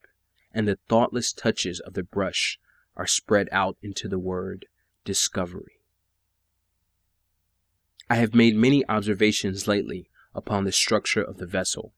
and 0.58 0.66
the 0.66 0.78
thoughtless 0.88 1.32
touches 1.32 1.78
of 1.78 1.94
the 1.94 2.02
brush 2.02 2.58
are 2.96 3.06
spread 3.06 3.48
out 3.52 3.76
into 3.80 4.08
the 4.08 4.18
word 4.18 4.66
discovery. 5.04 5.78
I 8.10 8.16
have 8.16 8.34
made 8.34 8.56
many 8.56 8.84
observations 8.88 9.68
lately 9.68 10.10
upon 10.34 10.64
the 10.64 10.72
structure 10.72 11.22
of 11.22 11.36
the 11.36 11.46
vessel. 11.46 11.92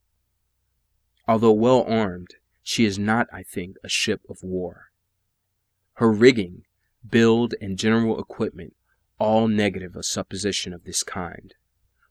Although 1.27 1.53
well 1.53 1.85
armed, 1.89 2.35
she 2.63 2.85
is 2.85 2.99
not, 2.99 3.29
I 3.33 3.45
think, 3.45 3.77
a 3.83 3.89
ship 3.89 4.21
of 4.29 4.43
war. 4.43 4.91
Her 5.95 6.13
rigging, 6.13 6.65
build, 7.09 7.55
and 7.63 7.79
general 7.79 8.21
equipment 8.21 8.75
all 9.19 9.49
negative 9.49 9.97
a 9.97 10.03
supposition 10.03 10.75
of 10.75 10.85
this 10.85 11.03
kind. 11.03 11.55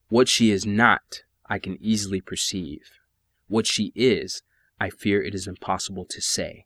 What 0.08 0.28
she 0.28 0.50
is 0.50 0.66
not, 0.66 1.22
I 1.45 1.60
can 1.60 1.78
easily 1.80 2.22
perceive. 2.22 2.89
What 3.47 3.68
she 3.68 3.91
is, 3.93 4.41
I 4.80 4.90
fear 4.90 5.22
it 5.22 5.36
is 5.36 5.48
impossible 5.48 6.06
to 6.06 6.22
say. 6.22 6.66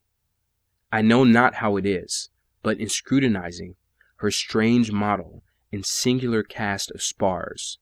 I 0.92 1.02
know 1.02 1.24
not 1.24 1.56
how 1.56 1.78
it 1.78 1.86
is, 1.86 2.30
but 2.62 2.80
in 2.80 2.88
scrutinizing 2.88 3.76
her 4.18 4.30
strange 4.30 4.92
model 4.92 5.44
and 5.72 5.84
singular 5.84 6.44
cast 6.44 6.92
of 6.92 7.02
spars, 7.02 7.80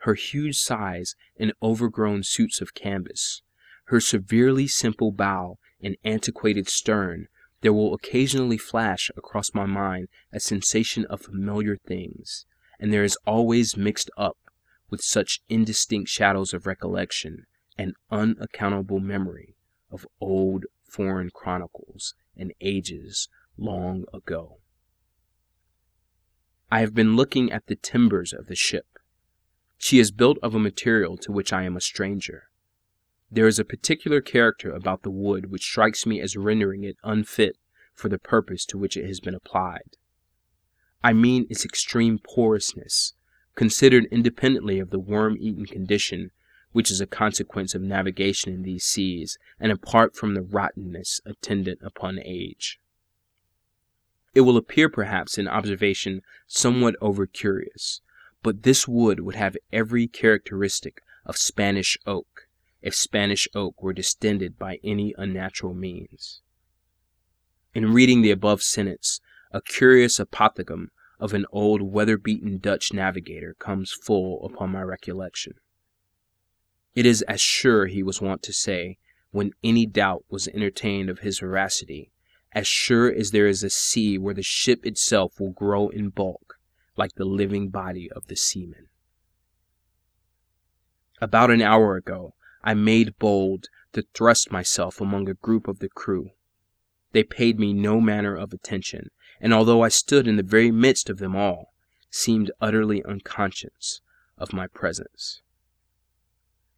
her 0.00 0.14
huge 0.14 0.56
size 0.56 1.14
and 1.38 1.52
overgrown 1.62 2.22
suits 2.22 2.62
of 2.62 2.74
canvas, 2.74 3.42
her 3.86 4.00
severely 4.00 4.66
simple 4.66 5.12
bow 5.12 5.58
and 5.82 5.96
antiquated 6.04 6.68
stern, 6.68 7.28
there 7.60 7.72
will 7.72 7.92
occasionally 7.92 8.58
flash 8.58 9.10
across 9.16 9.52
my 9.52 9.66
mind 9.66 10.08
a 10.32 10.40
sensation 10.40 11.04
of 11.06 11.20
familiar 11.20 11.76
things, 11.76 12.46
and 12.80 12.92
there 12.92 13.04
is 13.04 13.18
always 13.26 13.76
mixed 13.76 14.10
up 14.16 14.38
with 14.88 15.02
such 15.02 15.40
indistinct 15.48 16.08
shadows 16.08 16.54
of 16.54 16.66
recollection 16.66 17.46
an 17.76 17.92
unaccountable 18.10 19.00
memory 19.00 19.53
of 19.94 20.06
old 20.20 20.66
foreign 20.86 21.30
chronicles 21.30 22.14
and 22.36 22.52
ages 22.60 23.28
long 23.56 24.04
ago. 24.12 24.58
I 26.70 26.80
have 26.80 26.94
been 26.94 27.14
looking 27.14 27.52
at 27.52 27.66
the 27.66 27.76
timbers 27.76 28.32
of 28.32 28.48
the 28.48 28.56
ship. 28.56 28.86
She 29.78 30.00
is 30.00 30.10
built 30.10 30.38
of 30.42 30.54
a 30.54 30.58
material 30.58 31.16
to 31.18 31.30
which 31.30 31.52
I 31.52 31.62
am 31.62 31.76
a 31.76 31.80
stranger. 31.80 32.48
There 33.30 33.46
is 33.46 33.58
a 33.58 33.64
particular 33.64 34.20
character 34.20 34.70
about 34.72 35.02
the 35.02 35.10
wood 35.10 35.50
which 35.50 35.62
strikes 35.62 36.04
me 36.04 36.20
as 36.20 36.36
rendering 36.36 36.82
it 36.82 36.96
unfit 37.04 37.56
for 37.94 38.08
the 38.08 38.18
purpose 38.18 38.64
to 38.66 38.78
which 38.78 38.96
it 38.96 39.06
has 39.06 39.20
been 39.20 39.34
applied. 39.34 39.96
I 41.02 41.12
mean 41.12 41.46
its 41.48 41.64
extreme 41.64 42.18
porousness, 42.18 43.14
considered 43.54 44.06
independently 44.10 44.80
of 44.80 44.90
the 44.90 44.98
worm 44.98 45.36
eaten 45.38 45.66
condition 45.66 46.30
which 46.74 46.90
is 46.90 47.00
a 47.00 47.06
consequence 47.06 47.72
of 47.72 47.80
navigation 47.80 48.52
in 48.52 48.62
these 48.64 48.82
seas, 48.82 49.38
and 49.60 49.70
apart 49.70 50.16
from 50.16 50.34
the 50.34 50.42
rottenness 50.42 51.20
attendant 51.24 51.78
upon 51.84 52.18
age. 52.18 52.80
It 54.34 54.40
will 54.40 54.56
appear 54.56 54.88
perhaps 54.88 55.38
in 55.38 55.46
observation 55.46 56.22
somewhat 56.48 56.96
over 57.00 57.28
curious, 57.28 58.00
but 58.42 58.64
this 58.64 58.88
wood 58.88 59.20
would 59.20 59.36
have 59.36 59.56
every 59.72 60.08
characteristic 60.08 61.00
of 61.24 61.36
Spanish 61.36 61.96
oak, 62.06 62.48
if 62.82 62.92
Spanish 62.92 63.46
oak 63.54 63.80
were 63.80 63.92
distended 63.92 64.58
by 64.58 64.80
any 64.82 65.14
unnatural 65.16 65.74
means. 65.74 66.40
In 67.72 67.92
reading 67.92 68.22
the 68.22 68.32
above 68.32 68.64
sentence, 68.64 69.20
a 69.52 69.62
curious 69.62 70.18
apothegm 70.18 70.88
of 71.20 71.34
an 71.34 71.46
old 71.52 71.82
weather-beaten 71.82 72.58
Dutch 72.58 72.92
navigator 72.92 73.54
comes 73.60 73.92
full 73.92 74.44
upon 74.44 74.70
my 74.70 74.82
recollection. 74.82 75.54
It 76.94 77.06
is 77.06 77.22
as 77.22 77.40
sure, 77.40 77.86
he 77.86 78.02
was 78.02 78.20
wont 78.20 78.42
to 78.44 78.52
say, 78.52 78.98
when 79.30 79.52
any 79.64 79.84
doubt 79.84 80.24
was 80.28 80.46
entertained 80.48 81.10
of 81.10 81.20
his 81.20 81.40
veracity, 81.40 82.12
as 82.52 82.68
sure 82.68 83.12
as 83.12 83.32
there 83.32 83.48
is 83.48 83.64
a 83.64 83.70
sea 83.70 84.16
where 84.16 84.34
the 84.34 84.44
ship 84.44 84.86
itself 84.86 85.40
will 85.40 85.50
grow 85.50 85.88
in 85.88 86.10
bulk, 86.10 86.58
like 86.96 87.14
the 87.16 87.24
living 87.24 87.68
body 87.68 88.08
of 88.12 88.28
the 88.28 88.36
seaman. 88.36 88.88
About 91.20 91.50
an 91.50 91.62
hour 91.62 91.96
ago, 91.96 92.34
I 92.62 92.74
made 92.74 93.18
bold 93.18 93.66
to 93.92 94.06
thrust 94.14 94.52
myself 94.52 95.00
among 95.00 95.28
a 95.28 95.34
group 95.34 95.66
of 95.66 95.80
the 95.80 95.88
crew. 95.88 96.30
They 97.12 97.24
paid 97.24 97.58
me 97.58 97.72
no 97.72 98.00
manner 98.00 98.36
of 98.36 98.52
attention, 98.52 99.10
and 99.40 99.52
although 99.52 99.82
I 99.82 99.88
stood 99.88 100.28
in 100.28 100.36
the 100.36 100.42
very 100.42 100.70
midst 100.70 101.10
of 101.10 101.18
them 101.18 101.34
all, 101.34 101.72
seemed 102.10 102.52
utterly 102.60 103.02
unconscious 103.04 104.00
of 104.38 104.52
my 104.52 104.68
presence. 104.68 105.42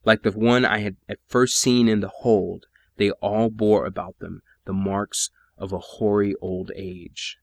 Like 0.06 0.22
the 0.22 0.30
one 0.30 0.64
I 0.64 0.78
had 0.78 0.96
at 1.08 1.18
first 1.26 1.58
seen 1.58 1.88
in 1.88 1.98
the 1.98 2.08
hold, 2.08 2.66
they 2.96 3.10
all 3.10 3.50
bore 3.50 3.84
about 3.84 4.20
them 4.20 4.40
the 4.64 4.72
marks 4.72 5.30
of 5.58 5.72
a 5.72 5.80
hoary 5.80 6.34
old 6.40 6.70
age. 6.76 7.38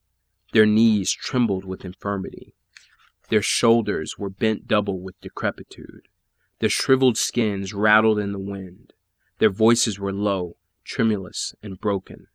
Their 0.53 0.65
knees 0.65 1.11
trembled 1.11 1.65
with 1.65 1.83
infirmity. 1.83 2.55
Their 3.27 3.41
shoulders 3.41 4.17
were 4.17 4.29
bent 4.29 4.65
double 4.65 5.01
with 5.01 5.19
decrepitude. 5.19 6.07
Their 6.59 6.69
shriveled 6.69 7.17
skins 7.17 7.73
rattled 7.73 8.17
in 8.17 8.31
the 8.31 8.39
wind. 8.39 8.93
Their 9.39 9.49
voices 9.49 9.99
were 9.99 10.13
low, 10.13 10.55
tremulous, 10.85 11.53
and 11.61 11.81
broken. 11.81 12.27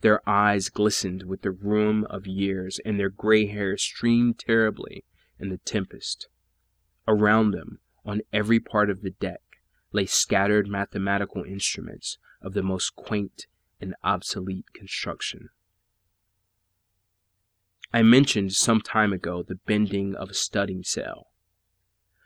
Their 0.00 0.26
eyes 0.26 0.70
glistened 0.70 1.24
with 1.24 1.42
the 1.42 1.50
rheum 1.50 2.04
of 2.04 2.26
years, 2.26 2.80
and 2.86 2.98
their 2.98 3.10
gray 3.10 3.46
hair 3.46 3.76
streamed 3.76 4.38
terribly 4.38 5.04
in 5.38 5.50
the 5.50 5.58
tempest. 5.58 6.28
Around 7.06 7.50
them, 7.50 7.80
on 8.06 8.22
every 8.32 8.60
part 8.60 8.88
of 8.88 9.02
the 9.02 9.10
deck, 9.10 9.40
lay 9.92 10.06
scattered 10.06 10.68
mathematical 10.68 11.42
instruments 11.44 12.18
of 12.42 12.54
the 12.54 12.62
most 12.62 12.94
quaint 12.96 13.46
and 13.80 13.94
obsolete 14.02 14.72
construction. 14.74 15.50
I 17.92 18.02
mentioned 18.02 18.52
some 18.52 18.80
time 18.80 19.12
ago 19.12 19.42
the 19.42 19.60
bending 19.66 20.14
of 20.14 20.30
a 20.30 20.34
studding 20.34 20.82
sail. 20.82 21.28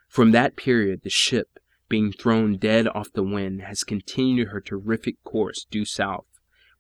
From 0.09 0.33
that 0.33 0.57
period, 0.57 1.03
the 1.03 1.11
ship, 1.11 1.59
being 1.89 2.13
thrown 2.13 2.57
dead 2.57 2.89
off 2.89 3.13
the 3.13 3.23
wind, 3.23 3.63
has 3.63 3.85
continued 3.85 4.49
her 4.49 4.61
terrific 4.61 5.23
course 5.23 5.65
due 5.71 5.85
south, 5.85 6.27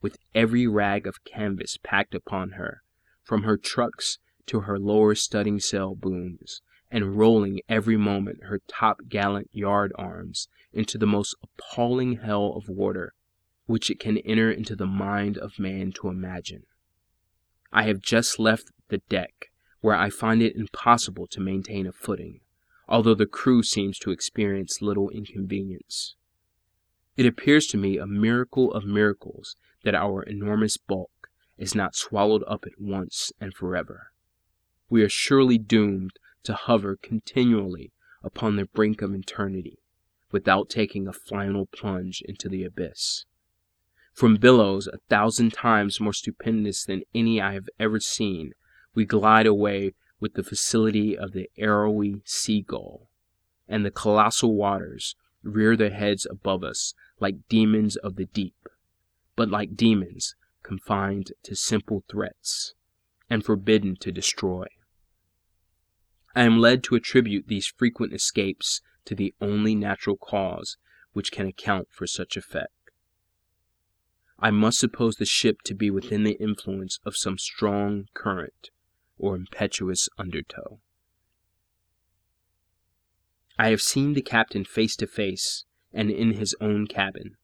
with 0.00 0.18
every 0.34 0.66
rag 0.66 1.06
of 1.06 1.24
canvas 1.24 1.78
packed 1.82 2.14
upon 2.14 2.52
her, 2.52 2.82
from 3.22 3.42
her 3.42 3.56
trucks 3.56 4.18
to 4.46 4.60
her 4.60 4.78
lower 4.78 5.14
studding 5.14 5.60
sail 5.60 5.94
booms, 5.94 6.62
and 6.90 7.16
rolling 7.16 7.60
every 7.68 7.96
moment 7.96 8.44
her 8.44 8.60
top 8.66 9.00
gallant 9.08 9.48
yard 9.52 9.92
arms 9.96 10.48
into 10.72 10.98
the 10.98 11.06
most 11.06 11.34
appalling 11.42 12.18
hell 12.18 12.54
of 12.56 12.68
water 12.68 13.14
which 13.70 13.88
it 13.88 14.00
can 14.00 14.18
enter 14.18 14.50
into 14.50 14.74
the 14.74 14.86
mind 14.86 15.38
of 15.38 15.60
man 15.60 15.92
to 15.92 16.08
imagine. 16.08 16.64
I 17.72 17.84
have 17.84 18.00
just 18.00 18.40
left 18.40 18.72
the 18.88 18.98
deck, 19.08 19.52
where 19.80 19.94
I 19.94 20.10
find 20.10 20.42
it 20.42 20.56
impossible 20.56 21.28
to 21.28 21.40
maintain 21.40 21.86
a 21.86 21.92
footing, 21.92 22.40
although 22.88 23.14
the 23.14 23.26
crew 23.26 23.62
seems 23.62 23.96
to 24.00 24.10
experience 24.10 24.82
little 24.82 25.08
inconvenience. 25.10 26.16
It 27.16 27.26
appears 27.26 27.68
to 27.68 27.76
me 27.76 27.96
a 27.96 28.06
miracle 28.06 28.72
of 28.72 28.84
miracles 28.84 29.54
that 29.84 29.94
our 29.94 30.24
enormous 30.24 30.76
bulk 30.76 31.30
is 31.56 31.72
not 31.72 31.94
swallowed 31.94 32.42
up 32.48 32.64
at 32.66 32.80
once 32.80 33.30
and 33.40 33.54
forever. 33.54 34.10
We 34.88 35.02
are 35.02 35.08
surely 35.08 35.58
doomed 35.58 36.18
to 36.44 36.54
hover 36.54 36.96
continually 36.96 37.92
upon 38.22 38.56
the 38.56 38.66
brink 38.66 39.02
of 39.02 39.14
eternity, 39.14 39.78
without 40.30 40.68
taking 40.68 41.06
a 41.06 41.12
final 41.12 41.66
plunge 41.66 42.22
into 42.26 42.48
the 42.48 42.64
abyss. 42.64 43.24
From 44.12 44.36
billows 44.36 44.86
a 44.86 44.98
thousand 45.08 45.52
times 45.52 46.00
more 46.00 46.12
stupendous 46.12 46.84
than 46.84 47.02
any 47.14 47.40
I 47.40 47.54
have 47.54 47.68
ever 47.78 48.00
seen, 48.00 48.52
we 48.94 49.04
glide 49.04 49.46
away 49.46 49.94
with 50.18 50.34
the 50.34 50.42
facility 50.42 51.16
of 51.16 51.32
the 51.32 51.48
arrowy 51.56 52.20
sea 52.24 52.62
gull, 52.62 53.08
and 53.68 53.84
the 53.84 53.90
colossal 53.90 54.54
waters 54.54 55.16
rear 55.42 55.76
their 55.76 55.90
heads 55.90 56.26
above 56.30 56.62
us 56.62 56.94
like 57.18 57.48
demons 57.48 57.96
of 57.96 58.16
the 58.16 58.26
deep, 58.26 58.68
but 59.36 59.48
like 59.48 59.76
demons 59.76 60.34
confined 60.62 61.32
to 61.42 61.56
simple 61.56 62.04
threats, 62.10 62.74
and 63.30 63.44
forbidden 63.44 63.96
to 63.96 64.12
destroy. 64.12 64.66
I 66.34 66.44
am 66.44 66.58
led 66.58 66.84
to 66.84 66.94
attribute 66.94 67.48
these 67.48 67.66
frequent 67.66 68.12
escapes 68.12 68.80
to 69.06 69.14
the 69.14 69.34
only 69.40 69.74
natural 69.74 70.16
cause 70.16 70.76
which 71.12 71.32
can 71.32 71.46
account 71.46 71.88
for 71.90 72.06
such 72.06 72.36
effect. 72.36 72.72
I 74.38 74.50
must 74.50 74.78
suppose 74.78 75.16
the 75.16 75.26
ship 75.26 75.62
to 75.64 75.74
be 75.74 75.90
within 75.90 76.24
the 76.24 76.40
influence 76.40 76.98
of 77.04 77.16
some 77.16 77.36
strong 77.36 78.06
current 78.14 78.70
or 79.18 79.36
impetuous 79.36 80.08
undertow. 80.16 80.80
I 83.58 83.68
have 83.68 83.82
seen 83.82 84.14
the 84.14 84.22
captain 84.22 84.64
face 84.64 84.96
to 84.96 85.06
face 85.06 85.64
and 85.92 86.10
in 86.10 86.32
his 86.32 86.54
own 86.60 86.86
cabin, 86.86 87.36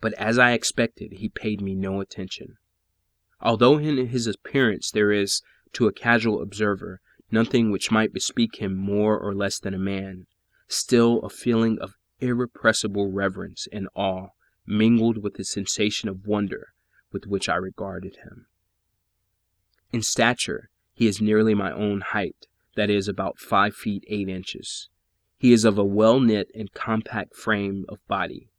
but 0.00 0.12
as 0.14 0.38
I 0.38 0.52
expected, 0.52 1.12
he 1.12 1.28
paid 1.30 1.62
me 1.62 1.74
no 1.74 2.00
attention. 2.00 2.56
Although 3.40 3.78
in 3.78 4.08
his 4.08 4.26
appearance 4.26 4.90
there 4.90 5.12
is, 5.12 5.40
to 5.72 5.86
a 5.86 5.92
casual 5.92 6.42
observer, 6.42 7.00
nothing 7.32 7.70
which 7.70 7.90
might 7.90 8.12
bespeak 8.12 8.60
him 8.60 8.76
more 8.76 9.18
or 9.18 9.34
less 9.34 9.58
than 9.58 9.74
a 9.74 9.78
man, 9.78 10.26
still 10.68 11.20
a 11.20 11.30
feeling 11.30 11.78
of 11.80 11.94
irrepressible 12.20 13.10
reverence 13.10 13.66
and 13.72 13.88
awe 13.94 14.28
mingled 14.66 15.22
with 15.22 15.34
the 15.34 15.44
sensation 15.44 16.08
of 16.08 16.26
wonder 16.26 16.68
with 17.10 17.26
which 17.26 17.48
I 17.48 17.56
regarded 17.56 18.16
him. 18.24 18.46
In 19.92 20.02
stature, 20.02 20.70
he 20.94 21.06
is 21.06 21.20
nearly 21.20 21.54
my 21.54 21.72
own 21.72 22.00
height, 22.00 22.46
that 22.76 22.88
is, 22.90 23.08
about 23.08 23.38
five 23.38 23.74
feet 23.74 24.04
eight 24.08 24.28
inches. 24.28 24.88
He 25.36 25.52
is 25.52 25.64
of 25.64 25.76
a 25.76 25.84
well 25.84 26.20
knit 26.20 26.50
and 26.54 26.72
compact 26.72 27.34
frame 27.34 27.84
of 27.88 28.06
body, 28.06 28.50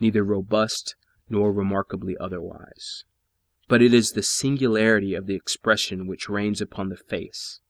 neither 0.00 0.24
robust 0.24 0.96
nor 1.28 1.52
remarkably 1.52 2.16
otherwise. 2.18 3.04
But 3.68 3.80
it 3.80 3.94
is 3.94 4.12
the 4.12 4.22
singularity 4.22 5.14
of 5.14 5.26
the 5.26 5.34
expression 5.34 6.06
which 6.06 6.28
reigns 6.28 6.60
upon 6.60 6.90
the 6.90 6.96
face. 6.96 7.60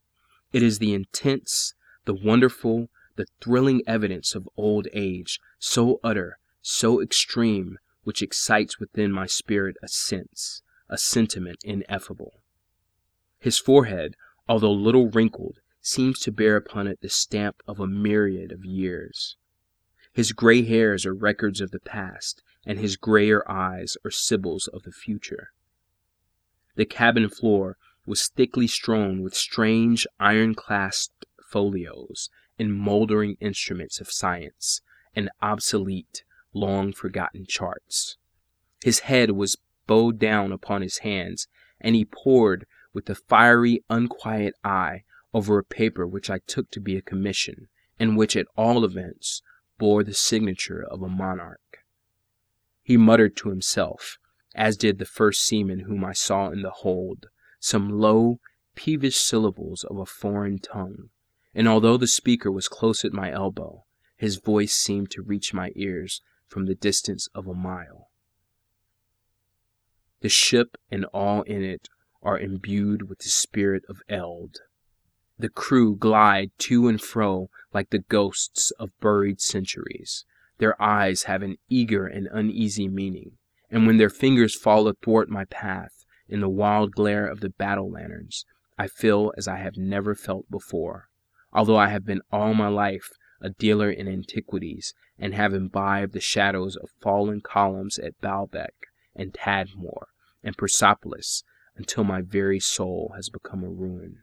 It 0.55 0.63
is 0.63 0.79
the 0.79 0.95
intense, 0.95 1.75
the 2.07 2.15
wonderful, 2.15 2.89
the 3.17 3.27
thrilling 3.43 3.83
evidence 3.87 4.35
of 4.35 4.49
old 4.57 4.89
age, 4.95 5.39
so 5.59 6.01
utter 6.03 6.39
so 6.67 7.03
extreme, 7.03 7.79
which 8.05 8.23
excites 8.23 8.81
within 8.81 9.13
my 9.13 9.27
spirit 9.27 9.77
a 9.83 9.89
sense, 9.89 10.63
a 10.89 10.97
sentiment 10.97 11.59
ineffable. 11.63 12.41
His 13.39 13.59
forehead, 13.59 14.17
although 14.49 14.73
little 14.73 15.11
wrinkled, 15.11 15.59
seems 15.83 16.19
to 16.21 16.33
bear 16.33 16.57
upon 16.57 16.87
it 16.87 17.01
the 17.03 17.11
stamp 17.11 17.63
of 17.67 17.81
a 17.81 17.87
myriad 17.87 18.51
of 18.51 18.65
years. 18.65 19.37
His 20.13 20.33
gray 20.33 20.63
hairs 20.63 21.05
are 21.05 21.13
records 21.13 21.61
of 21.61 21.71
the 21.71 21.81
past, 21.81 22.43
and 22.65 22.79
his 22.79 22.97
grayer 22.97 23.47
eyes 23.51 23.99
are 24.05 24.11
sibyls 24.11 24.67
of 24.69 24.85
the 24.85 24.93
future. 24.93 25.51
The 26.77 26.87
cabin 26.87 27.29
floor 27.29 27.77
was 28.07 28.29
thickly 28.29 28.67
strewn 28.67 29.23
with 29.23 29.35
strange 29.35 30.07
iron 30.21 30.55
clasped 30.55 31.25
folios 31.51 32.31
and 32.59 32.75
moldering 32.75 33.37
instruments 33.41 34.01
of 34.01 34.11
science, 34.11 34.83
and 35.15 35.31
obsolete, 35.41 36.25
long 36.53 36.93
forgotten 36.93 37.47
charts. 37.47 38.17
His 38.83 39.01
head 39.01 39.33
was 39.33 39.57
bowed 39.87 40.19
down 40.19 40.53
upon 40.53 40.83
his 40.83 40.99
hands, 40.99 41.49
and 41.81 41.95
he 41.95 42.05
pored 42.05 42.67
with 42.93 43.09
a 43.11 43.15
fiery, 43.15 43.83
unquiet 43.91 44.55
eye 44.63 45.05
over 45.33 45.59
a 45.59 45.65
paper 45.65 46.07
which 46.07 46.31
I 46.31 46.39
took 46.47 46.71
to 46.71 46.81
be 46.81 46.97
a 46.97 47.03
commission, 47.03 47.69
and 47.99 48.17
which 48.17 48.37
at 48.37 48.47
all 48.57 48.85
events 48.85 49.43
bore 49.79 50.05
the 50.05 50.15
signature 50.15 50.85
of 50.85 51.03
a 51.03 51.09
monarch. 51.09 51.79
He 52.83 52.97
muttered 52.97 53.37
to 53.39 53.49
himself, 53.49 54.19
as 54.55 54.77
did 54.77 54.99
the 54.99 55.05
first 55.05 55.45
seaman 55.45 55.81
whom 55.81 56.05
I 56.05 56.13
saw 56.13 56.51
in 56.51 56.63
the 56.63 56.71
hold, 56.71 57.27
some 57.65 57.89
low, 57.89 58.39
peevish 58.75 59.17
syllables 59.17 59.85
of 59.85 59.97
a 59.97 60.05
foreign 60.05 60.59
tongue, 60.59 61.09
and 61.55 61.67
although 61.67 61.97
the 61.97 62.07
speaker 62.07 62.53
was 62.53 62.69
close 62.69 63.07
at 63.07 63.13
my 63.15 63.33
elbow, 63.33 63.85
his 64.19 64.37
voice 64.37 64.75
seemed 64.75 65.11
to 65.11 65.23
reach 65.23 65.55
my 65.55 65.73
ears 65.75 66.21
from 66.47 66.67
the 66.67 66.75
distance 66.75 67.27
of 67.35 67.47
a 67.47 67.55
mile. 67.55 68.11
The 70.21 70.29
ship 70.29 70.77
and 70.91 71.07
all 71.07 71.41
in 71.45 71.65
it 71.65 71.89
are 72.23 72.39
imbued 72.39 73.09
with 73.09 73.21
the 73.21 73.31
spirit 73.31 73.85
of 73.89 74.03
Eld. 74.11 74.59
The 75.39 75.49
crew 75.49 75.97
glide 75.97 76.51
to 76.59 76.87
and 76.87 77.01
fro 77.01 77.49
like 77.73 77.89
the 77.89 77.99
ghosts 77.99 78.73
of 78.73 78.99
buried 79.01 79.41
centuries. 79.41 80.27
Their 80.59 80.81
eyes 80.81 81.23
have 81.23 81.43
an 81.43 81.57
eager 81.71 82.07
and 82.07 82.29
uneasy 82.31 82.89
meaning, 82.89 83.39
and 83.71 83.87
when 83.87 83.97
their 83.97 84.11
fingers 84.11 84.55
fall 84.55 84.87
athwart 84.87 85.31
my 85.31 85.47
path 85.47 86.04
in 86.29 86.41
the 86.41 86.49
wild 86.49 86.93
glare 86.93 87.27
of 87.27 87.41
the 87.41 87.51
battle 87.51 87.91
lanterns, 87.91 88.45
I 88.79 88.89
feel 88.89 89.33
as 89.37 89.47
I 89.47 89.57
have 89.57 89.77
never 89.77 90.15
felt 90.15 90.51
before, 90.51 91.09
although 91.53 91.77
I 91.77 91.89
have 91.89 92.05
been 92.05 92.23
all 92.33 92.55
my 92.55 92.69
life 92.69 93.11
a 93.45 93.51
dealer 93.51 93.91
in 93.91 94.09
antiquities, 94.09 94.95
and 95.19 95.35
have 95.35 95.53
imbibed 95.53 96.15
the 96.15 96.21
shadows 96.21 96.77
of 96.77 96.89
fallen 97.01 97.43
columns 97.43 97.99
at 97.99 98.19
Baalbec 98.21 98.73
and 99.15 99.35
Tadmor 99.35 100.07
and 100.43 100.57
Persepolis 100.57 101.45
until 101.77 102.05
my 102.05 102.23
very 102.23 102.59
soul 102.59 103.13
has 103.17 103.29
become 103.29 103.63
a 103.63 103.69
ruin. 103.69 104.23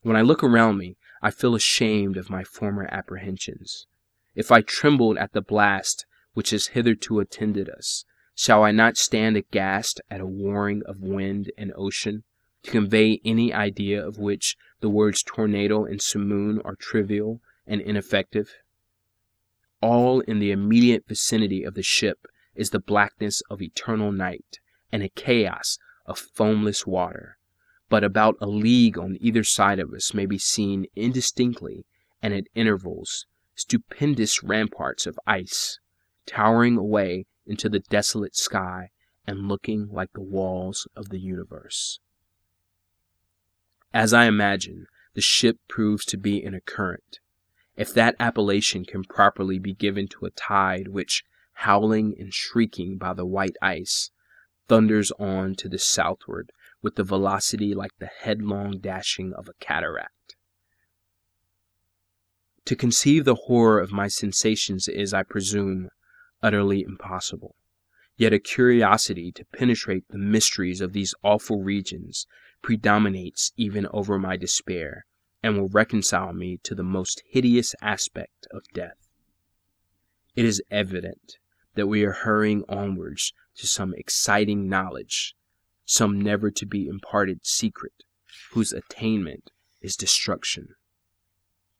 When 0.00 0.16
I 0.16 0.22
look 0.22 0.42
around 0.42 0.78
me, 0.78 0.96
I 1.20 1.30
feel 1.30 1.54
ashamed 1.54 2.16
of 2.16 2.30
my 2.30 2.44
former 2.44 2.88
apprehensions. 2.90 3.86
If 4.34 4.50
I 4.50 4.62
trembled 4.62 5.18
at 5.18 5.32
the 5.32 5.42
blast 5.42 6.06
which 6.32 6.50
has 6.50 6.68
hitherto 6.68 7.20
attended 7.20 7.68
us, 7.68 8.06
shall 8.34 8.64
I 8.64 8.72
not 8.72 8.96
stand 8.96 9.36
aghast 9.36 10.00
at 10.10 10.20
a 10.20 10.26
warring 10.26 10.82
of 10.86 11.02
wind 11.02 11.52
and 11.58 11.72
ocean, 11.76 12.24
to 12.62 12.70
convey 12.70 13.20
any 13.24 13.52
idea 13.52 14.04
of 14.04 14.18
which 14.18 14.56
the 14.80 14.88
words 14.88 15.22
tornado 15.22 15.84
and 15.84 16.00
simoon 16.00 16.60
are 16.64 16.76
trivial 16.76 17.40
and 17.66 17.80
ineffective. 17.80 18.56
All 19.80 20.20
in 20.20 20.38
the 20.38 20.50
immediate 20.50 21.06
vicinity 21.06 21.64
of 21.64 21.74
the 21.74 21.82
ship 21.82 22.26
is 22.54 22.70
the 22.70 22.78
blackness 22.78 23.42
of 23.50 23.60
eternal 23.60 24.12
night 24.12 24.60
and 24.90 25.02
a 25.02 25.08
chaos 25.08 25.78
of 26.06 26.18
foamless 26.18 26.86
water, 26.86 27.38
but 27.88 28.04
about 28.04 28.36
a 28.40 28.46
league 28.46 28.98
on 28.98 29.16
either 29.20 29.44
side 29.44 29.78
of 29.78 29.92
us 29.92 30.14
may 30.14 30.26
be 30.26 30.38
seen 30.38 30.86
indistinctly 30.94 31.84
and 32.22 32.32
at 32.32 32.44
intervals 32.54 33.26
stupendous 33.54 34.42
ramparts 34.42 35.06
of 35.06 35.18
ice, 35.26 35.78
towering 36.26 36.76
away 36.76 37.26
into 37.46 37.68
the 37.68 37.80
desolate 37.80 38.36
sky 38.36 38.90
and 39.26 39.48
looking 39.48 39.88
like 39.90 40.12
the 40.12 40.20
walls 40.20 40.86
of 40.96 41.08
the 41.08 41.20
universe. 41.20 42.00
As 43.92 44.12
I 44.12 44.24
imagine, 44.24 44.86
the 45.14 45.20
ship 45.20 45.58
proves 45.68 46.04
to 46.06 46.16
be 46.16 46.42
in 46.42 46.54
a 46.54 46.60
current. 46.60 47.18
If 47.76 47.92
that 47.94 48.16
appellation 48.18 48.84
can 48.84 49.04
properly 49.04 49.58
be 49.58 49.74
given 49.74 50.08
to 50.08 50.26
a 50.26 50.30
tide 50.30 50.88
which, 50.88 51.24
howling 51.54 52.14
and 52.18 52.32
shrieking 52.32 52.98
by 52.98 53.14
the 53.14 53.26
white 53.26 53.56
ice, 53.60 54.10
thunders 54.68 55.10
on 55.18 55.54
to 55.56 55.68
the 55.68 55.78
southward 55.78 56.52
with 56.80 56.96
the 56.96 57.04
velocity 57.04 57.74
like 57.74 57.92
the 57.98 58.10
headlong 58.22 58.78
dashing 58.78 59.32
of 59.34 59.48
a 59.48 59.54
cataract. 59.60 60.36
To 62.66 62.76
conceive 62.76 63.24
the 63.24 63.34
horror 63.34 63.80
of 63.80 63.92
my 63.92 64.08
sensations 64.08 64.88
is, 64.88 65.12
I 65.12 65.22
presume, 65.22 65.88
utterly 66.42 66.82
impossible. 66.82 67.56
Yet 68.16 68.32
a 68.32 68.38
curiosity 68.38 69.32
to 69.32 69.44
penetrate 69.44 70.04
the 70.08 70.18
mysteries 70.18 70.80
of 70.80 70.92
these 70.92 71.14
awful 71.22 71.62
regions 71.62 72.26
predominates 72.62 73.52
even 73.56 73.86
over 73.92 74.18
my 74.18 74.36
despair, 74.36 75.06
and 75.42 75.56
will 75.56 75.68
reconcile 75.68 76.32
me 76.32 76.58
to 76.62 76.74
the 76.74 76.84
most 76.84 77.22
hideous 77.28 77.74
aspect 77.82 78.46
of 78.52 78.62
death. 78.72 79.08
It 80.36 80.44
is 80.44 80.62
evident 80.70 81.38
that 81.74 81.88
we 81.88 82.04
are 82.04 82.12
hurrying 82.12 82.64
onwards 82.68 83.32
to 83.56 83.66
some 83.66 83.94
exciting 83.96 84.68
knowledge, 84.68 85.34
some 85.84 86.20
never 86.20 86.50
to 86.50 86.66
be 86.66 86.86
imparted 86.86 87.44
secret, 87.44 88.04
whose 88.52 88.72
attainment 88.72 89.50
is 89.80 89.96
destruction. 89.96 90.68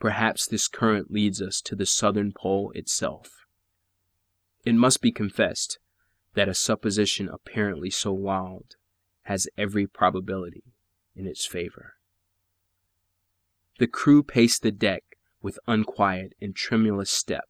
Perhaps 0.01 0.49
this 0.49 0.67
current 0.67 1.11
leads 1.11 1.41
us 1.41 1.61
to 1.61 1.77
the 1.77 1.87
southern 1.87 2.33
pole 2.33 2.73
itself. 2.75 3.42
It 4.65 4.75
must 4.75 5.01
be 5.01 5.13
confessed 5.13 5.79
that 6.35 6.49
a 6.49 6.55
supposition 6.55 7.29
apparently 7.29 7.91
so 7.91 8.13
wild 8.13 8.77
has 9.23 9.49
every 9.59 9.87
probability 9.87 10.65
in 11.15 11.27
its 11.27 11.47
favor. 11.47 11.95
The 13.79 13.87
crew 13.87 14.23
pace 14.23 14.59
the 14.59 14.71
deck 14.71 15.03
with 15.41 15.59
unquiet 15.67 16.35
and 16.41 16.55
tremulous 16.55 17.11
step, 17.11 17.49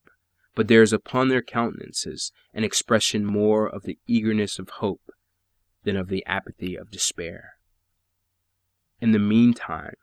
but 0.54 0.68
there 0.68 0.82
is 0.82 0.92
upon 0.92 1.28
their 1.28 1.42
countenances 1.42 2.32
an 2.54 2.64
expression 2.64 3.24
more 3.24 3.68
of 3.68 3.82
the 3.82 3.98
eagerness 4.06 4.58
of 4.58 4.68
hope 4.68 5.12
than 5.84 5.96
of 5.96 6.08
the 6.08 6.24
apathy 6.26 6.76
of 6.76 6.90
despair. 6.90 7.54
In 9.00 9.12
the 9.12 9.18
meantime, 9.18 9.94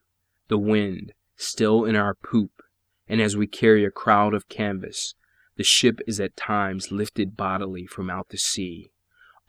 the 0.47 0.57
wind, 0.57 1.14
still 1.36 1.86
in 1.86 1.95
our 1.95 2.14
poop, 2.14 2.62
and 3.07 3.22
as 3.22 3.38
we 3.38 3.47
carry 3.47 3.86
a 3.86 3.91
crowd 3.91 4.34
of 4.34 4.49
canvas, 4.49 5.16
the 5.60 5.64
ship 5.66 5.99
is 6.07 6.22
at 6.22 6.38
times 6.38 6.89
lifted 6.89 7.36
bodily 7.36 7.86
from 7.86 8.10
out 8.10 8.30
the 8.30 8.38
sea. 8.38 8.93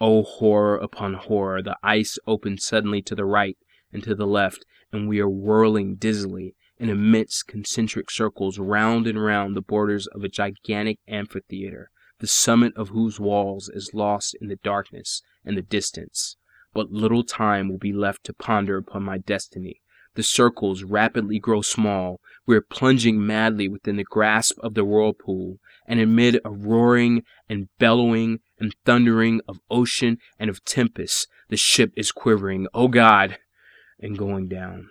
Oh, 0.00 0.24
horror 0.24 0.76
upon 0.76 1.14
horror! 1.14 1.62
The 1.62 1.76
ice 1.84 2.18
opens 2.26 2.66
suddenly 2.66 3.00
to 3.02 3.14
the 3.14 3.24
right 3.24 3.56
and 3.92 4.02
to 4.02 4.16
the 4.16 4.26
left, 4.26 4.64
and 4.90 5.08
we 5.08 5.20
are 5.20 5.30
whirling 5.30 5.94
dizzily 5.94 6.56
in 6.80 6.88
immense 6.88 7.44
concentric 7.44 8.11
circles 8.11 8.58
round 8.58 9.06
and 9.06 9.22
round 9.22 9.54
the 9.54 9.62
borders 9.62 10.08
of 10.08 10.24
a 10.24 10.28
gigantic 10.28 10.98
amphitheater, 11.06 11.92
the 12.18 12.26
summit 12.26 12.72
of 12.74 12.88
whose 12.88 13.20
walls 13.20 13.70
is 13.72 13.94
lost 13.94 14.36
in 14.40 14.48
the 14.48 14.56
darkness 14.56 15.22
and 15.44 15.56
the 15.56 15.62
distance. 15.62 16.36
But 16.74 16.90
little 16.90 17.22
time 17.22 17.68
will 17.68 17.78
be 17.78 17.92
left 17.92 18.24
to 18.24 18.34
ponder 18.34 18.78
upon 18.78 19.04
my 19.04 19.18
destiny. 19.18 19.80
The 20.16 20.24
circles 20.24 20.82
rapidly 20.82 21.38
grow 21.38 21.62
small. 21.62 22.20
We 22.51 22.57
are 22.57 22.62
plunging 22.62 23.24
madly 23.24 23.68
within 23.68 23.94
the 23.94 24.03
grasp 24.03 24.59
of 24.59 24.74
the 24.74 24.84
whirlpool, 24.84 25.61
and 25.86 26.01
amid 26.01 26.40
a 26.44 26.51
roaring 26.51 27.22
and 27.48 27.68
bellowing 27.78 28.40
and 28.59 28.74
thundering 28.84 29.40
of 29.46 29.61
ocean 29.70 30.18
and 30.36 30.51
of 30.51 30.64
tempest, 30.64 31.28
the 31.48 31.57
ship 31.57 31.92
is 31.96 32.11
quivering, 32.11 32.66
oh 32.74 32.88
God, 32.88 33.38
and 34.01 34.18
going 34.18 34.48
down. 34.48 34.88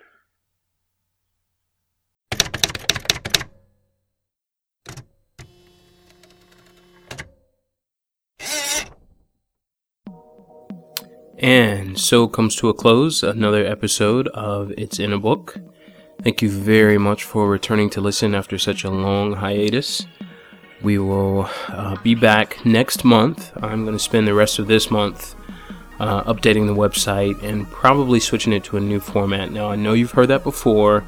And 11.37 11.99
so 11.99 12.29
comes 12.29 12.55
to 12.55 12.69
a 12.69 12.73
close 12.73 13.21
another 13.21 13.65
episode 13.65 14.29
of 14.29 14.71
It's 14.77 14.97
in 14.97 15.11
a 15.11 15.19
Book. 15.19 15.57
Thank 16.21 16.41
you 16.41 16.49
very 16.49 16.97
much 16.97 17.23
for 17.23 17.47
returning 17.47 17.89
to 17.91 18.01
listen 18.01 18.35
after 18.35 18.57
such 18.57 18.83
a 18.83 18.89
long 18.89 19.35
hiatus. 19.35 20.05
We 20.81 20.97
will 20.97 21.49
uh, 21.69 21.95
be 22.03 22.13
back 22.13 22.65
next 22.65 23.05
month. 23.05 23.53
I'm 23.63 23.85
going 23.85 23.95
to 23.95 24.03
spend 24.03 24.27
the 24.27 24.33
rest 24.33 24.59
of 24.59 24.67
this 24.67 24.91
month 24.91 25.33
uh, 25.97 26.23
updating 26.23 26.67
the 26.67 26.75
website 26.75 27.41
and 27.41 27.65
probably 27.71 28.19
switching 28.19 28.51
it 28.51 28.65
to 28.65 28.75
a 28.75 28.81
new 28.81 28.99
format. 28.99 29.53
Now, 29.53 29.69
I 29.71 29.77
know 29.77 29.93
you've 29.93 30.11
heard 30.11 30.27
that 30.27 30.43
before, 30.43 31.05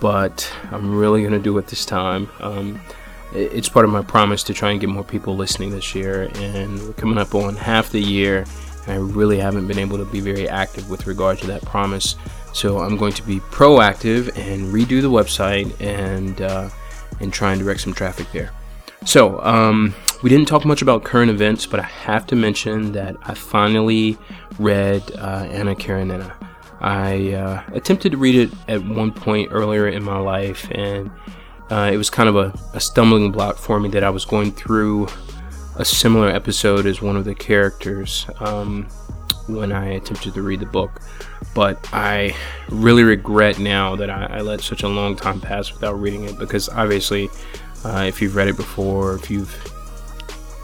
but 0.00 0.52
I'm 0.72 0.92
really 0.92 1.20
going 1.20 1.34
to 1.34 1.38
do 1.38 1.56
it 1.58 1.68
this 1.68 1.86
time. 1.86 2.28
Um, 2.40 2.80
it's 3.32 3.68
part 3.68 3.84
of 3.84 3.92
my 3.92 4.02
promise 4.02 4.42
to 4.44 4.54
try 4.54 4.72
and 4.72 4.80
get 4.80 4.88
more 4.88 5.04
people 5.04 5.36
listening 5.36 5.70
this 5.70 5.94
year, 5.94 6.32
and 6.34 6.80
we're 6.80 6.94
coming 6.94 7.18
up 7.18 7.32
on 7.32 7.54
half 7.54 7.90
the 7.90 8.02
year 8.02 8.44
I 8.88 8.96
really 8.96 9.38
haven't 9.38 9.66
been 9.66 9.78
able 9.78 9.98
to 9.98 10.04
be 10.06 10.20
very 10.20 10.48
active 10.48 10.88
with 10.88 11.06
regard 11.06 11.38
to 11.40 11.46
that 11.48 11.62
promise. 11.62 12.16
So 12.52 12.78
I'm 12.78 12.96
going 12.96 13.12
to 13.14 13.22
be 13.22 13.40
proactive 13.40 14.36
and 14.36 14.72
redo 14.72 15.00
the 15.00 15.10
website 15.10 15.80
and 15.80 16.40
uh, 16.40 16.70
and 17.20 17.32
try 17.32 17.52
and 17.52 17.60
direct 17.60 17.80
some 17.80 17.92
traffic 17.92 18.30
there. 18.32 18.52
So 19.04 19.40
um, 19.42 19.94
we 20.22 20.30
didn't 20.30 20.48
talk 20.48 20.64
much 20.64 20.82
about 20.82 21.04
current 21.04 21.30
events, 21.30 21.66
but 21.66 21.80
I 21.80 21.84
have 21.84 22.26
to 22.28 22.36
mention 22.36 22.92
that 22.92 23.16
I 23.22 23.34
finally 23.34 24.18
read 24.58 25.02
uh, 25.16 25.46
Anna 25.50 25.74
Karenina. 25.74 26.34
I 26.80 27.32
uh, 27.32 27.62
attempted 27.72 28.12
to 28.12 28.18
read 28.18 28.34
it 28.34 28.50
at 28.68 28.84
one 28.84 29.12
point 29.12 29.48
earlier 29.52 29.88
in 29.88 30.02
my 30.02 30.18
life, 30.18 30.68
and 30.72 31.10
uh, 31.70 31.90
it 31.92 31.96
was 31.96 32.10
kind 32.10 32.28
of 32.28 32.36
a, 32.36 32.52
a 32.74 32.80
stumbling 32.80 33.30
block 33.30 33.56
for 33.56 33.78
me 33.80 33.88
that 33.90 34.04
I 34.04 34.10
was 34.10 34.24
going 34.24 34.52
through 34.52 35.08
a 35.76 35.84
similar 35.84 36.28
episode 36.28 36.86
as 36.86 37.00
one 37.00 37.16
of 37.16 37.24
the 37.24 37.34
characters 37.34 38.26
um, 38.40 38.88
when 39.48 39.72
I 39.72 39.94
attempted 39.94 40.34
to 40.34 40.42
read 40.42 40.60
the 40.60 40.66
book. 40.66 41.00
But 41.54 41.88
I 41.92 42.36
really 42.68 43.02
regret 43.02 43.58
now 43.58 43.96
that 43.96 44.10
I, 44.10 44.26
I, 44.26 44.40
let 44.40 44.60
such 44.60 44.82
a 44.82 44.88
long 44.88 45.16
time 45.16 45.40
pass 45.40 45.72
without 45.72 45.94
reading 45.94 46.24
it 46.24 46.38
because 46.38 46.68
obviously, 46.68 47.28
uh, 47.84 48.04
if 48.06 48.20
you've 48.20 48.36
read 48.36 48.48
it 48.48 48.56
before, 48.56 49.14
if 49.14 49.30
you've 49.30 49.54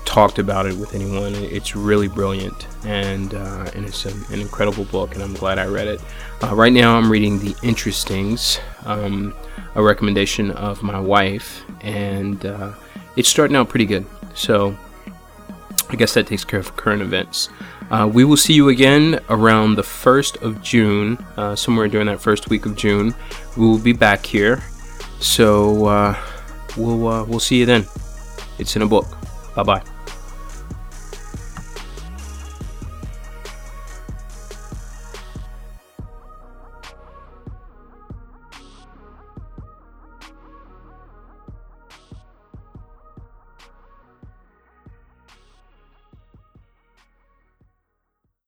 talked 0.05 0.39
about 0.39 0.67
it 0.67 0.77
with 0.77 0.95
anyone, 0.95 1.35
it's 1.35 1.75
really 1.75 2.09
brilliant 2.09 2.69
and 2.85 3.35
uh, 3.35 3.71
and 3.75 3.85
it's 3.85 4.05
an, 4.05 4.25
an, 4.31 4.41
incredible 4.41 4.85
book, 4.85 5.15
and 5.15 5.23
I'm 5.23 5.35
glad 5.35 5.59
I 5.59 5.67
read 5.67 5.89
it. 5.89 6.01
Uh, 6.43 6.55
right 6.55 6.73
now, 6.73 6.97
I'm 6.97 7.11
reading 7.11 7.39
The 7.39 7.55
Interestings, 7.63 8.61
um, 8.85 9.35
a 9.75 9.83
recommendation 9.83 10.51
of 10.53 10.83
my 10.83 11.01
wife, 11.01 11.65
and 11.81 12.45
uh, 12.45 12.73
it's 13.17 13.29
starting 13.29 13.57
out 13.57 13.69
pretty 13.69 13.87
good. 13.87 14.07
So 14.35 14.77
I 15.89 15.97
guess 15.97 16.15
that 16.15 16.27
takes 16.27 16.45
care 16.45 16.61
of 16.61 16.77
current 16.77 17.03
events. 17.03 17.49
Uh, 17.91 18.11
we 18.13 18.25
will 18.25 18.37
see 18.37 18.55
you 18.55 18.69
again 18.69 19.21
around 19.29 19.77
the 19.77 19.83
1st 19.83 20.43
of 20.43 20.63
June, 20.63 21.17
uh, 21.37 21.55
somewhere 21.55 21.89
during 21.89 22.07
that 22.07 22.21
first 22.21 22.49
week 22.49 22.67
of 22.67 22.77
June. 22.77 23.15
We 23.57 23.67
will 23.67 23.79
be 23.79 23.93
back 23.93 24.25
here. 24.25 24.63
So 25.21 25.87
uh, 25.87 26.19
we'll, 26.77 27.07
uh, 27.07 27.25
we'll 27.25 27.41
see 27.41 27.59
you 27.59 27.67
then. 27.67 27.87
It's 28.59 28.77
in 28.77 28.83
a 28.83 28.87
book. 28.87 29.07
Bye 29.55 29.63
bye. 29.63 29.94